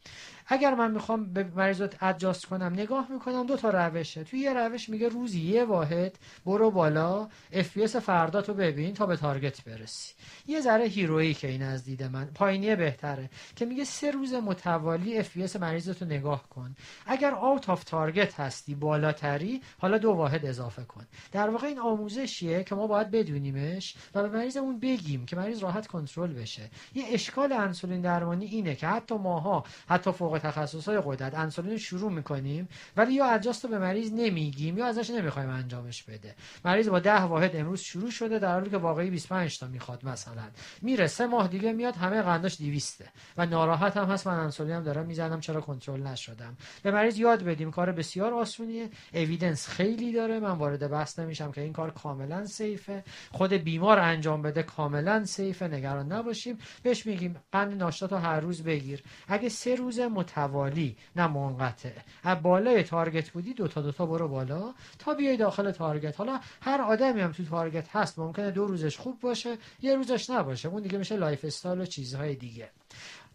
[0.46, 4.24] اگر من می‌خوام به مریض رو adjust کنم نگاه می‌کنم دو تا روشه.
[4.24, 9.16] توی یه روش میگه روزی یه واحد برو بالا FBS فردا تو ببین تا به
[9.16, 10.14] target برسی.
[10.46, 12.24] یه ذره هیرویی که این از دید من.
[12.24, 13.30] پایینیه بهتره.
[13.56, 16.74] که میگه سه روز متوالی FBS مریض رو نگاه کن.
[17.06, 21.06] اگر out of target هستی بالاتری حالا دو واحد اضافه کن.
[21.32, 25.86] در واقع این آموزشیه که ما باید بدونیمش و به مریضمون بگیم که مریض راحت
[25.86, 26.70] کنترل بشه.
[26.94, 31.34] یه اشکال انسولین درمانی اینه که حتی ماها حتی فوق تخصص های قدرت.
[31.34, 36.34] انسولین شروع می‌کنیم ولی یا ادجاست رو به مریض نمیگیم یا ازش نمی‌خوایم انجامش بده.
[36.64, 40.44] مریض با ده واحد امروز شروع شده در حالی که واقعی 25 تا می‌خواد مثلا.
[40.82, 43.04] میره سه ماه دیگه میاد همه قنداش 200
[43.36, 46.56] و ناراحت هم هست من انسولینم دارم می‌زنم چرا کنترل نشدم.
[46.82, 48.90] به مریض یاد بدیم کار بسیار آسونیه.
[49.14, 53.04] اویدنس خیلی داره من وارد بحث نمیشم که این کار کاملا سیفه.
[53.32, 56.58] خود بیمار انجام بده کاملا سیفه نگران نباشیم.
[56.82, 59.02] بهش میگیم قند ناشتا هر روز بگیر.
[59.28, 61.90] اگه سه روز متوالی نه منقطع.
[62.24, 64.74] از بالای target بودی دو تا دو تا برو بالا.
[64.98, 66.16] تا بیای داخل target.
[66.16, 70.68] حالا هر آدمی هم تو target هست ممکنه دو روزش خوب باشه یه روزش نباشه.
[70.68, 72.70] اون دیگه میشه lifestyle و چیزهای دیگه.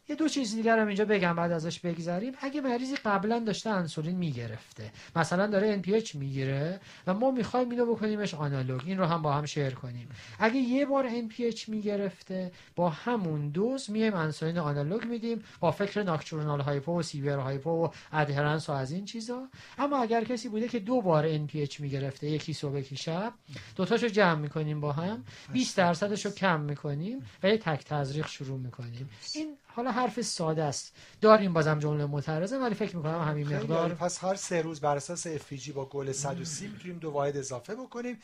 [0.09, 2.33] یه دو چیز دیگر هم اینجا بگم بعد ازش بگذریم.
[2.41, 8.33] اگه مریضی قبلا داشته انسولین می‌گرفته مثلا داره NPH می‌گیره و ما می‌خوایم اینو بکنیمش
[8.33, 10.09] analog این رو هم با هم share کنیم.
[10.39, 16.61] اگه یه بار NPH می‌گرفته با همون دوز میایم انسولین analog میدیم با فکر nocturnal
[16.61, 19.47] hypo و severe hypo و adherence و از این چیزا.
[19.77, 23.33] اما اگر کسی بوده که دو بار NPH می‌گرفته یکی صبح یکی شب
[23.75, 25.23] دوتاشو جمع می‌کنیم با هم
[25.53, 29.09] 20 درصدش رو کم می‌کنیم و یه تک تزریق شروع می‌کنیم.
[29.35, 30.95] این حالا حرف ساده است.
[31.21, 35.27] داریم بازم جمله معترضه ولی فکر می‌کنم همین مقدار پس هر سه روز بر اساس
[35.27, 38.17] افیجی با گل 130 می‌تونیم دو واحد اضافه بکنیم.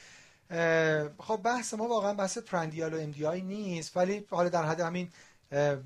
[1.18, 5.10] خب بحث ما واقعا بحث پرندیال و ام نیست ولی حالا در حد همین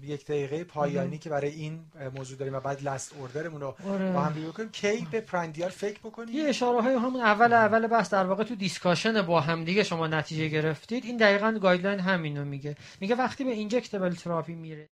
[0.02, 1.80] یک دقیقه پایانی که برای این
[2.16, 4.12] موضوع داریم و بعد last order مون رو آره.
[4.12, 7.88] با هم review کنیم کی به prandial فکر بکنیم؟ یه اشاره های همون اول اول
[7.88, 11.06] بحث در واقع تو discussion با هم دیگه شما نتیجه گرفتید.
[11.06, 12.76] این دقیقا guideline همینو میگه.
[13.00, 14.90] میگه وقتی به injectable therapy میره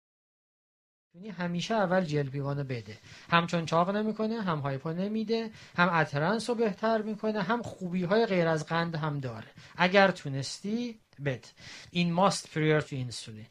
[1.16, 2.98] یعنی همیشه اول جل بیوانو بده.
[3.30, 8.48] همچون چاق نمی‌کنه هم hypo نمیده هم adherence رو بهتر می‌کنه هم خوبی های غیر
[8.48, 9.48] از قند هم داره.
[9.78, 11.46] اگر تونستی بد.
[11.92, 13.48] این must prior to insulin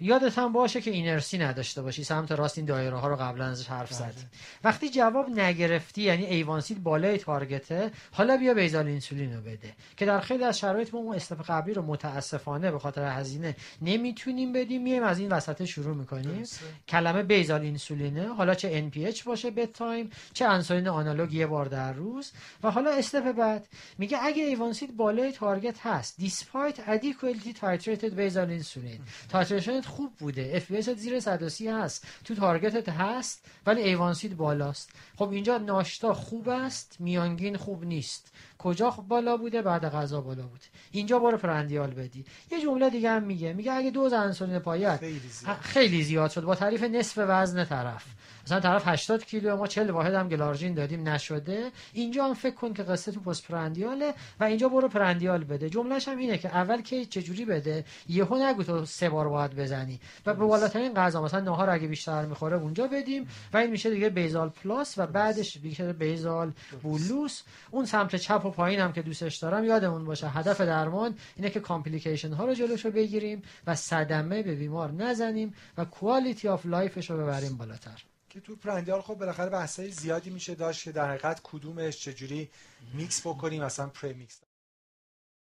[0.00, 3.66] یادت هم باشه که اینرسی نداشته باشی سمت راست این دایره ها رو قبلا ازش
[3.66, 4.12] حرف بله.
[4.12, 4.30] زدیم
[4.64, 9.72] وقتی جواب نگرفتی یعنی ایوانسید بالای target ه حالا بیا basal insulin رو بده.
[9.96, 14.52] که در خیلی از شرایط ما اون step قبلی رو متاسفانه به خاطر هزینه نمی‌تونیم
[14.52, 14.82] بدیم.
[14.82, 16.44] میایم از این وسط شروع می‌کنیم.
[16.88, 18.34] کلمه basal insulin ه.
[18.34, 22.32] حالا چه NPH باشه bedtime چه انسولین آنالوگ یه بار در روز.
[22.62, 23.68] و حالا step بعد
[23.98, 29.00] میگه اگه ایوانسید بالای target هست despite adequately titrated basal insulin.
[29.28, 30.50] titration خوب بوده.
[30.54, 32.06] F زیر 130 هست.
[32.24, 34.90] تو target ت هست ولی ایوانسید بالاست.
[35.16, 38.32] خب اینجا ناشتا خوب است میانگین خوب نیست.
[38.58, 42.24] کجا بالا بوده؟ بعد غذا بالا بوده اینجا برو prandial بدی.
[42.50, 43.52] یه جمله دیگه هم میگه.
[43.52, 45.56] میگه اگه دوز انسولین پایت خیلی زیاد.
[45.56, 46.42] خیلی زیاد شد.
[46.42, 48.04] با تعریف نصف وزن طرف.
[48.46, 51.70] مثلا طرف 80 کیلو ما 40 واحد هم گلارژین دادیم نشده.
[51.92, 55.70] اینجا هم فکر کن که قصه تو post prandial ه و اینجا برو prandial بده.
[55.70, 60.00] جملهش هم اینه که اول که چجوری بده یهو نگو تو سه بار باید بزنی.
[60.26, 64.08] و به بالاترین غذا مثلا نهار اگه بیشتر می‌خوره اونجا بدیم و این میشه دیگه
[64.08, 65.58] basal plus و بعدش
[65.98, 66.52] basal
[66.82, 67.42] bolus.
[67.70, 71.60] اون سمت چپ و پایین هم که دوستش دارم یادمون باشه هدف درمان اینه که
[71.60, 77.10] complication ها رو جلوشو بگیریم و صدمه به بیمار نزنیم و quality of life ش
[77.10, 78.15] رو ببریم بالاتر.
[78.36, 82.50] که تو prandial خب بالاخره بحثای زیادی میشه داشت که در حقیقت کدومش چجوری
[82.94, 84.40] میکس بکنیم مثلا premix.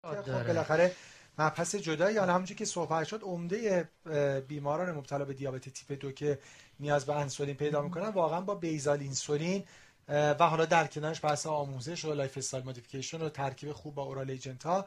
[0.07, 0.97] خب بالاخره
[1.39, 3.89] مبحث جدایی یا همونجوری که صحبت شد عمده
[4.49, 6.39] بیماران مبتلا به دیابت تیپ دو که
[6.81, 9.65] نیاز به انسولین پیدا می‌کنن واقعا با basal insulin
[10.09, 14.63] و حالا در کنارش بحث آموزش و lifestyle modification و ترکیب خوب با oral agent
[14.63, 14.87] ها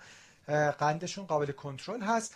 [0.80, 2.36] قندشون قابل کنترل هست.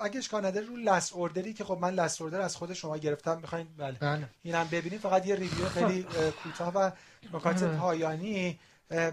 [0.00, 2.98] اگه اشکال نداره رو last order ی که خب من last order از خود شما
[2.98, 4.28] گرفتم می‌خواین بله, بله.
[4.42, 6.06] اینم ببینید فقط یه review خیلی
[6.44, 6.90] کوتاه و
[7.32, 8.58] نکات پایانی.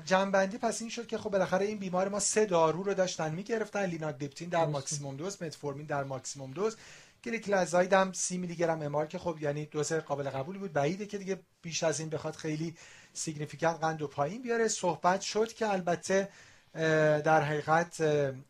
[0.06, 3.86] جمع‌بندی پس این شد که خب بالاخره این بیمار ما سه دارو رو داشتن می‌گرفتن.
[3.86, 6.78] لیناگلیپتین در maximum dose متفورمین در maximum dose.
[7.24, 10.74] گلیکلازاید هم 30 میلی گرم MR که خب یعنی دوز قابل قبولی بود.
[10.74, 12.76] بعیده که دیگه بیش از این بخواد خیلی
[13.14, 14.68] significant قند و پایین بیاره.
[14.68, 16.30] صحبت شد که البته
[17.24, 18.02] در حقیقت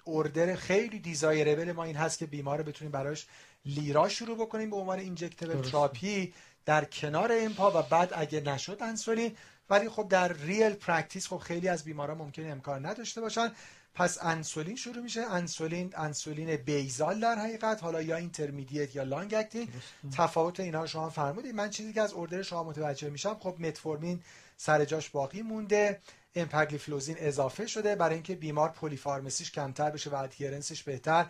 [0.04, 3.28] order خیلی desirable ما این هست که بیمار رو بتونیم براش
[3.66, 6.34] لیرا شروع بکنیم به عنوان injectable therapy
[6.66, 9.36] در کنار امپا و بعد اگه نشد انسولین.
[9.70, 13.52] ولی خب در real practice خب خیلی از بیماران ممکنه امکان نداشته باشن.
[13.94, 15.22] پس انسولین شروع میشه.
[15.22, 19.70] انسولین انسولین basal در حقیقت حالا یا intermediate یا long acting
[20.18, 21.56] تفاوت اینا رو شما فرمودید.
[21.56, 24.22] من چیزی که از order شما متوجه میشم خب متفورمین
[24.58, 26.00] سر جاش باقی مونده.
[26.42, 27.96] امپاگلیفلوزین اضافه شده.
[27.96, 31.26] برای اینکه بیمار polypharmacy ش کمتر بشه و adherence ش بهتر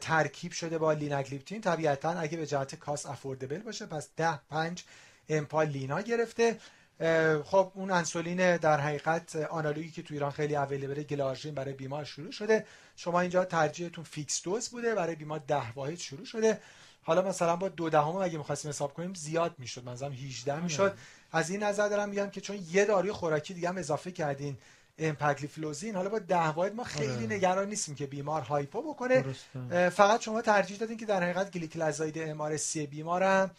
[0.00, 4.84] ترکیب شده با لیناگلیپتین طبیعتا اگه به جهت cost affordable باشه پس ده پنج
[5.28, 6.58] امپا لینا گرفته.
[7.44, 12.32] خب اون انسولین در حقیقت آنالوگی که تو ایران خیلی available گلارژین برای بیمار شروع
[12.32, 12.66] شده.
[12.96, 16.60] شما اینجا ترجیحتون fix dose بوده برای بیمار ده واحد شروع شده.
[17.02, 19.88] حالا مثلا با دو دهم اگه می‌خواستیم حساب کنیم زیاد می‌شد.
[19.88, 20.98] مثلا 18 می‌شد.
[21.36, 24.56] از این نظر دارم میگم که چون یه داروی خوراکی دیگه هم اضافه کردین
[24.98, 27.36] امپاگلیفلوزین حالا با ده واحد ما خیلی آره.
[27.36, 29.24] نگران نیستیم که بیمار hypo بکنه.
[29.90, 33.50] فقط شما ترجیح دادین که در حقیقت گلیکلازاید MR سی بیمارم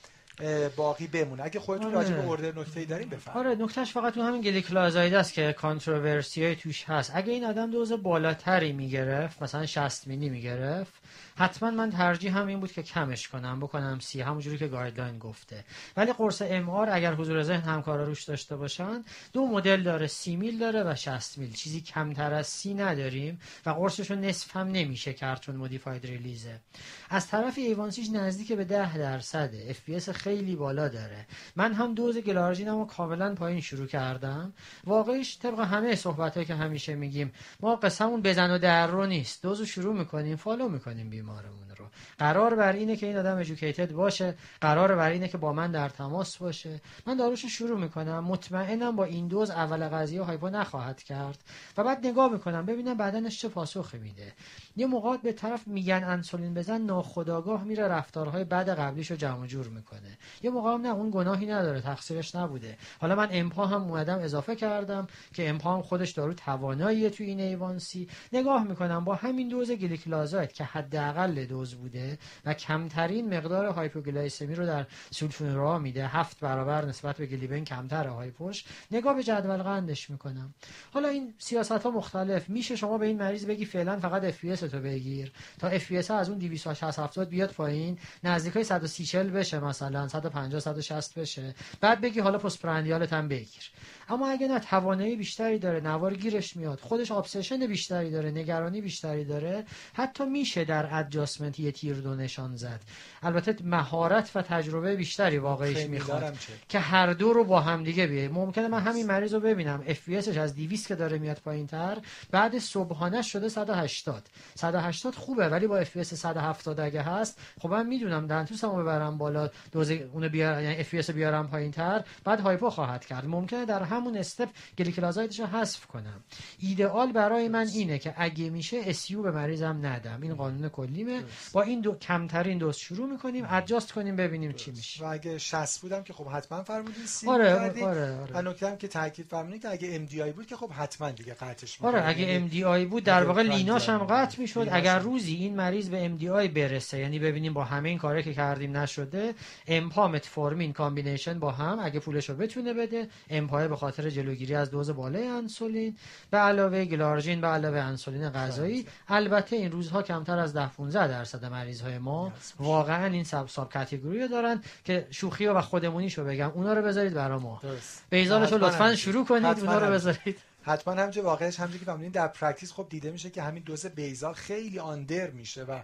[0.75, 1.43] باقی بمونه.
[1.45, 2.59] اگه خودتون راجع به order آره.
[2.59, 3.47] نکته‌ای دارین بفرمایید.
[3.47, 7.11] آره نکتهش فقط تو همین گلیکلازاید است که controversy توش هست.
[7.13, 10.93] اگه این آدم دوز بالاتری می‌گرفت مثلا 60 میلی می‌گرفت
[11.37, 15.65] حتما من ترجیح هم این بود که کمش کنم بکنم سی همونجوری که guideline گفته.
[15.97, 19.03] ولی قرص MR اگر حضور ذهن همکارا روش داشته باشن
[19.33, 21.53] دو مدل داره سی میل داره و 60 میل.
[21.53, 26.59] چیزی کمتر از سی نداریم و قرصش نصف هم نمیشه کرد چون modified release ه.
[27.09, 31.25] از طرف A1C ش نزدیک به 10 درصده FPG خیلی بالا داره.
[31.55, 34.53] من هم دوز گلارژینمو کاملا پایین شروع کردم.
[34.83, 39.43] واقعیش طبق همه صحبت که همیشه میگیم ما قسمون بزن و در رو نیست.
[39.43, 40.96] دوزو شروع می‌کنیم follow می‌کنیم.
[41.03, 41.76] بیمارمون رو
[42.17, 45.89] قرار بر اینه که این آدم educated باشه قرار بر اینه که با من در
[45.89, 46.81] تماس باشه.
[47.07, 51.43] من داروشو شروع می‌کنم مطمئنم با این دوز اول قضیه hypo نخواهد کرد
[51.77, 54.33] و بعد نگاه می‌کنم ببینم بدنش چه پاسخی میده.
[54.75, 60.17] یه موقع به طرف میگن انسولین بزن ناخودآگاه میره رفتارهای بد قبلیشو جمع جور می‌کنه.
[60.41, 62.77] یه موقع نه اون گناهی نداره تقصیرش نبوده.
[62.99, 67.39] حالا من امپا هم اومدم اضافه کردم که امپا هم خودش دارای تواناییه تو این
[67.39, 72.06] A1C نگاه می‌کنم با همین دوز گلیکلازاید که حداقل دوز بوده
[72.45, 76.07] و کمترین مقدار hypoglycemia رو در sulfonylurea میده.
[76.07, 78.63] هفت برابر نسبت به گلیبن کمتر hypo ش.
[78.91, 80.53] نگاه به جدول قندش می‌کنم.
[80.93, 82.49] حالا این سیاست ها مختلف.
[82.49, 85.31] میشه شما به این مریض بگی فعلا فقط F تو بگیر.
[85.59, 87.99] تا F از اون 260 70 بیاد پایین.
[88.23, 90.07] نزدیکای 130 بشه مثلا.
[90.07, 91.55] 150 160 بشه.
[91.81, 93.71] بعد بگی حالا post prandial ت هم بگیر.
[94.09, 99.25] اما اگه نه توانایی بیشتری داره نوار گیرش میاد خودش obsession بیشتری داره نگرانی بیشتری
[99.25, 102.81] داره حتی میشه در adjustment یه تیر دو نشان زد.
[103.23, 106.37] البته مهارت و تجربه بیشتری واقعیش می‌خواد
[106.69, 109.83] که هر دو رو با هم دیگه بیه ممکنه من همین مریض رو ببینم.
[109.87, 111.97] اف از 200 که داره میاد پایینتر
[112.31, 114.23] بعد صبحانه شده 180
[114.55, 119.91] 180 خوبه ولی با اف 170 اگه هست خب من می‌دونم دنتوسمو ببرم بالا دوز
[119.91, 123.25] اونو بیارم یعنی اف بیارم پایینتر بعد هایپو خواهد کرد.
[123.25, 126.23] ممکنه در همون استپ گلیکلازایدش رو حذف کنم.
[126.59, 130.19] ایدئال برای من اینه که اگه میشه اسیو به مریضم ندم.
[130.21, 131.23] این قانون کلیمه.
[131.53, 135.03] با این دو کمترین دوز شروع می‌کنیم adjust کنیم ببینیم چی میشه.
[135.03, 138.77] و اگه SU بودم که خب حتما فرمودین سی آره آره آره, آره.
[138.77, 142.85] که تاکید فرمودین که اگه MDI بود که خب حتما دیگه قطعش آره اگه MDI
[142.85, 144.67] بود در واقع لیناش هم قطع می‌شد.
[144.71, 148.77] اگر روزی این مریض به MDI برسه یعنی ببینیم با همه این کاری که کردیم
[148.77, 149.33] نشده
[149.67, 154.71] امپا فورمین combination با هم اگه پولش رو بتونه بده امپا به خاطر جلوگیری از
[154.71, 155.97] دوز بالای انسولین.
[156.31, 158.87] به علاوه glargine به علاوه انسولین غذایی.
[159.07, 163.73] البته این روزها کمتر از 10 15 درصد مریض های ما واقعا این ساب ساب
[163.73, 166.51] کاتگوری دارن که شوخی و خودمونیشو بگم.
[166.53, 167.61] اونا رو بذارید برا ما.
[168.09, 170.37] بیزالشو لطفا شروع کنید اونا رو بذارید.
[170.61, 174.33] حتما همچه واقعش همچه که فهمیدین در پرکتیس خب دیده میشه که همین دوز بیزال
[174.33, 175.79] خیلی آندر میشه و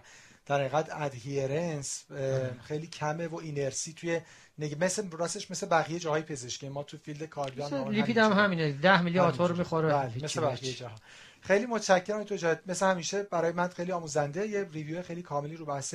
[0.46, 2.04] در حقیقت ادهیرنس
[2.64, 4.20] خیلی کمه و اینرسی توی
[4.58, 6.68] نگه مثل راستش مثل بقیه جاهای پزشکی.
[6.68, 8.72] ما تو فیلد کاردیان لیپید هم همینه.
[8.72, 9.88] 10 میلی آتور می‌خوره.
[9.88, 10.94] بله، مثل بقیه جاها.
[11.40, 14.48] خیلی متشکرم تو جات مثل همیشه برای من خیلی آموزنده.
[14.48, 15.94] یه ریویو خیلی کاملی رو بحث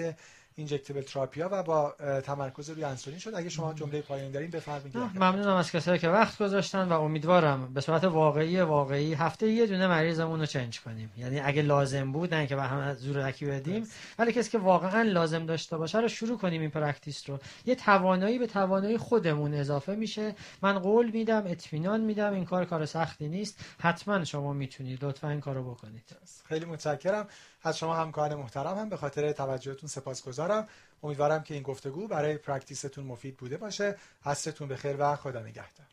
[0.60, 3.36] injectable therapy ا و با تمرکز روی انسولین شد.
[3.36, 4.98] اگه شما جمله پایانی دارین بفرمایید.
[4.98, 9.88] ممنونم از کسایی که وقت گذاشتن و امیدوارم به صورت واقعی واقعی هفته یه دونه
[9.88, 11.12] مریضمون رو change کنیم.
[11.18, 13.88] یعنی اگه لازم بود نه که به هم زورکی بدیم.
[14.20, 17.40] ولی کسی که واقعا لازم داشته باشه رو شروع کنیم این practice رو.
[17.66, 20.36] یه توانایی به توانایی خودمون اضافه میشه.
[20.62, 22.34] من قول میدم اطمینان میدم.
[22.34, 23.60] این کار کار سختی نیست.
[23.80, 25.06] حتما شما می‌تونید.
[25.06, 26.04] لطفا این کارو بکنید.
[26.50, 27.28] خیلی متشکرم.
[27.62, 30.68] از شما همکاران محترم هم به خاطر توجهتون سپاسگزارم.
[31.04, 33.96] امیدوارم که این گفتگو برای پرکتیستون مفید بوده باشه.
[34.26, 35.88] عصرتون بخیر و خدا نگهدار.